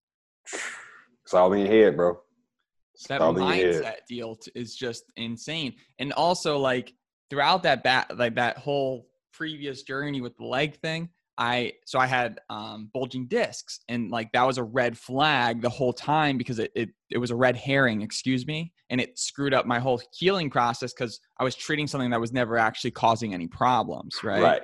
It's 1.25 1.35
all 1.35 1.53
in 1.53 1.61
your 1.61 1.69
head, 1.69 1.97
bro. 1.97 2.21
It's 2.95 3.07
that 3.07 3.21
all 3.21 3.31
in 3.37 3.43
your 3.43 3.53
head. 3.75 3.85
mindset 3.85 4.07
deal 4.09 4.35
t- 4.35 4.51
is 4.57 4.75
just 4.75 5.05
insane 5.17 5.75
and 6.01 6.13
also 6.13 6.59
like 6.59 6.93
throughout 7.31 7.63
that 7.63 7.83
bat 7.85 8.11
like 8.19 8.35
that 8.35 8.59
whole 8.59 9.07
previous 9.33 9.83
journey 9.83 10.21
with 10.21 10.37
the 10.37 10.45
leg 10.45 10.79
thing 10.81 11.09
i 11.39 11.73
so 11.87 11.99
i 11.99 12.07
had 12.07 12.41
um 12.51 12.91
bulging 12.93 13.27
discs 13.27 13.81
and 13.89 14.11
like 14.11 14.31
that 14.33 14.47
was 14.47 14.59
a 14.59 14.63
red 14.63 14.97
flag 14.97 15.63
the 15.63 15.69
whole 15.69 15.93
time 15.93 16.37
because 16.39 16.59
it 16.59 16.71
it, 16.75 16.91
it 17.11 17.19
was 17.19 17.31
a 17.31 17.37
red 17.37 17.57
herring 17.57 18.03
excuse 18.03 18.47
me 18.47 18.73
and 18.91 19.01
it 19.01 19.19
screwed 19.19 19.55
up 19.55 19.65
my 19.67 19.79
whole 19.79 20.01
healing 20.13 20.51
process 20.51 20.93
because 20.93 21.21
i 21.39 21.45
was 21.45 21.55
treating 21.55 21.87
something 21.87 22.11
that 22.11 22.21
was 22.21 22.33
never 22.33 22.59
actually 22.59 22.91
causing 22.91 23.35
any 23.35 23.47
problems 23.49 24.17
right, 24.23 24.43
Right. 24.43 24.63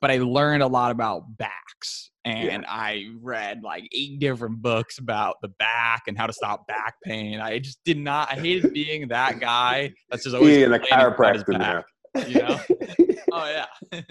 but 0.00 0.10
I 0.10 0.18
learned 0.18 0.62
a 0.62 0.66
lot 0.66 0.90
about 0.90 1.36
backs 1.38 2.10
and 2.24 2.64
I 2.68 3.04
read 3.22 3.62
like 3.62 3.88
eight 3.92 4.18
different 4.18 4.60
books 4.60 4.98
about 4.98 5.36
the 5.40 5.48
back 5.48 6.02
and 6.08 6.18
how 6.18 6.26
to 6.26 6.32
stop 6.32 6.66
back 6.66 6.94
pain. 7.04 7.40
I 7.40 7.58
just 7.58 7.82
did 7.84 7.96
not, 7.96 8.30
I 8.30 8.34
hated 8.34 8.74
being 8.74 9.08
that 9.08 9.40
guy 9.40 9.94
that's 10.10 10.24
just 10.24 10.34
always 10.36 10.58
Yeah, 10.58 10.66
and 10.66 10.74
a 10.74 10.78
chiropractor 10.78 11.82
You 12.26 12.38
know? 12.42 12.60
oh, 13.32 13.64
yeah. 13.92 14.00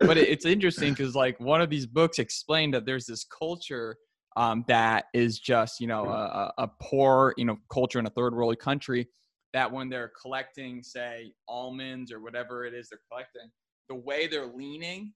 but 0.00 0.16
it, 0.18 0.28
it's 0.28 0.44
interesting 0.44 0.92
because 0.92 1.14
like 1.14 1.38
one 1.40 1.60
of 1.60 1.70
these 1.70 1.86
books 1.86 2.18
explained 2.18 2.74
that 2.74 2.86
there's 2.86 3.06
this 3.06 3.24
culture 3.24 3.96
um, 4.36 4.64
that 4.68 5.06
is 5.14 5.38
just, 5.38 5.80
you 5.80 5.86
know, 5.86 6.04
a, 6.06 6.52
a 6.58 6.68
poor, 6.82 7.32
you 7.38 7.46
know, 7.46 7.56
culture 7.72 7.98
in 7.98 8.06
a 8.06 8.10
third 8.10 8.34
world 8.34 8.58
country 8.58 9.08
that 9.54 9.72
when 9.72 9.88
they're 9.88 10.12
collecting, 10.20 10.82
say, 10.82 11.32
almonds 11.48 12.12
or 12.12 12.20
whatever 12.20 12.66
it 12.66 12.74
is 12.74 12.90
they're 12.90 13.00
collecting, 13.10 13.50
the 13.88 13.94
way 13.94 14.26
they're 14.26 14.46
leaning 14.46 15.14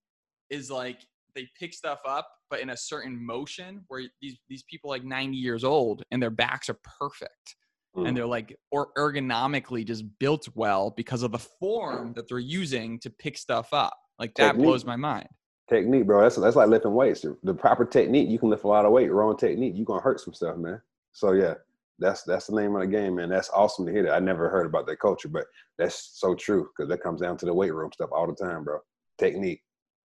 is 0.48 0.70
like 0.70 1.00
they 1.34 1.46
pick 1.58 1.74
stuff 1.74 2.00
up, 2.08 2.26
but 2.48 2.60
in 2.60 2.70
a 2.70 2.76
certain 2.76 3.24
motion 3.24 3.84
where 3.88 4.02
these 4.22 4.38
these 4.48 4.64
people 4.64 4.88
like 4.88 5.04
90 5.04 5.36
years 5.36 5.62
old 5.62 6.02
and 6.10 6.22
their 6.22 6.30
backs 6.30 6.70
are 6.70 6.78
perfect. 6.98 7.56
Mm. 7.96 8.08
And 8.08 8.16
they're 8.16 8.26
like 8.26 8.56
or 8.70 8.88
ergonomically 8.96 9.84
just 9.84 10.04
built 10.18 10.48
well 10.54 10.94
because 10.96 11.22
of 11.22 11.32
the 11.32 11.38
form 11.38 12.14
that 12.14 12.28
they're 12.28 12.38
using 12.38 12.98
to 13.00 13.10
pick 13.10 13.36
stuff 13.36 13.72
up. 13.72 13.98
Like 14.20 14.34
that 14.34 14.48
Technique. 14.52 14.66
blows 14.66 14.84
my 14.84 14.96
mind. 14.96 15.28
technique, 15.68 16.04
bro. 16.06 16.20
That's 16.20 16.36
that's 16.36 16.56
like 16.56 16.68
lifting 16.68 16.94
weights. 16.94 17.22
The, 17.22 17.36
the 17.42 17.54
proper 17.54 17.84
technique, 17.86 18.28
you 18.28 18.38
can 18.38 18.50
lift 18.50 18.64
a 18.64 18.68
lot 18.68 18.84
of 18.84 18.92
weight. 18.92 19.10
Wrong 19.10 19.36
technique, 19.36 19.74
you 19.76 19.84
gonna 19.84 20.02
hurt 20.02 20.20
some 20.20 20.34
stuff, 20.34 20.56
man. 20.58 20.80
So 21.12 21.32
yeah, 21.32 21.54
that's 21.98 22.22
that's 22.24 22.46
the 22.48 22.54
name 22.56 22.74
of 22.76 22.82
the 22.82 22.86
game, 22.86 23.14
man. 23.16 23.30
That's 23.30 23.48
awesome 23.50 23.86
to 23.86 23.92
hear 23.92 24.02
that. 24.02 24.12
I 24.12 24.18
never 24.18 24.50
heard 24.50 24.66
about 24.66 24.86
that 24.88 25.00
culture, 25.00 25.28
but 25.28 25.46
that's 25.78 26.18
so 26.20 26.34
true 26.34 26.68
because 26.76 26.88
that 26.90 27.02
comes 27.02 27.22
down 27.22 27.38
to 27.38 27.46
the 27.46 27.54
weight 27.54 27.72
room 27.72 27.90
stuff 27.92 28.10
all 28.12 28.26
the 28.26 28.34
time, 28.34 28.62
bro. 28.62 28.80
Technique, 29.18 29.62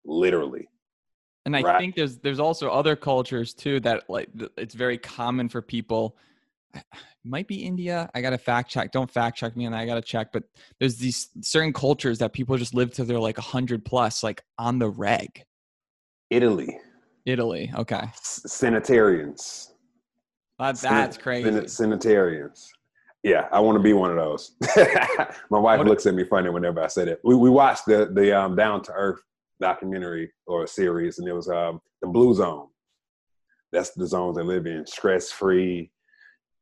literally. 0.04 0.68
And 1.46 1.56
I 1.56 1.62
Right. 1.62 1.80
think 1.80 1.96
there's 1.96 2.18
there's 2.18 2.40
also 2.40 2.70
other 2.70 2.96
cultures 2.98 3.54
too 3.54 3.80
that 3.80 4.10
like 4.10 4.30
it's 4.58 4.76
very 4.76 4.98
common 4.98 5.48
for 5.48 5.62
people. 5.62 6.18
Might 7.24 7.48
be 7.48 7.64
India. 7.64 8.10
I 8.16 8.22
gotta 8.22 8.38
fact 8.38 8.70
check. 8.72 8.92
Don't 8.92 9.10
fact 9.10 9.38
check 9.38 9.56
me, 9.56 9.66
and 9.66 9.76
I 9.76 9.86
gotta 9.86 10.02
check. 10.02 10.32
But 10.32 10.44
there's 10.80 10.98
these 10.98 11.30
certain 11.42 11.72
cultures 11.74 12.18
that 12.20 12.34
people 12.34 12.58
just 12.58 12.74
live 12.74 12.92
till 12.92 13.06
they're 13.06 13.20
like 13.20 13.38
hundred 13.38 13.86
plus, 13.86 14.24
like 14.24 14.42
on 14.58 14.80
the 14.80 14.90
reg. 14.90 15.44
Italy, 16.30 16.78
Italy. 17.26 17.72
Okay, 17.78 18.02
sanitarians. 18.16 19.72
that, 20.60 20.78
that's 20.78 21.18
crazy. 21.18 21.52
San- 21.68 21.92
sanitarians. 21.92 22.68
Yeah, 23.24 23.48
I 23.52 23.60
want 23.60 23.76
to 23.78 23.84
be 23.84 23.94
one 23.94 24.10
of 24.10 24.18
those. 24.18 24.54
My 25.52 25.60
wife 25.60 25.78
What- 25.78 25.88
looks 25.88 26.06
at 26.08 26.16
me 26.16 26.24
funny 26.24 26.50
whenever 26.50 26.82
I 26.82 26.88
say 26.88 27.06
that. 27.06 27.20
We 27.24 27.36
we 27.36 27.50
watched 27.50 27.86
the 27.86 28.10
the 28.14 28.36
um, 28.38 28.56
Down 28.56 28.82
to 28.84 28.92
Earth 28.94 29.22
documentary 29.60 30.32
or 30.48 30.66
series, 30.66 31.20
and 31.20 31.28
it 31.28 31.34
was 31.34 31.48
um, 31.50 31.80
the 32.02 32.08
Blue 32.08 32.34
Zone. 32.34 32.68
That's 33.72 33.92
the 33.92 34.08
zones 34.08 34.36
they 34.38 34.44
live 34.44 34.66
in, 34.66 34.86
stress 34.86 35.32
free, 35.32 35.92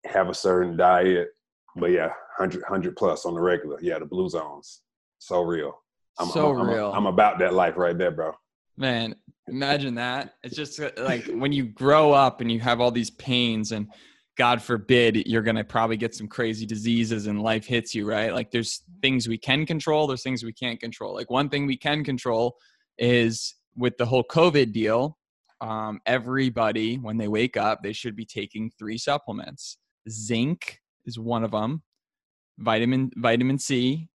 have 0.05 0.29
a 0.29 0.33
certain 0.33 0.77
diet, 0.77 1.29
but 1.75 1.91
yeah, 1.91 2.07
100, 2.37 2.61
100 2.61 2.95
plus 2.95 3.25
on 3.25 3.33
the 3.33 3.41
regular. 3.41 3.77
Yeah, 3.81 3.99
the 3.99 4.05
Blue 4.05 4.29
Zones, 4.29 4.81
so 5.19 5.41
real. 5.41 5.73
I'm, 6.19 6.27
so 6.27 6.51
I'm, 6.51 6.57
I'm- 6.61 6.69
real, 6.69 6.91
I'm 6.91 7.05
about 7.05 7.39
that 7.39 7.53
life 7.53 7.77
right 7.77 7.97
there, 7.97 8.11
bro. 8.11 8.33
man. 8.77 9.15
Imagine 9.47 9.95
that. 9.95 10.35
It's 10.43 10.55
just 10.55 10.79
uh, 10.79 10.91
like 10.99 11.25
when 11.25 11.51
you 11.51 11.65
grow 11.65 12.11
up 12.13 12.39
and 12.39 12.51
you 12.51 12.59
have 12.59 12.79
all 12.81 12.91
these 12.91 13.11
pains 13.11 13.71
and. 13.71 13.87
God 14.37 14.61
forbid 14.61 15.27
you're 15.27 15.41
going 15.41 15.57
to 15.57 15.65
probably 15.65 15.97
get 15.97 16.15
some 16.15 16.29
crazy 16.29 16.65
diseases 16.65 17.27
and 17.27 17.41
life 17.41 17.65
hits 17.65 17.93
you, 17.93 18.07
right? 18.07 18.33
Like 18.33 18.51
there's 18.51 18.83
things 19.01 19.27
we 19.27 19.37
can 19.37 19.65
control, 19.65 20.07
there's 20.07 20.23
things 20.23 20.45
we 20.45 20.53
can't 20.53 20.79
control. 20.79 21.13
Like 21.13 21.29
one 21.29 21.49
thing 21.49 21.65
we 21.65 21.75
can 21.75 22.05
control 22.05 22.55
is 22.97 23.55
with 23.75 23.97
the 23.97 24.05
whole 24.05 24.23
COVID 24.23 24.71
deal, 24.71 25.17
um, 25.59 25.99
everybody, 26.05 26.95
when 26.95 27.17
they 27.17 27.27
wake 27.27 27.57
up, 27.57 27.83
they 27.83 27.91
should 27.91 28.15
be 28.15 28.23
taking 28.23 28.71
three 28.79 28.97
supplements. 28.97 29.77
Zinc 30.09 30.81
is 31.05 31.19
one 31.19 31.43
of 31.43 31.51
them, 31.51 31.81
vitamin, 32.57 33.11
vitamin 33.15 33.57
C, 33.57 34.09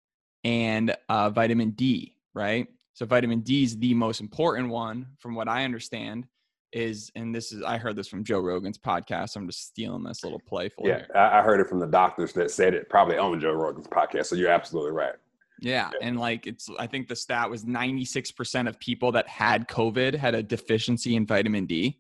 and 0.44 0.96
uh, 1.10 1.30
vitamin 1.30 1.72
D, 1.72 2.16
right? 2.34 2.68
So 2.94 3.06
vitamin 3.06 3.42
D 3.42 3.64
is 3.64 3.78
the 3.78 3.94
most 3.94 4.22
important 4.22 4.70
one, 4.70 5.08
from 5.20 5.36
what 5.36 5.48
I 5.48 5.64
understand. 5.64 6.28
Is 6.72 7.12
and 7.16 7.36
this 7.36 7.52
is 7.52 7.62
I 7.62 7.78
heard 7.78 7.96
this 7.96 8.08
from 8.08 8.24
Joe 8.24 8.40
Rogan's 8.40 8.80
podcast. 8.80 9.36
I'm 9.36 9.46
just 9.48 9.64
stealing 9.68 10.04
this 10.04 10.24
little 10.24 10.42
playful 10.48 10.88
Yeah, 10.88 10.98
here. 10.98 11.08
I, 11.16 11.44
heard 11.44 11.60
it 11.60 11.68
from 11.68 11.80
the 11.80 11.86
doctors 11.86 12.34
that 12.34 12.50
said 12.50 12.74
it 12.74 12.90
probably 12.90 13.16
on 13.16 13.40
Joe 13.40 13.52
Rogan's 13.52 13.86
podcast. 13.86 14.26
So 14.26 14.36
you're 14.36 14.50
absolutely 14.50 14.92
right. 14.92 15.14
Yeah, 15.60 15.92
and 16.02 16.20
like 16.20 16.48
it's 16.48 16.70
I 16.80 16.88
think 16.88 17.08
the 17.08 17.16
stat 17.16 17.48
was 17.48 17.64
96% 17.64 18.68
of 18.68 18.80
people 18.80 19.12
that 19.12 19.28
had 19.28 19.68
COVID 19.68 20.16
had 20.16 20.34
a 20.34 20.42
deficiency 20.42 21.16
in 21.16 21.28
vitamin 21.28 21.68
D. 21.68 22.00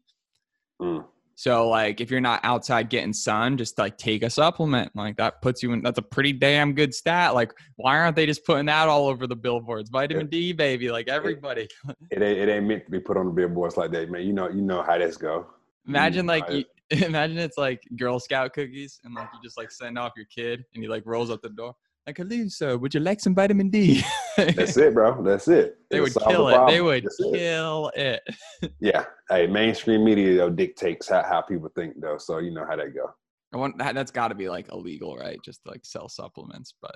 Mm. 0.81 1.05
So 1.35 1.67
like 1.67 2.01
if 2.01 2.11
you're 2.11 2.21
not 2.21 2.41
outside 2.43 2.89
getting 2.89 3.13
sun, 3.13 3.57
just 3.57 3.77
like 3.77 3.97
take 3.97 4.23
a 4.23 4.29
supplement. 4.29 4.95
Like 4.95 5.17
that 5.17 5.41
puts 5.41 5.63
you 5.63 5.73
in 5.73 5.81
that's 5.81 5.99
a 5.99 6.03
pretty 6.03 6.33
damn 6.33 6.73
good 6.73 6.93
stat. 6.93 7.33
Like 7.33 7.53
why 7.75 7.97
aren't 7.97 8.15
they 8.15 8.25
just 8.25 8.45
putting 8.45 8.65
that 8.67 8.87
all 8.87 9.07
over 9.07 9.27
the 9.27 9.35
billboards? 9.35 9.89
Vitamin 9.89 10.27
D 10.27 10.53
baby, 10.53 10.91
like 10.91 11.07
everybody. 11.07 11.67
It 12.11 12.21
ain't, 12.21 12.37
it 12.37 12.49
ain't 12.49 12.65
meant 12.65 12.85
to 12.85 12.91
be 12.91 12.99
put 12.99 13.17
on 13.17 13.27
the 13.27 13.31
billboards 13.31 13.77
like 13.77 13.91
that, 13.91 14.09
man. 14.09 14.21
You 14.23 14.33
know, 14.33 14.49
you 14.49 14.61
know 14.61 14.83
how 14.83 14.97
this 14.97 15.17
go. 15.17 15.47
Imagine 15.87 16.25
Mm, 16.25 16.29
like 16.29 16.49
you, 16.51 16.65
imagine 17.05 17.37
it's 17.37 17.57
like 17.57 17.81
Girl 17.97 18.19
Scout 18.19 18.53
cookies 18.53 18.99
and 19.03 19.13
like 19.15 19.29
you 19.33 19.39
just 19.43 19.57
like 19.57 19.71
send 19.71 19.97
off 19.97 20.13
your 20.15 20.25
kid 20.25 20.63
and 20.73 20.83
he 20.83 20.87
like 20.87 21.03
rolls 21.05 21.29
up 21.29 21.41
the 21.41 21.49
door. 21.49 21.75
Like, 22.05 22.17
hello, 22.17 22.43
uh, 22.43 22.49
sir, 22.49 22.77
would 22.77 22.93
you 22.93 22.99
like 22.99 23.21
some 23.21 23.33
vitamin 23.33 23.69
D? 23.69 24.03
That's 24.35 24.75
it, 24.75 24.93
bro. 24.93 25.23
That's 25.23 25.47
it. 25.47 25.77
they 25.89 25.97
It'll 25.97 26.03
would 26.03 26.11
solve 26.11 26.27
the 26.27 26.33
kill 26.33 26.47
it. 26.49 26.67
They 26.67 26.81
would 26.81 27.03
That's 27.05 27.17
kill 27.17 27.91
it. 27.95 28.21
Yeah. 28.81 29.05
Hey, 29.29 29.47
mainstream 29.47 30.03
media 30.03 30.35
though 30.35 30.49
dictates 30.49 31.07
how, 31.07 31.23
how 31.23 31.41
people 31.41 31.69
think 31.73 32.01
though, 32.01 32.17
so 32.17 32.39
you 32.39 32.51
know 32.51 32.65
how 32.65 32.75
that 32.75 32.93
go. 32.93 33.13
I 33.53 33.57
want 33.57 33.77
that, 33.77 33.95
that's 33.95 34.11
got 34.11 34.29
to 34.29 34.35
be 34.35 34.49
like 34.49 34.69
illegal, 34.71 35.15
right? 35.15 35.39
Just 35.45 35.63
to, 35.63 35.69
like 35.69 35.85
sell 35.85 36.09
supplements, 36.09 36.73
but 36.81 36.95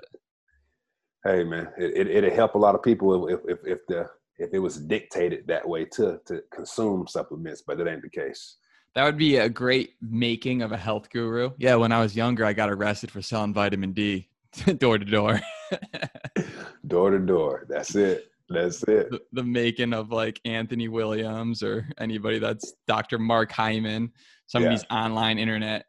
Hey, 1.24 1.42
man, 1.42 1.68
it, 1.78 1.96
it 1.96 2.16
it'll 2.16 2.30
help 2.30 2.54
a 2.54 2.58
lot 2.58 2.74
of 2.74 2.82
people 2.82 3.28
if 3.28 3.40
if 3.48 3.58
if 3.64 3.86
the 3.86 4.10
if 4.36 4.50
it 4.52 4.58
was 4.58 4.76
dictated 4.76 5.46
that 5.46 5.66
way 5.66 5.86
to 5.86 6.20
to 6.26 6.42
consume 6.52 7.06
supplements, 7.06 7.62
but 7.66 7.78
that 7.78 7.88
ain't 7.88 8.02
the 8.02 8.10
case. 8.10 8.56
that 8.94 9.04
would 9.04 9.16
be 9.16 9.36
a 9.36 9.48
great 9.48 9.94
making 10.02 10.60
of 10.60 10.72
a 10.72 10.76
health 10.76 11.08
guru. 11.10 11.50
Yeah, 11.56 11.76
when 11.76 11.92
I 11.92 12.00
was 12.00 12.14
younger, 12.14 12.44
I 12.44 12.52
got 12.52 12.68
arrested 12.68 13.10
for 13.10 13.22
selling 13.22 13.54
vitamin 13.54 13.92
D 13.92 14.28
door 14.78 14.98
to 14.98 15.04
door. 15.04 15.40
Door 16.86 17.10
to 17.10 17.18
door. 17.18 17.66
That's 17.68 17.94
it. 17.94 18.28
That's 18.48 18.82
it. 18.84 19.10
The- 19.10 19.20
The 19.32 19.42
making 19.44 19.92
of 19.92 20.10
like 20.10 20.40
Anthony 20.44 20.88
Williams 20.88 21.62
or 21.62 21.86
anybody 21.98 22.38
that's 22.38 22.72
Dr. 22.86 23.18
Mark 23.18 23.52
Hyman, 23.52 24.10
some 24.46 24.62
Yeah. 24.62 24.70
of 24.70 24.78
these 24.78 24.86
online 24.90 25.38
internet 25.38 25.84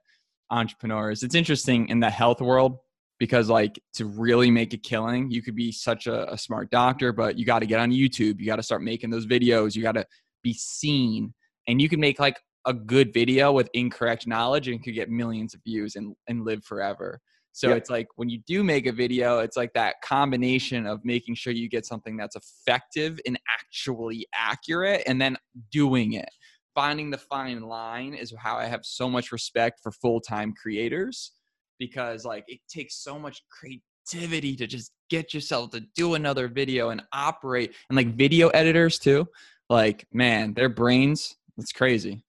entrepreneurs. 0.52 1.24
It's 1.24 1.36
interesting 1.36 1.88
in 1.90 2.00
the 2.00 2.10
health 2.10 2.42
world 2.42 2.80
because 3.20 3.50
like 3.50 3.80
to 3.94 4.06
really 4.06 4.50
make 4.52 4.74
a 4.74 4.78
killing, 4.78 5.30
you 5.32 5.42
could 5.42 5.56
be 5.56 5.72
such 5.72 6.08
a, 6.08 6.32
a 6.34 6.38
smart 6.38 6.70
doctor, 6.72 7.14
but 7.14 7.38
you 7.38 7.46
got 7.46 7.60
to 7.60 7.66
get 7.66 7.80
on 7.80 7.92
YouTube. 7.92 8.40
You 8.40 8.46
got 8.46 8.56
to 8.58 8.64
start 8.64 8.82
making 8.82 9.10
those 9.10 9.26
videos. 9.28 9.76
You 9.76 9.84
got 9.84 9.94
to 9.94 10.06
be 10.44 10.54
seen, 10.54 11.34
and 11.68 11.82
you 11.82 11.88
can 11.88 12.00
make 12.00 12.20
like 12.20 12.38
a 12.66 12.74
good 12.74 13.14
video 13.14 13.52
with 13.54 13.70
incorrect 13.74 14.28
knowledge 14.28 14.68
and 14.68 14.84
could 14.84 14.96
get 14.96 15.10
millions 15.10 15.54
of 15.54 15.62
views 15.64 15.96
and 15.96 16.16
and 16.28 16.44
live 16.44 16.64
forever. 16.66 17.20
So 17.60 17.72
Yeah. 17.72 17.76
it's 17.76 17.90
like 17.90 18.08
when 18.16 18.30
you 18.30 18.40
do 18.48 18.64
make 18.64 18.86
a 18.86 18.92
video, 18.94 19.40
it's 19.40 19.58
like 19.58 19.74
that 19.74 19.96
combination 20.02 20.86
of 20.86 21.04
making 21.04 21.36
sure 21.36 21.52
you 21.52 21.68
get 21.68 21.86
something 21.86 22.16
that's 22.16 22.38
effective 22.38 23.20
and 23.26 23.38
actually 23.50 24.26
accurate, 24.34 25.04
and 25.06 25.22
then 25.22 25.36
doing 25.70 26.14
it. 26.14 26.30
Finding 26.74 27.10
the 27.10 27.18
fine 27.18 27.62
line 27.62 28.14
is 28.14 28.34
how 28.38 28.56
I 28.56 28.68
have 28.68 28.86
so 28.86 29.10
much 29.10 29.34
respect 29.34 29.82
for 29.84 29.92
full 29.92 30.22
time 30.22 30.54
creators 30.54 31.34
because 31.80 32.24
like 32.24 32.46
it 32.48 32.62
takes 32.70 32.96
so 32.96 33.20
much 33.20 33.44
creativity 33.50 34.56
to 34.56 34.66
just 34.66 34.94
get 35.10 35.34
yourself 35.34 35.72
to 35.72 35.82
do 35.98 36.14
another 36.14 36.48
video 36.48 36.92
and 36.92 37.02
operate 37.12 37.76
and 37.90 37.98
like 37.98 38.16
video 38.16 38.48
editors 38.50 38.98
too 39.00 39.28
like 39.70 40.06
man 40.12 40.54
their 40.54 40.70
brains 40.70 41.36
it's 41.58 41.72
crazy 41.72 42.24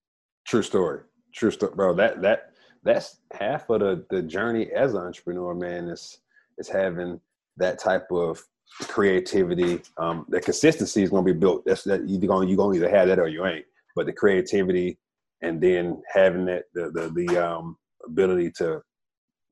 True 0.47 0.63
story. 0.63 1.01
True 1.35 1.51
story, 1.51 1.73
bro. 1.75 1.95
That 1.95 2.23
that 2.23 2.53
that's 2.83 3.19
half 3.33 3.69
of 3.71 3.81
the 3.81 4.05
the 4.11 4.23
journey 4.23 4.71
as 4.73 4.95
an 4.95 5.01
entrepreneur, 5.01 5.55
man. 5.55 5.89
Is 5.89 6.21
is 6.59 6.69
having 6.69 7.21
that 7.57 7.79
type 7.79 8.07
of 8.11 8.43
creativity. 8.83 9.81
Um, 9.99 10.27
the 10.29 10.41
consistency 10.41 11.03
is 11.03 11.11
to 11.11 11.23
be 11.23 11.33
built. 11.33 11.65
That's 11.67 11.85
that 11.85 12.09
you 12.09 12.19
gonna 12.27 12.47
you 12.47 12.57
going 12.57 12.79
to 12.79 12.85
either 12.85 12.97
have 12.97 13.09
that 13.09 13.19
or 13.19 13.29
you 13.29 13.45
ain't. 13.47 13.67
But 13.97 14.07
the 14.07 14.13
creativity 14.13 14.99
and 15.43 15.61
then 15.61 16.03
having 16.13 16.45
that 16.47 16.65
the 16.75 16.91
the, 16.91 17.11
the 17.27 17.39
um, 17.39 17.77
ability 18.07 18.51
to 18.59 18.83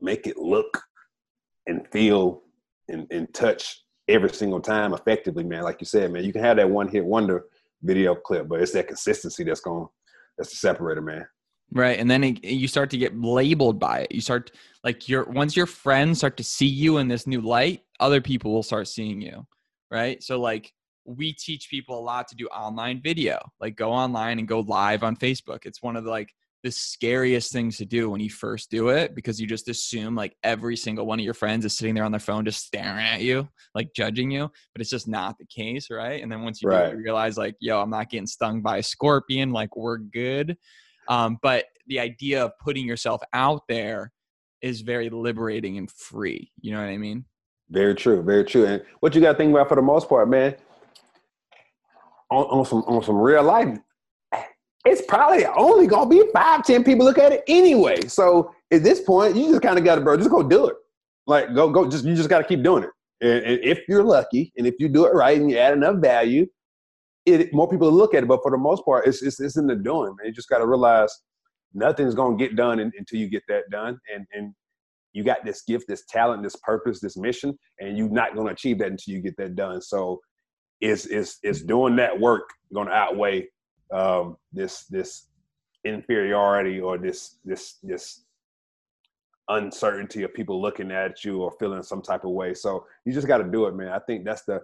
make 0.01 0.27
it 0.27 0.37
look 0.37 0.81
and 1.67 1.87
feel 1.93 2.43
and, 2.89 3.07
and 3.11 3.33
touch 3.35 3.85
every 4.07 4.31
single 4.31 4.61
time 4.61 4.95
effectively, 4.95 5.45
man. 5.45 5.63
Like 5.63 5.81
you 5.81 5.87
said, 5.87 6.11
man, 6.13 6.25
you 6.25 6.33
can 6.33 6.43
have 6.43 6.57
that 6.57 6.71
one 6.71 6.89
hit 6.89 7.05
wonder 7.05 7.45
video 7.83 8.15
clip, 8.15 8.49
but 8.49 8.61
it's 8.61 8.73
that 8.73 8.89
consistency 8.89 9.45
that's 9.45 9.61
going 9.61 9.87
that's 10.37 10.51
the 10.51 10.57
separator, 10.57 11.03
man. 11.03 11.27
Right? 11.73 11.99
And 11.99 12.11
then 12.11 12.25
it, 12.25 12.45
you 12.45 12.69
start 12.69 12.91
to 12.91 12.99
get 12.99 13.19
labeled 13.19 13.79
by 13.79 14.01
it. 14.01 14.13
You 14.13 14.21
start 14.21 14.53
like 14.85 15.09
your 15.09 15.25
once 15.25 15.57
your 15.57 15.67
friends 15.67 16.19
start 16.19 16.37
to 16.39 16.45
see 16.45 16.67
you 16.67 16.99
in 16.99 17.09
this 17.09 17.27
new 17.27 17.41
light 17.41 17.83
other 18.01 18.21
people 18.21 18.53
will 18.53 18.63
start 18.63 18.87
seeing 18.87 19.21
you 19.21 19.45
right? 19.91 20.23
So 20.23 20.41
like 20.41 20.73
we 21.05 21.33
teach 21.33 21.71
people 21.71 21.99
a 21.99 22.03
lot 22.03 22.29
to 22.29 22.37
do 22.37 22.47
online 22.49 23.01
video. 23.03 23.39
Like 23.61 23.77
go 23.77 23.91
online 23.91 24.39
and 24.39 24.47
go 24.47 24.61
live 24.61 25.03
on 25.03 25.17
facebook. 25.17 25.65
It's 25.65 25.83
one 25.83 25.97
of 25.97 26.05
the 26.05 26.11
like 26.11 26.33
the 26.65 26.71
scariest 26.73 27.53
things 27.53 27.77
to 27.77 27.87
do 27.87 28.11
when 28.11 28.21
you 28.21 28.29
first 28.29 28.69
do 28.69 28.89
it 28.89 29.15
because 29.15 29.41
you 29.41 29.47
just 29.47 29.69
assume 29.69 30.17
like 30.17 30.37
every 30.43 30.77
single 30.77 31.07
one 31.07 31.21
of 31.21 31.25
your 31.25 31.33
friends 31.33 31.65
is 31.65 31.79
sitting 31.79 31.95
there 31.95 32.03
on 32.03 32.11
their 32.11 32.19
phone 32.19 32.45
just 32.45 32.67
staring 32.67 33.07
at 33.07 33.21
you 33.21 33.49
like 33.77 33.95
judging 33.95 34.29
you 34.29 34.51
but 34.75 34.81
it's 34.81 34.91
just 34.91 35.07
not 35.07 35.39
the 35.39 35.47
case 35.47 35.87
right? 35.89 36.21
And 36.21 36.31
then 36.31 36.43
once 36.43 36.61
you, 36.61 36.69
do 36.69 36.77
you 36.97 36.97
realize 36.97 37.39
like 37.39 37.55
yo 37.61 37.81
i'm 37.81 37.91
not 37.91 38.11
getting 38.11 38.27
stung 38.27 38.61
by 38.61 38.79
a 38.79 38.83
scorpion. 38.83 39.53
Like 39.53 39.77
we're 39.77 39.99
good 39.99 40.57
um, 41.09 41.39
but 41.43 41.65
the 41.87 41.99
idea 41.99 42.45
of 42.45 42.53
putting 42.59 42.87
yourself 42.87 43.23
out 43.33 43.63
there 43.69 44.13
is 44.63 44.83
very 44.83 45.09
liberating 45.11 45.79
and 45.79 45.91
free. 45.91 46.51
You 46.61 46.73
know 46.73 46.81
what 46.81 46.89
I 46.89 46.99
mean? 46.99 47.25
Very 47.71 47.95
true, 47.95 48.23
very 48.23 48.45
true. 48.45 48.67
And 48.67 48.83
what 49.01 49.15
you 49.15 49.21
got 49.21 49.33
to 49.33 49.39
think 49.39 49.51
about 49.51 49.69
for 49.69 49.75
the 49.75 49.83
most 49.83 50.09
part, 50.09 50.29
man, 50.29 50.57
on, 52.31 52.45
on 52.45 52.65
some 52.65 52.83
on 52.83 53.03
some 53.03 53.17
real 53.17 53.43
life, 53.43 53.79
it's 54.85 55.03
probably 55.03 55.45
only 55.47 55.87
gonna 55.87 56.09
be 56.09 56.23
five, 56.33 56.65
ten 56.65 56.85
people 56.85 57.05
look 57.05 57.19
at 57.19 57.33
it 57.33 57.45
anyway. 57.49 58.07
So 58.07 58.55
at 58.71 58.83
this 58.83 59.01
point, 59.01 59.37
you 59.37 59.51
just 59.51 59.63
kind 59.63 59.79
of 59.79 59.85
got 59.85 59.97
to, 59.97 60.01
bro, 60.01 60.17
just 60.17 60.31
go 60.31 60.43
do 60.43 60.69
it. 60.69 60.77
Like 61.27 61.55
go 61.55 61.71
go, 61.71 61.89
just 61.89 62.05
you 62.05 62.15
just 62.15 62.29
got 62.29 62.39
to 62.39 62.45
keep 62.45 62.63
doing 62.63 62.85
it. 62.85 62.91
And, 63.21 63.45
and, 63.45 63.65
if 63.65 63.81
you're 63.89 64.05
lucky, 64.05 64.53
and 64.57 64.67
if 64.67 64.75
you 64.79 64.89
do 64.89 65.07
it 65.07 65.13
right, 65.13 65.39
and 65.39 65.51
you 65.51 65.59
add 65.59 65.75
enough 65.75 65.97
value, 65.97 66.47
it 67.29 67.55
more 67.55 67.69
people 67.69 67.91
look 67.91 68.15
at 68.15 68.23
it. 68.23 68.29
But 68.29 68.43
for 68.43 68.51
the 68.51 68.59
most 68.59 68.85
part, 68.85 69.07
it's 69.07 69.23
it's, 69.23 69.41
it's 69.41 69.57
in 69.57 69.67
the 69.67 69.77
doing, 69.77 70.15
man. 70.19 70.27
You 70.27 70.33
just 70.33 70.49
got 70.49 70.59
to 70.59 70.67
realize 70.67 71.15
nothing's 71.75 72.15
gonna 72.15 72.37
get 72.37 72.57
done 72.57 72.81
in, 72.81 72.93
until 72.99 73.19
you 73.19 73.29
get 73.29 73.43
that 73.49 73.65
done, 73.71 73.99
and 74.15 74.27
and 74.33 74.55
you 75.13 75.25
got 75.25 75.45
this 75.45 75.63
gift, 75.63 75.87
this 75.89 76.05
talent, 76.09 76.43
this 76.43 76.57
purpose, 76.57 77.01
this 77.01 77.17
mission, 77.17 77.59
and 77.81 77.97
you're 77.97 78.11
not 78.11 78.35
gonna 78.37 78.53
achieve 78.53 78.79
that 78.79 78.91
until 78.91 79.15
you 79.15 79.23
get 79.23 79.37
that 79.39 79.57
done. 79.57 79.81
So 79.81 80.21
is 80.81 81.07
is 81.07 81.39
is 81.43 81.63
doing 81.63 81.97
that 81.97 82.19
work 82.19 82.51
going 82.73 82.89
to 82.89 82.93
outweigh 82.93 83.49
um, 83.93 84.37
this 84.53 84.85
this 84.87 85.29
inferiority 85.85 86.81
or 86.81 86.99
this 86.99 87.39
this 87.45 87.79
this 87.83 88.25
uncertainty 89.49 90.23
of 90.25 90.35
people 90.35 90.61
looking 90.61 90.93
at 90.93 91.25
you 91.25 91.41
or 91.41 91.51
feeling 91.59 91.83
some 91.83 92.03
type 92.03 92.25
of 92.25 92.31
way. 92.31 92.53
So 92.53 92.85
you 93.05 93.13
just 93.13 93.27
got 93.27 93.39
to 93.39 93.45
do 93.45 93.67
it, 93.67 93.75
man. 93.75 93.89
I 93.89 93.99
think 94.01 94.25
that's 94.25 94.43
the 94.43 94.61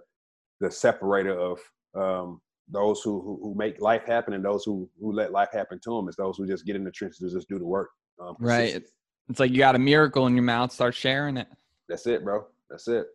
the 0.61 0.71
separator 0.71 1.37
of 1.37 1.59
um, 1.95 2.41
those 2.69 3.01
who, 3.01 3.21
who, 3.21 3.39
who 3.41 3.55
make 3.55 3.79
life 3.79 4.05
happen 4.05 4.33
and 4.33 4.43
those 4.43 4.63
who 4.63 4.89
who 4.99 5.11
let 5.11 5.31
life 5.31 5.49
happen 5.53 5.79
to 5.83 5.95
them 5.95 6.07
is 6.09 6.15
those 6.15 6.37
who 6.37 6.47
just 6.47 6.65
get 6.65 6.75
in 6.75 6.83
the 6.83 6.91
trenches 6.91 7.21
and 7.21 7.31
just 7.31 7.47
do 7.47 7.59
the 7.59 7.65
work. 7.65 7.89
Um, 8.19 8.35
right. 8.39 8.83
It's 9.29 9.39
like 9.39 9.51
you 9.51 9.57
got 9.57 9.75
a 9.75 9.79
miracle 9.79 10.27
in 10.27 10.35
your 10.35 10.43
mouth. 10.43 10.71
Start 10.71 10.95
sharing 10.95 11.37
it. 11.37 11.47
That's 11.89 12.07
it, 12.07 12.23
bro. 12.23 12.45
That's 12.69 12.87
it. 12.87 13.07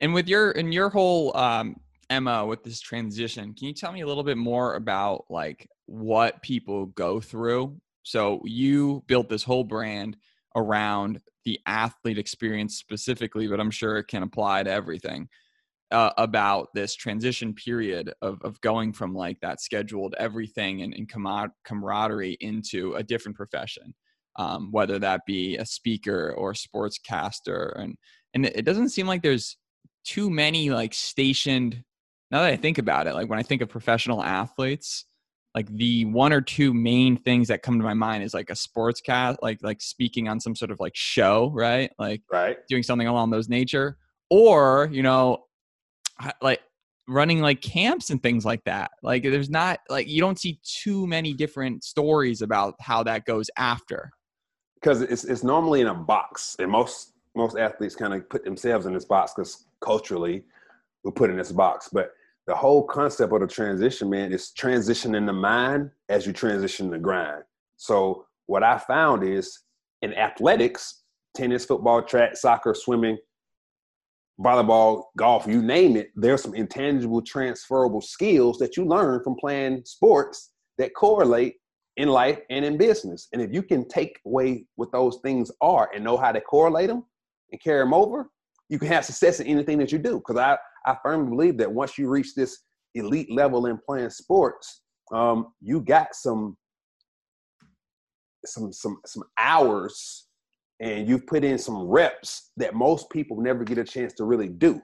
And 0.00 0.14
with 0.14 0.28
your 0.28 0.52
and 0.52 0.72
your 0.72 0.90
whole 0.90 1.36
um, 1.36 1.76
Emma 2.10 2.44
with 2.44 2.62
this 2.62 2.80
transition, 2.80 3.54
can 3.54 3.68
you 3.68 3.74
tell 3.74 3.92
me 3.92 4.02
a 4.02 4.06
little 4.06 4.24
bit 4.24 4.36
more 4.36 4.74
about 4.74 5.24
like 5.30 5.68
what 5.86 6.42
people 6.42 6.86
go 6.86 7.20
through? 7.20 7.80
So 8.02 8.42
you 8.44 9.02
built 9.06 9.28
this 9.28 9.42
whole 9.42 9.64
brand 9.64 10.16
around 10.56 11.20
the 11.44 11.60
athlete 11.66 12.18
experience 12.18 12.76
specifically, 12.76 13.46
but 13.46 13.60
I'm 13.60 13.70
sure 13.70 13.98
it 13.98 14.08
can 14.08 14.22
apply 14.22 14.62
to 14.62 14.70
everything. 14.70 15.28
Uh, 15.90 16.10
about 16.16 16.68
this 16.74 16.96
transition 16.96 17.54
period 17.54 18.12
of, 18.20 18.40
of 18.42 18.60
going 18.62 18.92
from 18.92 19.14
like 19.14 19.38
that 19.40 19.60
scheduled 19.60 20.14
everything 20.18 20.82
and, 20.82 20.92
and 20.92 21.08
camaraderie 21.64 22.36
into 22.40 22.94
a 22.94 23.02
different 23.02 23.36
profession, 23.36 23.94
um, 24.36 24.72
whether 24.72 24.98
that 24.98 25.20
be 25.24 25.56
a 25.56 25.64
speaker 25.64 26.34
or 26.36 26.50
a 26.50 26.54
sportscaster. 26.54 27.78
And, 27.78 27.96
and 28.32 28.46
it 28.46 28.64
doesn't 28.64 28.88
seem 28.88 29.06
like 29.06 29.22
there's 29.22 29.56
too 30.04 30.30
many 30.30 30.70
like 30.70 30.94
stationed 30.94 31.84
now 32.30 32.42
that 32.42 32.52
I 32.52 32.56
think 32.56 32.78
about 32.78 33.06
it, 33.06 33.14
like 33.14 33.28
when 33.28 33.38
I 33.38 33.44
think 33.44 33.62
of 33.62 33.68
professional 33.68 34.20
athletes, 34.20 35.06
like 35.54 35.68
the 35.68 36.04
one 36.06 36.32
or 36.32 36.40
two 36.40 36.74
main 36.74 37.16
things 37.16 37.46
that 37.48 37.62
come 37.62 37.78
to 37.78 37.84
my 37.84 37.94
mind 37.94 38.24
is 38.24 38.34
like 38.34 38.50
a 38.50 38.56
sports 38.56 39.00
cast, 39.00 39.40
like 39.40 39.58
like 39.62 39.80
speaking 39.80 40.28
on 40.28 40.40
some 40.40 40.56
sort 40.56 40.72
of 40.72 40.80
like 40.80 40.96
show, 40.96 41.52
right? 41.54 41.92
Like 41.98 42.22
right. 42.32 42.56
doing 42.68 42.82
something 42.82 43.06
along 43.06 43.30
those 43.30 43.48
nature, 43.48 43.98
or 44.30 44.88
you 44.90 45.02
know, 45.02 45.44
like 46.40 46.60
running 47.08 47.40
like 47.40 47.60
camps 47.60 48.10
and 48.10 48.22
things 48.22 48.44
like 48.44 48.64
that. 48.64 48.90
Like 49.02 49.22
there's 49.22 49.50
not 49.50 49.80
like 49.88 50.08
you 50.08 50.20
don't 50.20 50.38
see 50.38 50.60
too 50.64 51.06
many 51.06 51.32
different 51.32 51.84
stories 51.84 52.42
about 52.42 52.74
how 52.80 53.02
that 53.04 53.24
goes 53.24 53.50
after. 53.56 54.10
Because 54.80 55.02
it's 55.02 55.24
it's 55.24 55.44
normally 55.44 55.80
in 55.80 55.86
a 55.86 55.94
box, 55.94 56.56
and 56.58 56.70
most 56.70 57.12
most 57.34 57.56
athletes 57.56 57.96
kind 57.96 58.14
of 58.14 58.28
put 58.28 58.44
themselves 58.44 58.86
in 58.86 58.94
this 58.94 59.04
box 59.04 59.32
because 59.34 59.66
culturally 59.80 60.44
we're 61.02 61.12
put 61.12 61.30
in 61.30 61.36
this 61.36 61.52
box, 61.52 61.88
but 61.92 62.12
the 62.46 62.54
whole 62.54 62.82
concept 62.82 63.32
of 63.32 63.40
the 63.40 63.46
transition, 63.46 64.10
man, 64.10 64.32
is 64.32 64.52
transitioning 64.58 65.26
the 65.26 65.32
mind 65.32 65.90
as 66.08 66.26
you 66.26 66.32
transition 66.32 66.90
the 66.90 66.98
grind. 66.98 67.42
So 67.76 68.26
what 68.46 68.62
I 68.62 68.78
found 68.78 69.24
is 69.24 69.60
in 70.02 70.12
athletics, 70.14 71.02
tennis, 71.34 71.64
football, 71.64 72.02
track, 72.02 72.36
soccer, 72.36 72.74
swimming, 72.74 73.16
volleyball, 74.40 75.04
golf, 75.16 75.46
you 75.46 75.62
name 75.62 75.96
it, 75.96 76.10
there's 76.14 76.42
some 76.42 76.54
intangible 76.54 77.22
transferable 77.22 78.00
skills 78.00 78.58
that 78.58 78.76
you 78.76 78.84
learn 78.84 79.22
from 79.22 79.36
playing 79.36 79.82
sports 79.84 80.52
that 80.78 80.94
correlate 80.94 81.54
in 81.96 82.08
life 82.08 82.40
and 82.50 82.64
in 82.64 82.76
business. 82.76 83.28
And 83.32 83.40
if 83.40 83.52
you 83.52 83.62
can 83.62 83.86
take 83.88 84.18
away 84.26 84.66
what 84.74 84.90
those 84.92 85.18
things 85.22 85.50
are 85.60 85.90
and 85.94 86.02
know 86.02 86.16
how 86.16 86.32
to 86.32 86.40
correlate 86.40 86.88
them 86.88 87.04
and 87.52 87.60
carry 87.62 87.82
them 87.82 87.94
over, 87.94 88.30
you 88.68 88.78
can 88.78 88.88
have 88.88 89.04
success 89.04 89.40
in 89.40 89.46
anything 89.46 89.78
that 89.78 89.92
you 89.92 89.98
do. 89.98 90.18
Because 90.18 90.36
I, 90.36 90.58
I 90.86 90.96
firmly 91.02 91.30
believe 91.30 91.58
that 91.58 91.70
once 91.70 91.96
you 91.96 92.08
reach 92.08 92.34
this 92.34 92.58
elite 92.94 93.30
level 93.30 93.66
in 93.66 93.78
playing 93.78 94.10
sports, 94.10 94.82
um, 95.12 95.52
you 95.60 95.80
got 95.80 96.14
some 96.14 96.56
some 98.46 98.72
some 98.72 98.98
some 99.06 99.22
hours 99.38 100.26
and 100.80 101.08
you've 101.08 101.26
put 101.26 101.44
in 101.44 101.58
some 101.58 101.82
reps 101.82 102.50
that 102.56 102.74
most 102.74 103.10
people 103.10 103.40
never 103.40 103.64
get 103.64 103.78
a 103.78 103.84
chance 103.84 104.12
to 104.14 104.24
really 104.24 104.48
do. 104.48 104.80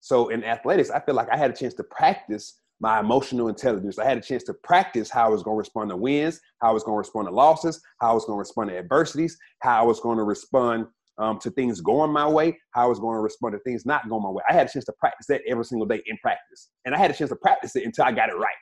So 0.00 0.28
in 0.28 0.44
athletics, 0.44 0.90
I 0.90 1.00
feel 1.00 1.14
like 1.14 1.28
I 1.30 1.36
had 1.36 1.50
a 1.50 1.54
chance 1.54 1.74
to 1.74 1.84
practice 1.84 2.58
my 2.80 2.98
emotional 2.98 3.48
intelligence. 3.48 3.98
I 3.98 4.06
had 4.06 4.16
a 4.16 4.22
chance 4.22 4.42
to 4.44 4.54
practice 4.64 5.10
how 5.10 5.26
I 5.26 5.28
was 5.28 5.42
going 5.42 5.56
to 5.56 5.58
respond 5.58 5.90
to 5.90 5.96
wins, 5.96 6.40
how 6.62 6.70
I 6.70 6.72
was 6.72 6.82
going 6.82 6.94
to 6.94 6.98
respond 6.98 7.28
to 7.28 7.34
losses, 7.34 7.80
how 8.00 8.12
I 8.12 8.14
was 8.14 8.24
going 8.24 8.36
to 8.36 8.40
respond 8.40 8.70
to 8.70 8.78
adversities, 8.78 9.36
how 9.60 9.82
I 9.82 9.84
was 9.84 10.00
going 10.00 10.16
to 10.16 10.24
respond 10.24 10.86
um, 11.18 11.38
to 11.40 11.50
things 11.50 11.82
going 11.82 12.10
my 12.10 12.26
way, 12.26 12.58
how 12.70 12.84
I 12.84 12.86
was 12.86 12.98
going 12.98 13.14
to 13.14 13.20
respond 13.20 13.52
to 13.52 13.58
things 13.60 13.84
not 13.84 14.08
going 14.08 14.22
my 14.22 14.30
way. 14.30 14.42
I 14.48 14.54
had 14.54 14.66
a 14.66 14.72
chance 14.72 14.86
to 14.86 14.94
practice 14.98 15.26
that 15.26 15.42
every 15.46 15.66
single 15.66 15.86
day 15.86 16.00
in 16.06 16.16
practice. 16.18 16.70
And 16.86 16.94
I 16.94 16.98
had 16.98 17.10
a 17.10 17.14
chance 17.14 17.28
to 17.28 17.36
practice 17.36 17.76
it 17.76 17.84
until 17.84 18.06
I 18.06 18.12
got 18.12 18.30
it 18.30 18.36
right. 18.36 18.54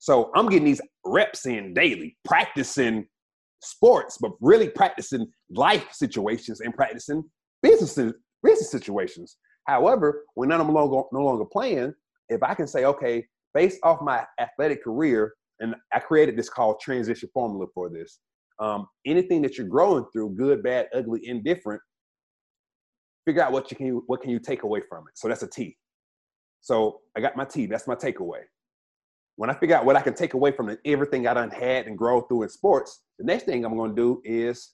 So 0.00 0.32
I'm 0.34 0.48
getting 0.48 0.64
these 0.64 0.80
reps 1.04 1.46
in 1.46 1.74
daily, 1.74 2.16
practicing 2.24 3.06
sports, 3.62 4.18
but 4.20 4.32
really 4.40 4.68
practicing 4.68 5.28
life 5.54 5.88
situations 5.92 6.60
and 6.60 6.74
practicing 6.74 7.24
business, 7.62 7.94
business 8.42 8.70
situations. 8.70 9.36
However, 9.66 10.24
when 10.34 10.50
I'm 10.50 10.66
no 10.66 10.72
longer, 10.72 11.02
no 11.12 11.20
longer 11.20 11.44
playing, 11.44 11.94
if 12.28 12.42
I 12.42 12.54
can 12.54 12.66
say, 12.66 12.84
okay, 12.84 13.26
based 13.54 13.78
off 13.82 14.00
my 14.00 14.24
athletic 14.40 14.82
career, 14.82 15.34
and 15.60 15.76
I 15.92 16.00
created 16.00 16.36
this 16.36 16.48
called 16.48 16.80
transition 16.80 17.28
formula 17.32 17.66
for 17.72 17.88
this. 17.88 18.18
Um, 18.58 18.86
anything 19.06 19.42
that 19.42 19.56
you're 19.56 19.66
growing 19.66 20.04
through, 20.12 20.34
good, 20.34 20.62
bad, 20.62 20.88
ugly, 20.94 21.20
indifferent, 21.24 21.80
figure 23.24 23.42
out 23.42 23.52
what 23.52 23.70
you 23.70 23.76
can 23.76 24.02
what 24.06 24.20
can 24.20 24.30
you 24.30 24.38
take 24.38 24.62
away 24.64 24.82
from 24.88 25.04
it. 25.08 25.16
So 25.16 25.28
that's 25.28 25.42
a 25.42 25.48
T. 25.48 25.76
So 26.60 27.00
I 27.16 27.20
got 27.20 27.36
my 27.36 27.44
T. 27.44 27.66
That's 27.66 27.86
my 27.86 27.94
takeaway. 27.94 28.40
When 29.36 29.50
I 29.50 29.54
figure 29.54 29.76
out 29.76 29.84
what 29.84 29.96
I 29.96 30.02
can 30.02 30.14
take 30.14 30.34
away 30.34 30.52
from 30.52 30.76
everything 30.84 31.26
I 31.26 31.34
done 31.34 31.50
had 31.50 31.86
and 31.86 31.96
grow 31.96 32.20
through 32.22 32.42
in 32.42 32.48
sports, 32.48 33.02
the 33.18 33.24
next 33.24 33.44
thing 33.44 33.64
I'm 33.64 33.76
going 33.76 33.94
to 33.94 33.96
do 33.96 34.20
is 34.24 34.72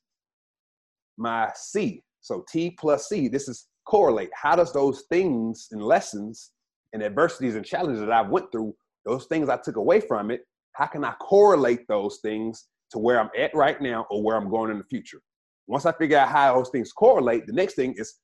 my 1.18 1.50
C. 1.54 2.02
So 2.20 2.44
T 2.50 2.70
plus 2.70 3.08
C. 3.08 3.28
This 3.28 3.48
is 3.48 3.68
correlate. 3.86 4.30
How 4.34 4.56
does 4.56 4.72
those 4.72 5.04
things 5.10 5.68
and 5.72 5.82
lessons 5.82 6.52
and 6.92 7.02
adversities 7.02 7.56
and 7.56 7.64
challenges 7.64 8.00
that 8.00 8.12
I 8.12 8.22
went 8.22 8.50
through, 8.52 8.74
those 9.04 9.26
things 9.26 9.48
I 9.48 9.58
took 9.58 9.76
away 9.76 10.00
from 10.00 10.30
it, 10.30 10.42
how 10.72 10.86
can 10.86 11.04
I 11.04 11.12
correlate 11.20 11.86
those 11.88 12.18
things 12.22 12.68
to 12.92 12.98
where 12.98 13.20
I'm 13.20 13.30
at 13.38 13.54
right 13.54 13.80
now 13.80 14.06
or 14.10 14.22
where 14.22 14.36
I'm 14.36 14.50
going 14.50 14.70
in 14.70 14.78
the 14.78 14.84
future? 14.84 15.20
Once 15.66 15.86
I 15.86 15.92
figure 15.92 16.16
out 16.16 16.28
how 16.28 16.54
those 16.54 16.70
things 16.70 16.92
correlate, 16.92 17.46
the 17.46 17.52
next 17.52 17.74
thing 17.74 17.94
is 17.96 18.14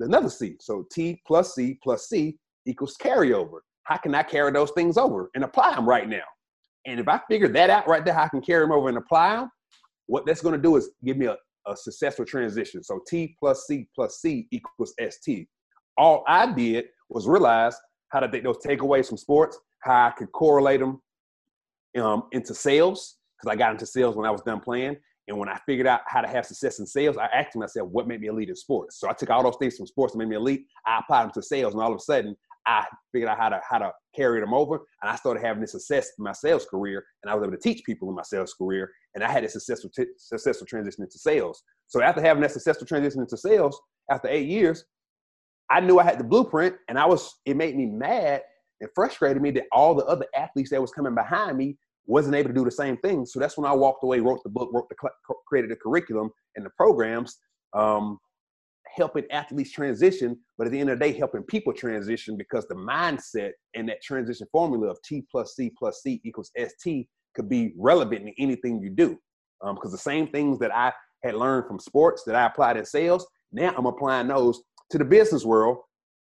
another 0.00 0.28
C. 0.28 0.56
So 0.60 0.86
T 0.92 1.20
plus 1.26 1.54
C 1.54 1.78
plus 1.82 2.08
C 2.08 2.36
equals 2.66 2.96
carryover. 3.00 3.60
How 3.84 3.96
can 3.96 4.14
I 4.14 4.22
carry 4.22 4.52
those 4.52 4.70
things 4.72 4.96
over 4.96 5.30
and 5.34 5.44
apply 5.44 5.74
them 5.74 5.88
right 5.88 6.08
now? 6.08 6.24
And 6.86 6.98
if 6.98 7.08
I 7.08 7.20
figure 7.28 7.48
that 7.48 7.70
out 7.70 7.88
right 7.88 8.04
there, 8.04 8.14
how 8.14 8.24
I 8.24 8.28
can 8.28 8.40
carry 8.40 8.64
them 8.64 8.72
over 8.72 8.88
and 8.88 8.98
apply 8.98 9.36
them, 9.36 9.50
what 10.06 10.26
that's 10.26 10.42
going 10.42 10.54
to 10.54 10.60
do 10.60 10.76
is 10.76 10.90
give 11.04 11.16
me 11.16 11.26
a, 11.26 11.36
a 11.70 11.76
successful 11.76 12.24
transition. 12.24 12.82
So 12.82 13.00
T 13.06 13.36
plus 13.38 13.66
C 13.66 13.88
plus 13.94 14.20
C 14.20 14.48
equals 14.50 14.94
ST. 15.00 15.48
All 15.96 16.24
I 16.26 16.52
did 16.52 16.86
was 17.08 17.26
realize 17.26 17.76
how 18.08 18.20
to 18.20 18.30
take 18.30 18.44
those 18.44 18.58
takeaways 18.58 19.08
from 19.08 19.16
sports, 19.16 19.58
how 19.82 20.08
I 20.08 20.10
could 20.10 20.32
correlate 20.32 20.80
them 20.80 21.00
um, 21.98 22.24
into 22.32 22.54
sales, 22.54 23.16
because 23.38 23.52
I 23.52 23.56
got 23.56 23.72
into 23.72 23.86
sales 23.86 24.16
when 24.16 24.26
I 24.26 24.30
was 24.30 24.42
done 24.42 24.60
playing, 24.60 24.96
and 25.28 25.38
when 25.38 25.48
I 25.48 25.58
figured 25.64 25.86
out 25.86 26.00
how 26.06 26.20
to 26.20 26.28
have 26.28 26.44
success 26.44 26.80
in 26.80 26.86
sales, 26.86 27.16
I 27.16 27.26
asked 27.26 27.54
myself, 27.54 27.88
what 27.90 28.08
made 28.08 28.20
me 28.20 28.26
elite 28.26 28.48
in 28.48 28.56
sports? 28.56 28.98
So 28.98 29.08
I 29.08 29.12
took 29.12 29.30
all 29.30 29.42
those 29.42 29.56
things 29.60 29.76
from 29.76 29.86
sports 29.86 30.12
that 30.12 30.18
made 30.18 30.28
me 30.28 30.36
elite. 30.36 30.66
I 30.86 30.98
applied 30.98 31.24
them 31.24 31.32
to 31.34 31.42
sales, 31.42 31.72
and 31.72 31.82
all 31.82 31.92
of 31.92 31.96
a 31.96 32.00
sudden, 32.00 32.36
I 32.66 32.84
figured 33.12 33.30
out 33.30 33.38
how 33.38 33.48
to 33.48 33.60
how 33.68 33.78
to 33.78 33.92
carry 34.14 34.40
them 34.40 34.54
over, 34.54 34.76
and 35.02 35.10
I 35.10 35.16
started 35.16 35.44
having 35.44 35.60
this 35.60 35.72
success 35.72 36.10
in 36.18 36.24
my 36.24 36.32
sales 36.32 36.66
career, 36.66 37.04
and 37.22 37.30
I 37.30 37.34
was 37.34 37.42
able 37.42 37.56
to 37.56 37.62
teach 37.62 37.84
people 37.84 38.08
in 38.08 38.14
my 38.14 38.22
sales 38.22 38.54
career, 38.54 38.90
and 39.14 39.24
I 39.24 39.30
had 39.30 39.44
a 39.44 39.48
successful 39.48 39.90
t- 39.94 40.06
successful 40.16 40.66
transition 40.66 41.02
into 41.02 41.18
sales. 41.18 41.62
So 41.88 42.02
after 42.02 42.20
having 42.20 42.42
that 42.42 42.52
successful 42.52 42.86
transition 42.86 43.20
into 43.20 43.36
sales, 43.36 43.80
after 44.10 44.28
eight 44.28 44.46
years, 44.48 44.84
I 45.70 45.80
knew 45.80 45.98
I 45.98 46.04
had 46.04 46.18
the 46.18 46.24
blueprint, 46.24 46.76
and 46.88 46.98
I 46.98 47.06
was 47.06 47.34
it 47.46 47.56
made 47.56 47.76
me 47.76 47.86
mad 47.86 48.42
and 48.80 48.90
frustrated 48.94 49.42
me 49.42 49.50
that 49.52 49.64
all 49.72 49.94
the 49.94 50.04
other 50.06 50.26
athletes 50.36 50.70
that 50.70 50.80
was 50.80 50.92
coming 50.92 51.14
behind 51.14 51.56
me 51.56 51.76
wasn't 52.06 52.34
able 52.34 52.48
to 52.48 52.54
do 52.54 52.64
the 52.64 52.70
same 52.70 52.96
thing. 52.98 53.24
So 53.24 53.38
that's 53.38 53.56
when 53.56 53.70
I 53.70 53.74
walked 53.74 54.02
away, 54.02 54.20
wrote 54.20 54.42
the 54.42 54.50
book, 54.50 54.70
wrote 54.72 54.88
the 54.88 54.96
created 55.46 55.70
the 55.70 55.76
curriculum 55.76 56.30
and 56.56 56.64
the 56.64 56.70
programs 56.76 57.38
um, 57.72 58.18
helping 59.00 59.24
athletes 59.30 59.72
transition, 59.72 60.36
but 60.58 60.66
at 60.66 60.72
the 60.72 60.78
end 60.78 60.90
of 60.90 60.98
the 60.98 61.04
day, 61.06 61.16
helping 61.16 61.42
people 61.44 61.72
transition 61.72 62.36
because 62.36 62.66
the 62.68 62.74
mindset 62.74 63.52
and 63.74 63.88
that 63.88 64.02
transition 64.02 64.46
formula 64.52 64.88
of 64.88 64.98
T 65.02 65.24
plus 65.30 65.54
C 65.56 65.72
plus 65.78 66.02
C 66.02 66.20
equals 66.22 66.50
ST 66.56 67.08
could 67.34 67.48
be 67.48 67.72
relevant 67.78 68.28
in 68.28 68.34
anything 68.38 68.82
you 68.82 68.90
do. 68.90 69.18
Because 69.62 69.86
um, 69.86 69.92
the 69.92 69.98
same 69.98 70.28
things 70.28 70.58
that 70.58 70.74
I 70.74 70.92
had 71.24 71.34
learned 71.34 71.66
from 71.66 71.78
sports 71.78 72.24
that 72.26 72.34
I 72.34 72.46
applied 72.46 72.76
in 72.76 72.84
sales, 72.84 73.26
now 73.52 73.74
I'm 73.76 73.86
applying 73.86 74.28
those 74.28 74.60
to 74.90 74.98
the 74.98 75.04
business 75.04 75.44
world, 75.44 75.78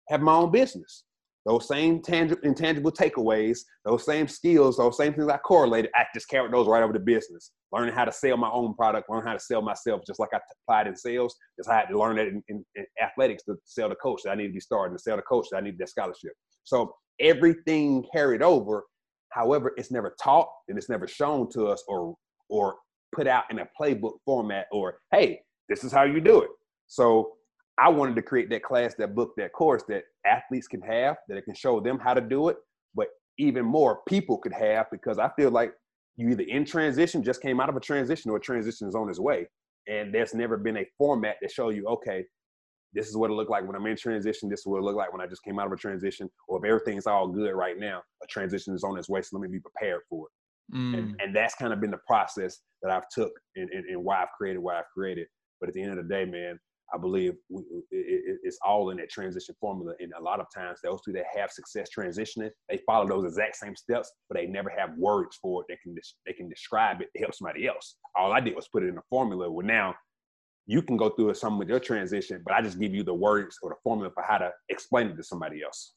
have 0.08 0.20
my 0.20 0.34
own 0.34 0.52
business. 0.52 1.04
Those 1.48 1.66
same 1.66 2.02
tangible, 2.02 2.42
intangible 2.44 2.92
takeaways, 2.92 3.60
those 3.86 4.04
same 4.04 4.28
skills, 4.28 4.76
those 4.76 4.98
same 4.98 5.14
things 5.14 5.28
I 5.28 5.38
correlated, 5.38 5.90
I 5.94 6.04
just 6.14 6.28
carried 6.28 6.52
those 6.52 6.68
right 6.68 6.82
over 6.82 6.92
to 6.92 6.98
business. 6.98 7.52
Learning 7.72 7.94
how 7.94 8.04
to 8.04 8.12
sell 8.12 8.36
my 8.36 8.50
own 8.50 8.74
product, 8.74 9.08
learn 9.08 9.26
how 9.26 9.32
to 9.32 9.40
sell 9.40 9.62
myself, 9.62 10.02
just 10.06 10.20
like 10.20 10.28
I 10.34 10.40
applied 10.66 10.88
in 10.88 10.94
sales. 10.94 11.34
Just 11.58 11.70
I 11.70 11.78
had 11.78 11.86
to 11.86 11.98
learn 11.98 12.16
that 12.16 12.26
in, 12.26 12.42
in, 12.48 12.62
in 12.74 12.84
athletics 13.02 13.44
to 13.44 13.56
sell 13.64 13.88
the 13.88 13.94
coach 13.94 14.20
that 14.24 14.32
I 14.32 14.34
need 14.34 14.48
to 14.48 14.52
be 14.52 14.60
starting, 14.60 14.94
to 14.94 15.02
sell 15.02 15.16
the 15.16 15.22
coach 15.22 15.46
that 15.50 15.56
I 15.56 15.60
need 15.62 15.78
that 15.78 15.88
scholarship. 15.88 16.32
So 16.64 16.92
everything 17.18 18.04
carried 18.12 18.42
over. 18.42 18.84
However, 19.30 19.72
it's 19.78 19.90
never 19.90 20.14
taught 20.22 20.50
and 20.68 20.76
it's 20.76 20.90
never 20.90 21.08
shown 21.08 21.48
to 21.52 21.68
us 21.68 21.82
or 21.88 22.14
or 22.50 22.74
put 23.14 23.26
out 23.26 23.44
in 23.50 23.60
a 23.60 23.68
playbook 23.80 24.18
format 24.26 24.66
or 24.70 24.98
hey, 25.12 25.40
this 25.70 25.82
is 25.82 25.92
how 25.92 26.02
you 26.02 26.20
do 26.20 26.42
it. 26.42 26.50
So 26.88 27.37
I 27.80 27.88
wanted 27.88 28.16
to 28.16 28.22
create 28.22 28.50
that 28.50 28.62
class, 28.62 28.94
that 28.98 29.14
book, 29.14 29.32
that 29.36 29.52
course 29.52 29.84
that 29.88 30.04
athletes 30.26 30.66
can 30.66 30.82
have, 30.82 31.16
that 31.28 31.36
it 31.36 31.44
can 31.44 31.54
show 31.54 31.80
them 31.80 31.98
how 31.98 32.14
to 32.14 32.20
do 32.20 32.48
it, 32.48 32.56
but 32.94 33.08
even 33.38 33.64
more 33.64 34.00
people 34.08 34.38
could 34.38 34.52
have 34.52 34.86
because 34.90 35.18
I 35.18 35.30
feel 35.36 35.50
like 35.50 35.72
you 36.16 36.28
either 36.30 36.42
in 36.42 36.64
transition, 36.64 37.22
just 37.22 37.40
came 37.40 37.60
out 37.60 37.68
of 37.68 37.76
a 37.76 37.80
transition, 37.80 38.30
or 38.30 38.38
a 38.38 38.40
transition 38.40 38.88
is 38.88 38.96
on 38.96 39.08
its 39.08 39.20
way. 39.20 39.46
And 39.86 40.12
there's 40.12 40.34
never 40.34 40.56
been 40.56 40.78
a 40.78 40.86
format 40.98 41.36
that 41.40 41.52
show 41.52 41.70
you, 41.70 41.86
okay, 41.86 42.24
this 42.92 43.08
is 43.08 43.16
what 43.16 43.30
it 43.30 43.34
looked 43.34 43.50
like 43.50 43.66
when 43.66 43.76
I'm 43.76 43.86
in 43.86 43.96
transition. 43.96 44.48
This 44.48 44.60
is 44.60 44.66
what 44.66 44.78
it 44.78 44.82
looked 44.82 44.96
like 44.96 45.12
when 45.12 45.20
I 45.20 45.26
just 45.26 45.44
came 45.44 45.58
out 45.58 45.66
of 45.66 45.72
a 45.72 45.76
transition. 45.76 46.28
Or 46.48 46.58
if 46.58 46.68
everything's 46.68 47.06
all 47.06 47.28
good 47.28 47.52
right 47.52 47.78
now, 47.78 48.02
a 48.22 48.26
transition 48.26 48.74
is 48.74 48.82
on 48.82 48.98
its 48.98 49.08
way. 49.08 49.22
So 49.22 49.36
let 49.36 49.48
me 49.48 49.56
be 49.56 49.60
prepared 49.60 50.00
for 50.10 50.26
it. 50.26 50.76
Mm. 50.76 50.98
And, 50.98 51.20
and, 51.20 51.36
that's 51.36 51.54
kind 51.54 51.72
of 51.72 51.80
been 51.80 51.90
the 51.90 52.00
process 52.06 52.58
that 52.82 52.90
I've 52.90 53.08
took 53.10 53.32
and, 53.56 53.70
and, 53.70 53.86
and 53.86 54.04
why 54.04 54.20
I've 54.20 54.32
created 54.36 54.58
what 54.58 54.76
I've 54.76 54.90
created. 54.92 55.26
But 55.60 55.68
at 55.68 55.74
the 55.74 55.82
end 55.82 55.92
of 55.92 55.96
the 55.96 56.14
day, 56.14 56.26
man, 56.26 56.58
I 56.92 56.98
believe 56.98 57.34
we, 57.48 57.62
it, 57.90 58.38
it's 58.42 58.58
all 58.64 58.90
in 58.90 58.96
that 58.98 59.10
transition 59.10 59.54
formula. 59.60 59.94
And 60.00 60.12
a 60.18 60.22
lot 60.22 60.40
of 60.40 60.46
times, 60.54 60.78
those 60.82 61.00
two 61.04 61.12
that 61.12 61.26
have 61.36 61.50
success 61.50 61.88
transitioning, 61.96 62.50
they 62.68 62.78
follow 62.86 63.06
those 63.06 63.24
exact 63.24 63.56
same 63.56 63.76
steps, 63.76 64.10
but 64.28 64.38
they 64.38 64.46
never 64.46 64.70
have 64.70 64.96
words 64.96 65.38
for 65.40 65.62
it. 65.62 65.66
They 65.68 65.78
can 65.82 65.94
they 66.26 66.32
can 66.32 66.48
describe 66.48 67.00
it 67.02 67.08
to 67.14 67.20
help 67.20 67.34
somebody 67.34 67.66
else. 67.66 67.96
All 68.16 68.32
I 68.32 68.40
did 68.40 68.56
was 68.56 68.68
put 68.68 68.82
it 68.82 68.88
in 68.88 68.98
a 68.98 69.02
formula. 69.10 69.50
Well, 69.50 69.66
now 69.66 69.94
you 70.66 70.82
can 70.82 70.96
go 70.96 71.10
through 71.10 71.32
some 71.34 71.58
with 71.58 71.68
your 71.68 71.80
transition, 71.80 72.42
but 72.44 72.54
I 72.54 72.62
just 72.62 72.78
give 72.78 72.94
you 72.94 73.02
the 73.02 73.14
words 73.14 73.58
or 73.62 73.70
the 73.70 73.76
formula 73.82 74.10
for 74.12 74.22
how 74.22 74.38
to 74.38 74.50
explain 74.68 75.08
it 75.08 75.16
to 75.16 75.22
somebody 75.22 75.62
else. 75.62 75.94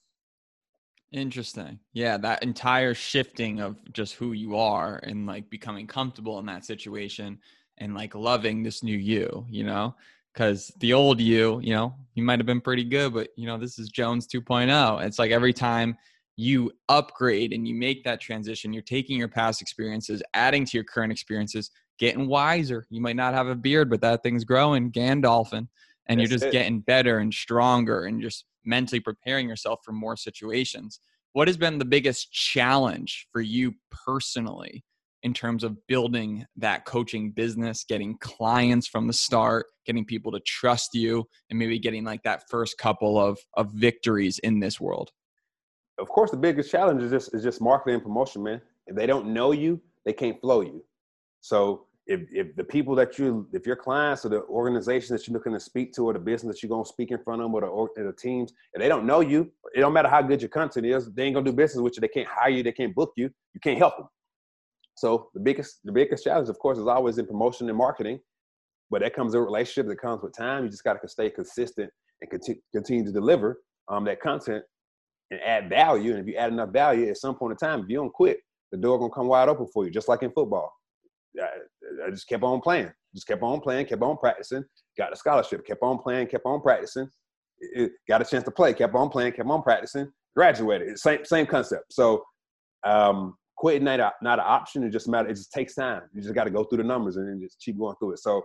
Interesting. 1.12 1.78
Yeah, 1.92 2.18
that 2.18 2.42
entire 2.42 2.94
shifting 2.94 3.60
of 3.60 3.76
just 3.92 4.16
who 4.16 4.32
you 4.32 4.56
are 4.56 5.02
and 5.04 5.28
like 5.28 5.50
becoming 5.50 5.88
comfortable 5.88 6.40
in 6.40 6.46
that 6.46 6.64
situation 6.64 7.40
and 7.80 7.94
like 7.94 8.16
loving 8.16 8.64
this 8.64 8.82
new 8.82 8.98
you, 8.98 9.46
you 9.50 9.66
know? 9.66 9.94
Because 10.34 10.72
the 10.80 10.94
old 10.94 11.20
you, 11.20 11.60
you 11.62 11.74
know, 11.74 11.94
you 12.16 12.24
might 12.24 12.40
have 12.40 12.46
been 12.46 12.62
pretty 12.62 12.84
good, 12.84 13.14
but 13.14 13.30
you 13.36 13.46
know, 13.46 13.58
this 13.58 13.80
is 13.80 13.90
Jones 13.90 14.28
2.0. 14.28 15.04
It's 15.04 15.20
like 15.20 15.32
every 15.32 15.54
time 15.54 15.98
you 16.36 16.72
upgrade 16.90 17.54
and 17.54 17.68
you 17.68 17.76
make 17.76 18.04
that 18.04 18.22
transition, 18.22 18.74
you're 18.74 18.82
taking 18.82 19.18
your 19.18 19.28
past 19.28 19.62
experiences, 19.62 20.24
adding 20.34 20.66
to 20.66 20.78
your 20.78 20.84
current 20.84 21.12
experiences, 21.12 21.72
getting 22.00 22.28
wiser. 22.28 22.86
You 22.90 23.02
might 23.02 23.16
not 23.16 23.34
have 23.34 23.48
a 23.48 23.56
beard, 23.56 23.90
but 23.90 24.02
that 24.02 24.24
thing's 24.24 24.44
growing, 24.44 24.92
Gandalfing, 24.92 25.68
and 26.08 26.20
That's 26.20 26.30
you're 26.30 26.40
just 26.40 26.46
it. 26.46 26.52
getting 26.52 26.80
better 26.80 27.20
and 27.20 27.34
stronger 27.34 28.06
and 28.06 28.22
just 28.22 28.46
mentally 28.66 29.00
preparing 29.00 29.48
yourself 29.48 29.82
for 29.84 29.92
more 29.92 30.16
situations. 30.16 31.00
What 31.34 31.48
has 31.48 31.58
been 31.58 31.78
the 31.78 31.86
biggest 31.86 32.32
challenge 32.32 33.28
for 33.32 33.42
you 33.42 33.74
personally 34.06 34.84
in 35.24 35.34
terms 35.34 35.64
of 35.64 35.76
building 35.88 36.46
that 36.58 36.86
coaching 36.86 37.32
business, 37.32 37.84
getting 37.88 38.18
clients 38.20 38.88
from 38.88 39.08
the 39.08 39.14
start, 39.14 39.68
getting 39.86 40.06
people 40.06 40.32
to 40.32 40.40
trust 40.42 40.90
you, 40.94 41.26
and 41.50 41.60
maybe 41.60 41.80
getting 41.80 42.04
like 42.04 42.24
that 42.24 42.44
first 42.50 42.78
couple 42.78 43.20
of 43.20 43.38
of 43.56 43.72
victories 43.74 44.40
in 44.40 44.60
this 44.60 44.80
world? 44.80 45.12
Of 46.00 46.10
course, 46.10 46.32
the 46.32 46.38
biggest 46.38 46.72
challenge 46.72 47.04
is 47.04 47.12
just 47.12 47.34
is 47.34 47.44
just 47.44 47.62
marketing 47.62 47.96
and 47.96 48.04
promotion, 48.04 48.44
man. 48.44 48.62
If 48.88 48.96
they 48.96 49.06
don't 49.06 49.28
know 49.28 49.52
you, 49.52 49.80
they 50.06 50.14
can't 50.14 50.40
flow 50.42 50.62
you. 50.62 50.84
So 51.42 51.86
if 52.08 52.22
if 52.32 52.56
the 52.56 52.64
people 52.64 52.96
that 52.96 53.20
you 53.20 53.48
if 53.54 53.66
your 53.66 53.76
clients 53.76 54.26
or 54.26 54.30
the 54.30 54.44
organization 54.44 55.16
that 55.16 55.28
you're 55.28 55.34
looking 55.34 55.54
to 55.54 55.60
speak 55.60 55.94
to 55.94 56.06
or 56.06 56.14
the 56.14 56.20
business 56.20 56.56
that 56.56 56.64
you're 56.64 56.70
gonna 56.70 56.86
speak 56.86 57.12
in 57.12 57.20
front 57.20 57.42
of 57.42 57.54
or 57.54 57.62
the, 57.62 57.68
or 57.68 57.90
the 57.96 58.14
teams, 58.14 58.54
if 58.74 58.82
they 58.82 58.88
don't 58.88 59.06
know 59.06 59.22
you, 59.22 59.52
it 59.76 59.82
don't 59.82 59.94
matter 59.94 60.10
how 60.10 60.22
good 60.22 60.42
your 60.42 60.50
content 60.50 60.86
is, 60.86 61.12
they 61.14 61.24
ain't 61.24 61.36
gonna 61.36 61.46
do 61.46 61.56
business 61.56 61.82
with 61.82 61.96
you. 61.96 62.02
They 62.02 62.08
can't 62.08 62.28
hire 62.28 62.50
you. 62.50 62.64
They 62.64 62.72
can't 62.72 62.96
book 62.96 63.14
you. 63.16 63.30
You 63.54 63.60
can't 63.62 63.78
help 63.78 63.98
them. 63.98 64.08
So 65.02 65.30
the 65.34 65.40
biggest 65.40 65.80
the 65.84 65.92
biggest 65.92 66.24
challenge, 66.24 66.48
of 66.48 66.60
course, 66.60 66.78
is 66.78 66.86
always 66.86 67.18
in 67.18 67.26
promotion 67.26 67.68
and 67.70 67.78
marketing. 67.78 68.20
But 68.92 69.02
that 69.02 69.16
comes 69.16 69.34
in 69.34 69.42
relationship 69.42 69.88
that 69.88 70.00
comes 70.00 70.22
with 70.22 70.38
time. 70.38 70.64
You 70.64 70.70
just 70.70 70.84
got 70.84 71.02
to 71.02 71.08
stay 71.08 71.32
consistent 71.32 71.90
and 72.22 72.30
continue, 72.30 72.62
continue 72.72 73.06
to 73.06 73.12
deliver 73.12 73.62
um, 73.88 74.06
that 74.06 74.22
content 74.22 74.64
and 75.32 75.40
add 75.42 75.70
value. 75.70 76.12
And 76.12 76.20
if 76.20 76.28
you 76.28 76.36
add 76.36 76.54
enough 76.54 76.70
value, 76.70 77.10
at 77.10 77.18
some 77.18 77.34
point 77.34 77.54
in 77.54 77.58
time, 77.58 77.80
if 77.80 77.90
you 77.90 77.96
don't 77.96 78.14
quit, 78.14 78.42
the 78.72 78.78
door 78.78 79.00
gonna 79.00 79.12
come 79.12 79.28
wide 79.28 79.50
open 79.50 79.66
for 79.74 79.86
you, 79.86 79.92
just 79.92 80.08
like 80.08 80.22
in 80.22 80.32
football. 80.32 80.72
I, 81.42 81.48
I 82.06 82.12
just 82.12 82.28
kept 82.28 82.44
on 82.44 82.62
playing, 82.62 82.92
just 83.16 83.26
kept 83.26 83.42
on 83.42 83.60
playing, 83.60 83.88
kept 83.88 84.04
on 84.04 84.18
practicing, 84.18 84.64
got 85.00 85.14
a 85.14 85.16
scholarship, 85.16 85.66
kept 85.66 85.82
on 85.82 85.98
playing, 85.98 86.28
kept 86.28 86.46
on 86.46 86.62
practicing, 86.62 87.10
it, 87.60 87.92
got 88.08 88.22
a 88.22 88.26
chance 88.26 88.44
to 88.44 88.52
play, 88.52 88.76
kept 88.76 88.94
on 88.94 89.10
playing, 89.10 89.32
kept 89.32 89.50
on 89.50 89.64
practicing, 89.64 90.12
graduated. 90.36 91.00
Same 91.00 91.26
same 91.26 91.48
concept. 91.48 91.92
So 91.92 92.24
um, 92.84 93.36
quitting 93.62 93.84
not 93.84 94.00
a, 94.00 94.12
not 94.24 94.40
an 94.40 94.46
option. 94.48 94.84
It 94.84 94.90
just 94.90 95.08
matter. 95.08 95.30
It 95.30 95.36
just 95.36 95.52
takes 95.52 95.76
time. 95.76 96.02
You 96.14 96.22
just 96.22 96.34
got 96.34 96.46
to 96.46 96.50
go 96.50 96.64
through 96.64 96.80
the 96.80 96.84
numbers 96.84 97.18
and 97.18 97.30
then 97.30 97.40
just 97.40 97.60
keep 97.60 97.78
going 97.78 97.96
through 98.00 98.14
it. 98.14 98.20
So 98.20 98.42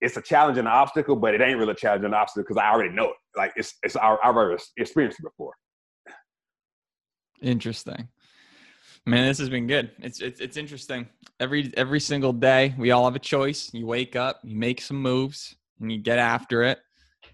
it's 0.00 0.16
a 0.16 0.20
challenge 0.20 0.58
and 0.58 0.66
an 0.66 0.74
obstacle, 0.74 1.14
but 1.14 1.32
it 1.32 1.40
ain't 1.40 1.58
really 1.58 1.70
a 1.70 1.76
challenge 1.76 2.04
and 2.04 2.12
an 2.12 2.20
obstacle 2.20 2.42
because 2.42 2.56
I 2.56 2.72
already 2.72 2.92
know 2.92 3.04
it. 3.04 3.16
Like 3.36 3.52
it's 3.54 3.74
it's 3.84 3.94
I, 3.94 4.16
I've 4.24 4.34
already 4.34 4.60
experienced 4.76 5.20
it 5.20 5.22
before. 5.22 5.54
Interesting. 7.40 8.08
Man, 9.06 9.28
this 9.28 9.38
has 9.38 9.48
been 9.48 9.68
good. 9.68 9.92
It's, 10.00 10.20
it's 10.20 10.40
it's 10.40 10.56
interesting. 10.56 11.08
Every 11.38 11.72
every 11.76 12.00
single 12.00 12.32
day, 12.32 12.74
we 12.76 12.90
all 12.90 13.04
have 13.04 13.14
a 13.14 13.20
choice. 13.20 13.70
You 13.72 13.86
wake 13.86 14.16
up, 14.16 14.40
you 14.42 14.56
make 14.56 14.80
some 14.80 15.00
moves, 15.00 15.54
and 15.80 15.92
you 15.92 15.98
get 15.98 16.18
after 16.18 16.64
it. 16.64 16.80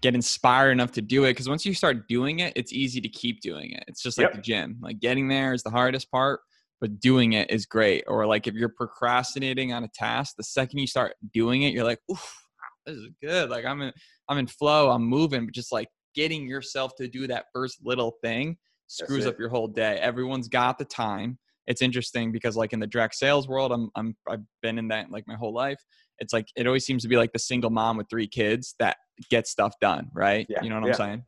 Get 0.01 0.13
inspired 0.13 0.71
enough 0.71 0.91
to 0.93 1.01
do 1.01 1.23
it 1.25 1.31
because 1.31 1.49
once 1.49 1.65
you 1.65 1.73
start 1.73 2.07
doing 2.07 2.39
it, 2.39 2.53
it's 2.55 2.71
easy 2.71 3.01
to 3.01 3.09
keep 3.09 3.41
doing 3.41 3.71
it. 3.71 3.83
It's 3.87 4.03
just 4.03 4.19
like 4.19 4.25
yep. 4.25 4.33
the 4.35 4.41
gym. 4.41 4.77
Like 4.79 4.99
getting 4.99 5.27
there 5.27 5.53
is 5.53 5.63
the 5.63 5.71
hardest 5.71 6.11
part, 6.11 6.41
but 6.81 6.99
doing 6.99 7.33
it 7.33 7.51
is 7.51 7.65
great. 7.65 8.03
Or 8.07 8.25
like 8.25 8.47
if 8.47 8.53
you're 8.53 8.69
procrastinating 8.69 9.73
on 9.73 9.83
a 9.83 9.89
task, 9.93 10.35
the 10.37 10.43
second 10.43 10.79
you 10.79 10.87
start 10.87 11.15
doing 11.33 11.63
it, 11.63 11.73
you're 11.73 11.83
like, 11.83 11.99
oof, 12.09 12.45
this 12.85 12.95
is 12.95 13.09
good. 13.21 13.49
Like 13.49 13.65
I'm 13.65 13.81
in, 13.81 13.91
I'm 14.27 14.37
in 14.37 14.47
flow, 14.47 14.89
I'm 14.89 15.03
moving, 15.03 15.45
but 15.45 15.53
just 15.53 15.71
like 15.71 15.89
getting 16.15 16.47
yourself 16.47 16.95
to 16.97 17.07
do 17.07 17.27
that 17.27 17.45
first 17.53 17.77
little 17.83 18.15
thing 18.23 18.57
screws 18.87 19.27
up 19.27 19.37
your 19.37 19.49
whole 19.49 19.67
day. 19.67 19.97
Everyone's 19.97 20.47
got 20.47 20.77
the 20.77 20.85
time. 20.85 21.37
It's 21.67 21.83
interesting 21.83 22.31
because 22.31 22.57
like 22.57 22.73
in 22.73 22.79
the 22.79 22.87
direct 22.87 23.13
sales 23.13 23.47
world, 23.47 23.71
I'm, 23.71 23.91
I'm, 23.95 24.15
I've 24.27 24.41
been 24.63 24.79
in 24.79 24.87
that 24.87 25.11
like 25.11 25.27
my 25.27 25.35
whole 25.35 25.53
life. 25.53 25.79
It's 26.17 26.33
like, 26.33 26.47
it 26.55 26.65
always 26.65 26.85
seems 26.85 27.03
to 27.03 27.07
be 27.07 27.15
like 27.15 27.31
the 27.31 27.39
single 27.39 27.69
mom 27.69 27.97
with 27.97 28.09
three 28.09 28.27
kids 28.27 28.73
that 28.79 28.97
gets 29.29 29.51
stuff 29.51 29.75
done. 29.79 30.09
Right. 30.13 30.47
Yeah. 30.49 30.63
You 30.63 30.69
know 30.69 30.79
what 30.79 30.85
yeah. 30.85 30.93
I'm 30.93 30.97
saying? 30.97 31.23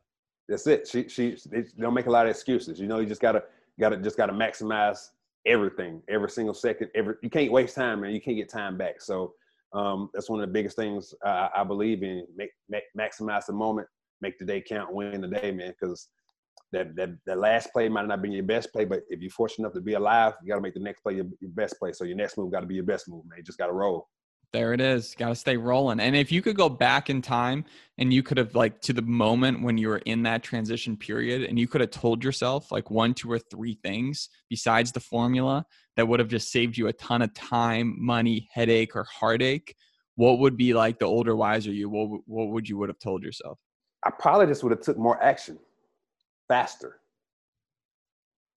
That's 0.48 0.66
it. 0.66 0.88
She, 0.88 1.08
she, 1.08 1.36
they 1.48 1.64
don't 1.78 1.94
make 1.94 2.06
a 2.06 2.10
lot 2.10 2.26
of 2.26 2.30
excuses. 2.30 2.80
You 2.80 2.88
know, 2.88 2.98
you 2.98 3.06
just 3.06 3.22
gotta, 3.22 3.44
gotta, 3.78 3.96
just 3.98 4.16
gotta 4.16 4.32
maximize 4.32 5.10
everything, 5.46 6.02
every 6.08 6.30
single 6.30 6.54
second. 6.54 6.88
Every 6.94 7.14
you 7.22 7.30
can't 7.30 7.52
waste 7.52 7.74
time, 7.74 8.00
man. 8.00 8.12
You 8.12 8.20
can't 8.20 8.36
get 8.36 8.50
time 8.50 8.76
back. 8.76 9.00
So 9.00 9.34
um, 9.72 10.10
that's 10.12 10.28
one 10.28 10.40
of 10.40 10.48
the 10.48 10.52
biggest 10.52 10.76
things 10.76 11.14
I, 11.24 11.48
I 11.56 11.64
believe 11.64 12.02
in. 12.02 12.26
Make, 12.36 12.50
make, 12.68 12.84
maximize 12.98 13.46
the 13.46 13.52
moment, 13.52 13.88
make 14.20 14.38
the 14.38 14.44
day 14.44 14.60
count, 14.60 14.92
win 14.92 15.20
the 15.20 15.28
day, 15.28 15.50
man. 15.50 15.74
Because 15.78 16.08
that, 16.72 16.94
that 16.96 17.10
that 17.26 17.38
last 17.38 17.72
play 17.72 17.88
might 17.88 18.06
not 18.06 18.22
be 18.22 18.30
your 18.30 18.44
best 18.44 18.72
play, 18.72 18.84
but 18.84 19.02
if 19.08 19.20
you're 19.20 19.30
fortunate 19.30 19.66
enough 19.66 19.74
to 19.74 19.80
be 19.80 19.94
alive, 19.94 20.34
you 20.42 20.48
got 20.48 20.56
to 20.56 20.62
make 20.62 20.74
the 20.74 20.80
next 20.80 21.02
play 21.02 21.14
your, 21.14 21.26
your 21.40 21.50
best 21.50 21.78
play. 21.78 21.92
So 21.92 22.04
your 22.04 22.16
next 22.16 22.38
move 22.38 22.52
got 22.52 22.60
to 22.60 22.66
be 22.66 22.76
your 22.76 22.84
best 22.84 23.08
move, 23.08 23.24
man. 23.28 23.38
You 23.38 23.44
just 23.44 23.58
got 23.58 23.66
to 23.66 23.72
roll. 23.72 24.08
There 24.52 24.74
it 24.74 24.82
is. 24.82 25.14
Got 25.14 25.30
to 25.30 25.34
stay 25.34 25.56
rolling. 25.56 25.98
And 25.98 26.14
if 26.14 26.30
you 26.30 26.42
could 26.42 26.56
go 26.56 26.68
back 26.68 27.08
in 27.08 27.22
time 27.22 27.64
and 27.96 28.12
you 28.12 28.22
could 28.22 28.36
have, 28.36 28.54
like, 28.54 28.82
to 28.82 28.92
the 28.92 29.00
moment 29.00 29.62
when 29.62 29.78
you 29.78 29.88
were 29.88 30.02
in 30.04 30.22
that 30.24 30.42
transition 30.42 30.94
period 30.94 31.44
and 31.48 31.58
you 31.58 31.66
could 31.66 31.80
have 31.80 31.90
told 31.90 32.22
yourself, 32.22 32.70
like, 32.70 32.90
one, 32.90 33.14
two, 33.14 33.32
or 33.32 33.38
three 33.38 33.78
things 33.82 34.28
besides 34.50 34.92
the 34.92 35.00
formula 35.00 35.64
that 35.96 36.06
would 36.06 36.20
have 36.20 36.28
just 36.28 36.52
saved 36.52 36.76
you 36.76 36.88
a 36.88 36.92
ton 36.92 37.22
of 37.22 37.32
time, 37.32 37.96
money, 37.98 38.46
headache, 38.52 38.94
or 38.94 39.04
heartache, 39.04 39.74
what 40.16 40.38
would 40.38 40.58
be 40.58 40.74
like 40.74 40.98
the 40.98 41.06
older, 41.06 41.34
wiser 41.34 41.72
you? 41.72 41.88
What, 41.88 42.20
what 42.26 42.48
would 42.48 42.68
you 42.68 42.76
would 42.76 42.90
have 42.90 42.98
told 42.98 43.22
yourself? 43.22 43.58
I 44.04 44.10
probably 44.10 44.48
just 44.48 44.62
would 44.62 44.72
have 44.72 44.82
took 44.82 44.98
more 44.98 45.22
action 45.22 45.58
faster. 46.48 47.00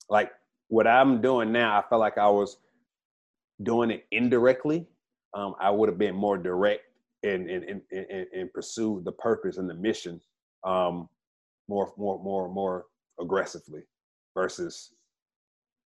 Like, 0.10 0.32
what 0.68 0.88
I'm 0.88 1.22
doing 1.22 1.54
now, 1.54 1.80
I 1.80 1.84
felt 1.88 2.02
like 2.02 2.18
I 2.18 2.28
was 2.28 2.58
doing 3.64 3.92
it 3.92 4.06
indirectly 4.12 4.88
um, 5.36 5.54
I 5.60 5.70
would 5.70 5.90
have 5.90 5.98
been 5.98 6.16
more 6.16 6.38
direct 6.38 6.84
and 7.24 7.50
and 7.50 7.64
and, 7.64 7.82
and, 7.92 8.28
and 8.34 8.54
pursue 8.54 9.02
the 9.06 9.12
purpose 9.12 9.58
and 9.58 9.70
the 9.70 9.76
mission 9.76 10.20
um, 10.64 11.10
more 11.68 11.94
more 11.98 12.22
more 12.24 12.50
more 12.50 12.86
aggressively 13.20 13.82
versus 14.34 14.92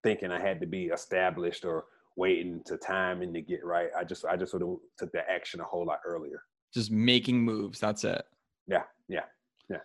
thinking 0.04 0.32
I 0.32 0.39
had 0.39 0.62
to 0.62 0.68
be 0.68 0.86
established 0.86 1.66
or 1.66 1.86
waiting 2.16 2.62
to 2.66 2.78
time 2.78 3.22
and 3.22 3.34
to 3.34 3.41
get 3.41 3.64
right. 3.64 3.89
I 3.97 4.04
just 4.04 4.26
I 4.26 4.36
just 4.36 4.52
sort 4.52 4.64
of 4.64 4.78
took 4.97 5.12
that 5.14 5.26
action 5.30 5.60
a 5.60 5.64
whole 5.64 5.86
lot 5.86 6.00
earlier. 6.06 6.43
Just 6.74 6.91
making 6.91 7.41
moves. 7.41 7.80
That's 7.80 8.04
it. 8.04 8.24
Yeah, 8.68 8.84
yeah, 9.08 9.24
yeah. 9.70 9.78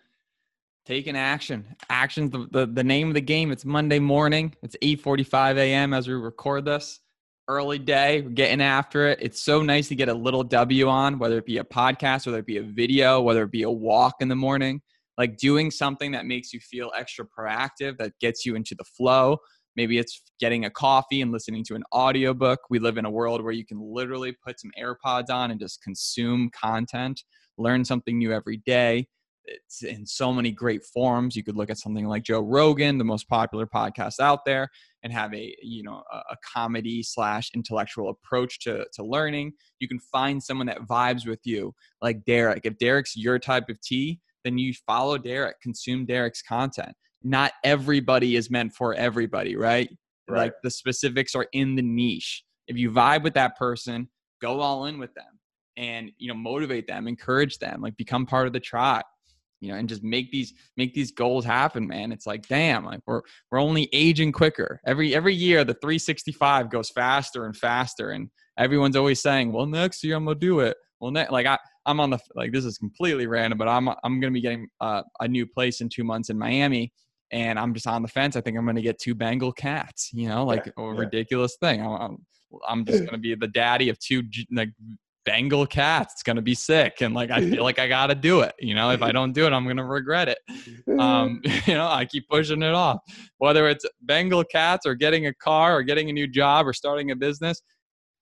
Taking 0.85 1.17
action. 1.17 1.65
Action's 1.89 2.31
the, 2.31 2.47
the, 2.51 2.67
the 2.67 2.85
name 2.85 3.09
of 3.09 3.15
the 3.15 3.21
game. 3.23 3.51
It's 3.51 3.65
Monday 3.65 3.99
morning. 3.99 4.55
It's 4.63 4.77
8:45 4.83 5.57
a.m. 5.57 5.95
as 5.95 6.09
we 6.09 6.15
record 6.15 6.65
this. 6.67 7.01
Early 7.47 7.79
day, 7.79 8.23
getting 8.23 8.63
after 8.63 9.09
it. 9.09 9.19
It's 9.21 9.41
so 9.41 9.63
nice 9.63 9.89
to 9.89 9.95
get 9.95 10.09
a 10.09 10.15
little 10.15 10.43
W 10.43 10.89
on, 10.89 11.19
whether 11.19 11.37
it 11.39 11.45
be 11.45 11.59
a 11.59 11.65
podcast, 11.65 12.27
whether 12.27 12.39
it 12.39 12.47
be 12.47 12.57
a 12.57 12.63
video, 12.63 13.21
whether 13.21 13.43
it 13.43 13.51
be 13.51 13.65
a 13.65 13.71
walk 13.71 14.15
in 14.21 14.29
the 14.29 14.37
morning. 14.37 14.81
Like 15.19 15.37
doing 15.37 15.71
something 15.71 16.13
that 16.13 16.25
makes 16.25 16.53
you 16.53 16.61
feel 16.61 16.91
extra 16.97 17.27
proactive, 17.27 17.99
that 17.99 18.13
gets 18.21 18.47
you 18.47 18.57
into 18.57 18.75
the 18.75 18.85
flow, 18.85 19.39
Maybe 19.77 19.99
it's 19.99 20.23
getting 20.39 20.65
a 20.65 20.71
coffee 20.71 21.21
and 21.21 21.33
listening 21.33 21.65
to 21.65 21.75
an 21.75 21.83
audiobook. 21.93 22.61
We 22.71 22.79
live 22.79 22.97
in 22.97 23.05
a 23.05 23.11
world 23.11 23.43
where 23.43 23.53
you 23.53 23.67
can 23.67 23.81
literally 23.81 24.37
put 24.45 24.61
some 24.61 24.71
AirPods 24.81 25.31
on 25.31 25.51
and 25.51 25.59
just 25.59 25.83
consume 25.83 26.51
content, 26.51 27.23
learn 27.59 27.85
something 27.85 28.19
new 28.19 28.33
every 28.33 28.59
day. 28.59 29.09
It's 29.47 29.83
in 29.83 30.07
so 30.07 30.33
many 30.33 30.51
great 30.51 30.85
forms. 30.85 31.37
You 31.37 31.43
could 31.43 31.57
look 31.57 31.71
at 31.71 31.79
something 31.79 32.07
like 32.07 32.23
Joe 32.23 32.41
Rogan, 32.41 32.99
the 32.99 33.05
most 33.05 33.29
popular 33.29 33.67
podcast 33.67 34.21
out 34.21 34.45
there, 34.45 34.69
and 35.03 35.13
have 35.13 35.35
a 35.35 35.55
you 35.63 35.83
know 35.83 36.03
a, 36.13 36.37
comedy 36.55 37.03
slash 37.03 37.51
intellectual 37.55 38.11
approach 38.11 38.61
to 38.61 38.87
to 38.95 39.05
learning. 39.05 39.53
You 39.81 39.89
can 39.89 39.99
find 39.99 40.43
someone 40.43 40.67
that 40.69 40.83
vibes 40.83 41.27
with 41.27 41.41
you, 41.45 41.75
like 42.01 42.25
Derrick. 42.25 42.63
If 42.65 42.79
Derrick's 42.79 43.17
your 43.17 43.39
type 43.39 43.69
of 43.69 43.81
tea, 43.81 44.21
then 44.45 44.59
you 44.59 44.73
follow 44.87 45.19
Derrick, 45.19 45.61
consume 45.61 46.07
Derrick's 46.07 46.43
content 46.43 46.95
not 47.25 47.53
everybody 47.65 48.37
is 48.37 48.51
meant 48.51 48.75
for 48.75 48.95
everybody, 48.95 49.57
right? 49.57 49.89
right? 50.29 50.39
Like 50.39 50.55
the 50.63 50.71
specifics 50.71 51.35
are 51.35 51.47
in 51.53 51.75
the 51.75 51.83
niche. 51.83 52.45
If 52.69 52.77
you 52.77 52.91
vibe 52.91 53.23
with 53.23 53.35
that 53.35 53.57
person, 53.57 54.09
go 54.41 54.61
all 54.61 54.85
in 54.87 54.99
with 54.99 55.15
them 55.15 55.41
and 55.77 56.13
you 56.19 56.29
know 56.29 56.35
motivate 56.35 56.87
them, 56.87 57.09
encourage 57.09 57.59
them, 57.59 57.81
like 57.81 57.97
become 57.97 58.27
part 58.27 58.47
of 58.47 58.53
the 58.53 58.61
tribe. 58.61 59.05
You 59.65 59.73
know, 59.73 59.79
and 59.79 59.89
just 59.89 60.03
make 60.03 60.31
these 60.31 60.53
make 60.77 60.95
these 60.95 61.11
goals 61.11 61.45
happen, 61.45 61.87
man. 61.87 62.13
It's 62.13 62.27
like, 62.27 62.47
damn, 62.47 62.85
like 62.85 63.01
we're 63.07 63.23
we're 63.51 63.61
only 63.61 63.89
aging 63.93 64.33
quicker. 64.33 64.81
Every 64.87 65.15
every 65.15 65.35
year 65.35 65.65
the 65.65 65.75
365 65.75 66.71
goes 66.71 66.91
faster 66.91 67.47
and 67.47 67.57
faster. 67.57 68.11
And 68.11 68.29
everyone's 68.59 68.97
always 68.97 69.21
saying, 69.21 69.53
Well, 69.53 69.67
next 69.67 70.05
year 70.05 70.17
I'm 70.17 70.25
gonna 70.25 70.39
do 70.39 70.61
it. 70.61 70.77
Well, 71.01 71.11
ne-, 71.11 71.29
like 71.31 71.47
I, 71.47 71.59
I'm 71.87 72.01
on 72.01 72.11
the 72.11 72.19
like 72.35 72.53
this 72.53 72.65
is 72.65 72.79
completely 72.79 73.27
random, 73.27 73.59
but 73.59 73.69
I'm 73.69 73.89
I'm 73.89 74.21
gonna 74.21 74.33
be 74.33 74.41
getting 74.41 74.69
uh, 74.81 75.03
a 75.21 75.29
new 75.29 75.47
place 75.47 75.81
in 75.81 75.89
two 75.89 76.05
months 76.05 76.31
in 76.31 76.39
Miami, 76.39 76.93
and 77.31 77.59
I'm 77.59 77.75
just 77.75 77.87
on 77.87 78.03
the 78.03 78.09
fence. 78.09 78.37
I 78.37 78.41
think 78.41 78.57
I'm 78.57 78.65
going 78.65 78.77
to 78.77 78.83
get 78.83 78.99
two 78.99 79.15
Bengal 79.15 79.53
cats, 79.53 80.11
you 80.13 80.29
know, 80.29 80.45
like 80.45 80.67
yeah, 80.67 80.85
a 80.85 80.93
yeah. 80.93 80.99
ridiculous 80.99 81.57
thing. 81.57 81.85
I'm, 81.85 82.19
I'm 82.67 82.85
just 82.85 82.99
going 83.01 83.13
to 83.13 83.19
be 83.19 83.35
the 83.35 83.49
daddy 83.49 83.89
of 83.89 83.99
two 83.99 84.23
like 84.53 84.71
Bengal 85.25 85.67
cats. 85.67 86.15
It's 86.15 86.23
going 86.23 86.37
to 86.37 86.43
be 86.43 86.55
sick. 86.55 87.01
And 87.01 87.15
like, 87.15 87.31
I 87.31 87.41
feel 87.41 87.63
like 87.63 87.79
I 87.79 87.89
got 87.89 88.09
to 88.09 88.15
do 88.15 88.41
it. 88.41 88.55
You 88.59 88.75
know, 88.75 88.91
if 88.91 89.03
I 89.03 89.13
don't 89.13 89.33
do 89.33 89.47
it, 89.47 89.53
I'm 89.53 89.65
going 89.65 89.77
to 89.77 89.85
regret 89.85 90.29
it. 90.29 90.39
Um, 90.99 91.41
you 91.67 91.75
know, 91.75 91.89
I 91.89 92.05
keep 92.05 92.29
pushing 92.29 92.63
it 92.63 92.75
off. 92.75 93.01
Whether 93.39 93.69
it's 93.69 93.85
Bengal 94.03 94.45
cats 94.45 94.87
or 94.87 94.95
getting 94.95 95.27
a 95.27 95.35
car 95.35 95.77
or 95.77 95.83
getting 95.83 96.11
a 96.11 96.13
new 96.13 96.27
job 96.27 96.67
or 96.67 96.73
starting 96.73 97.11
a 97.11 97.17
business, 97.17 97.63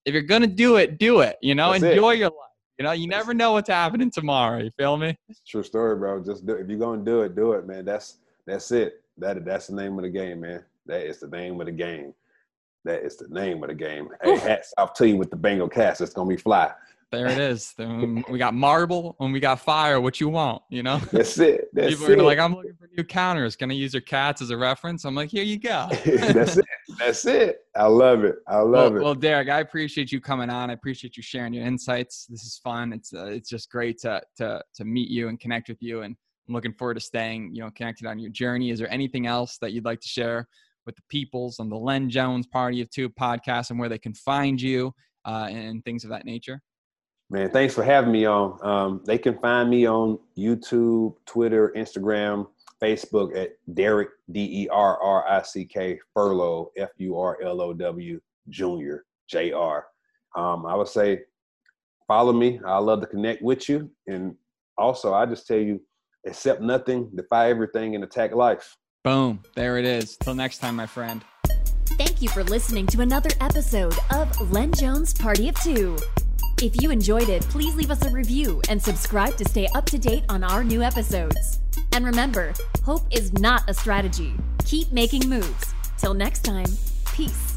if 0.05 0.15
you're 0.15 0.23
going 0.23 0.43
to 0.43 0.49
do 0.49 0.77
it, 0.77 0.99
do 0.99 1.21
it. 1.21 1.37
You 1.43 1.55
know, 1.55 1.73
That's 1.73 1.85
enjoy 1.85 2.15
it. 2.15 2.19
your 2.19 2.31
life. 2.31 2.49
You 2.79 2.85
know, 2.85 2.93
you 2.93 3.07
never 3.07 3.35
know 3.35 3.53
what's 3.53 3.69
happening 3.69 4.11
tomorrow. 4.11 4.63
You 4.63 4.71
feel 4.77 4.97
me? 4.97 5.17
True 5.47 5.63
story, 5.63 5.95
bro. 5.97 6.23
Just 6.25 6.47
do, 6.47 6.55
if 6.55 6.69
you're 6.69 6.79
gonna 6.79 7.05
do 7.05 7.21
it, 7.21 7.37
do 7.37 7.53
it, 7.53 7.67
man. 7.67 7.85
That's 7.85 8.19
that's 8.47 8.73
it. 8.73 9.05
That 9.19 9.45
that's 9.45 9.69
the 9.69 9.77
name 9.77 9.99
of 9.99 10.03
the 10.03 10.11
game, 10.11 10.41
man. 10.41 10.65
That 10.87 11.07
is 11.07 11.21
the 11.21 11.29
name 11.29 11.61
of 11.61 11.67
the 11.67 11.73
game. 11.73 12.15
That 12.85 13.05
is 13.05 13.17
the 13.17 13.29
name 13.29 13.63
of 13.63 13.69
the 13.69 13.75
game. 13.75 14.09
Hey, 14.23 14.37
hats 14.37 14.75
off 14.79 14.95
to 14.95 15.07
you 15.07 15.17
with 15.17 15.31
the 15.31 15.37
Bengal 15.37 15.69
cast. 15.69 16.01
It's 16.01 16.13
gonna 16.13 16.29
be 16.29 16.37
fly. 16.37 16.73
There 17.13 17.27
it 17.27 17.39
is. 17.39 17.75
we 17.79 18.39
got 18.39 18.55
marble 18.55 19.17
and 19.21 19.35
we 19.35 19.39
got 19.39 19.61
fire. 19.61 20.01
What 20.01 20.19
you 20.19 20.31
want? 20.31 20.63
You 20.71 20.83
know. 20.83 20.97
That's 21.13 21.39
it. 21.39 21.69
That's 21.75 21.97
People 21.97 22.23
are 22.23 22.25
like, 22.25 22.39
I'm 22.39 22.55
looking 22.55 22.73
for 22.73 22.89
new 22.97 23.05
counters. 23.05 23.55
Can 23.55 23.71
I 23.71 23.75
use 23.75 23.93
your 23.93 24.01
cats 24.01 24.41
as 24.41 24.49
a 24.49 24.57
reference? 24.57 25.05
I'm 25.05 25.15
like, 25.15 25.31
here 25.31 25.45
you 25.45 25.59
go. 25.59 25.89
That's 26.05 26.57
it. 26.57 26.65
That's 26.99 27.27
it. 27.27 27.59
I 27.77 27.87
love 27.87 28.25
it. 28.25 28.37
I 28.49 28.61
love 28.61 28.95
well, 28.95 28.97
it. 28.97 29.05
Well, 29.05 29.15
Derrick, 29.15 29.51
I 29.51 29.61
appreciate 29.61 30.11
you 30.11 30.23
coming 30.23 30.49
on. 30.49 30.71
I 30.71 30.73
appreciate 30.73 31.17
you 31.19 31.23
sharing 31.23 31.53
your 31.53 31.67
insights. 31.67 32.27
This 32.31 32.45
is 32.45 32.59
fun. 32.65 32.95
It's 32.95 33.13
uh, 33.13 33.27
it's 33.27 33.51
just 33.51 33.71
great 33.71 33.99
to 34.01 34.23
to 34.39 34.63
to 34.75 34.85
meet 34.85 35.11
you 35.11 35.29
and 35.29 35.39
connect 35.39 35.69
with 35.69 35.83
you 35.83 36.01
and 36.01 36.17
I'm 36.49 36.55
looking 36.55 36.73
forward 36.73 36.95
to 36.95 37.01
staying, 37.01 37.55
you 37.55 37.63
know, 37.63 37.71
connected 37.71 38.07
on 38.07 38.19
your 38.19 38.31
journey. 38.31 38.71
Is 38.71 38.79
there 38.79 38.93
anything 38.93 39.27
else 39.27 39.59
that 39.59 39.73
you'd 39.73 39.85
like 39.85 40.01
to 40.01 40.09
share 40.09 40.49
with 40.87 40.97
the 40.97 41.03
peoples 41.09 41.61
on 41.61 41.69
the 41.69 41.77
Len 41.77 42.11
Jones 42.11 42.47
Party 42.47 42.81
of 42.81 42.91
Two 42.91 43.09
podcast 43.09 43.71
and 43.71 43.79
where 43.79 43.89
they 43.89 43.99
can 43.99 44.15
find 44.15 44.61
you 44.61 44.93
uh, 45.25 45.49
and 45.51 45.85
things 45.85 46.05
of 46.05 46.11
that 46.11 46.25
nature? 46.25 46.61
Man, 47.33 47.49
thanks 47.49 47.73
for 47.75 47.83
having 47.83 48.13
me 48.13 48.27
on. 48.27 48.59
Um, 48.63 49.01
they 49.07 49.17
can 49.17 49.39
find 49.39 49.71
me 49.71 49.87
on 49.87 50.19
YouTube, 50.37 51.15
Twitter, 51.25 51.73
Instagram, 51.75 52.47
Facebook 52.81 53.35
at 53.35 53.53
Derrick 53.73 54.11
D 54.31 54.65
E 54.65 54.69
R 54.69 55.01
R 55.03 55.27
I 55.27 55.41
C 55.41 55.65
K 55.65 55.99
Furlow 56.15 56.67
F 56.77 56.91
U 56.99 57.19
R 57.19 57.39
L 57.43 57.63
O 57.63 57.73
W 57.73 58.21
Junior 58.51 59.07
J 59.29 59.51
R. 59.51 59.87
Um, 60.37 60.67
I 60.67 60.75
would 60.75 60.89
say 60.89 61.21
follow 62.07 62.35
me. 62.35 62.61
I 62.67 62.77
love 62.77 63.01
to 63.01 63.07
connect 63.07 63.41
with 63.41 63.67
you, 63.67 63.91
and 64.07 64.37
also 64.77 65.15
I 65.15 65.25
just 65.25 65.47
tell 65.47 65.57
you 65.57 65.81
accept 66.27 66.61
nothing, 66.61 67.11
defy 67.15 67.49
everything, 67.49 67.95
and 67.95 68.05
attack 68.05 68.35
life. 68.35 68.77
Boom. 69.05 69.43
There 69.57 69.79
it 69.79 69.87
is. 69.87 70.19
Till 70.19 70.35
next 70.35 70.59
time, 70.59 70.77
my 70.77 70.87
friend. 70.87 71.25
Thank 71.97 72.21
you 72.21 72.29
for 72.29 72.45
listening 72.45 72.87
to 72.89 73.01
another 73.01 73.31
episode 73.41 73.97
of 74.11 74.53
Len 74.53 74.71
Jones 74.73 75.15
Party 75.15 75.49
of 75.49 75.59
Two. 75.63 75.97
If 76.63 76.81
you 76.81 76.93
enjoyed 76.93 77.29
it, 77.29 77.43
please 77.49 77.75
leave 77.75 77.91
us 77.91 78.07
a 78.07 78.11
review 78.11 78.63
and 78.69 78.81
subscribe 78.81 79.37
to 79.39 79.45
stay 79.45 79.67
up 79.75 79.85
to 79.87 79.99
date 79.99 80.23
on 80.29 80.45
our 80.45 80.63
new 80.63 80.81
episodes. 80.81 81.59
And 81.91 82.07
remember, 82.07 82.55
hope 82.85 83.03
is 83.11 83.33
not 83.33 83.69
a 83.69 83.75
strategy. 83.75 84.33
Keep 84.65 84.93
making 84.93 85.29
moves. 85.29 85.75
Till 85.99 86.15
next 86.15 86.45
time, 86.45 86.69
peace. 87.17 87.52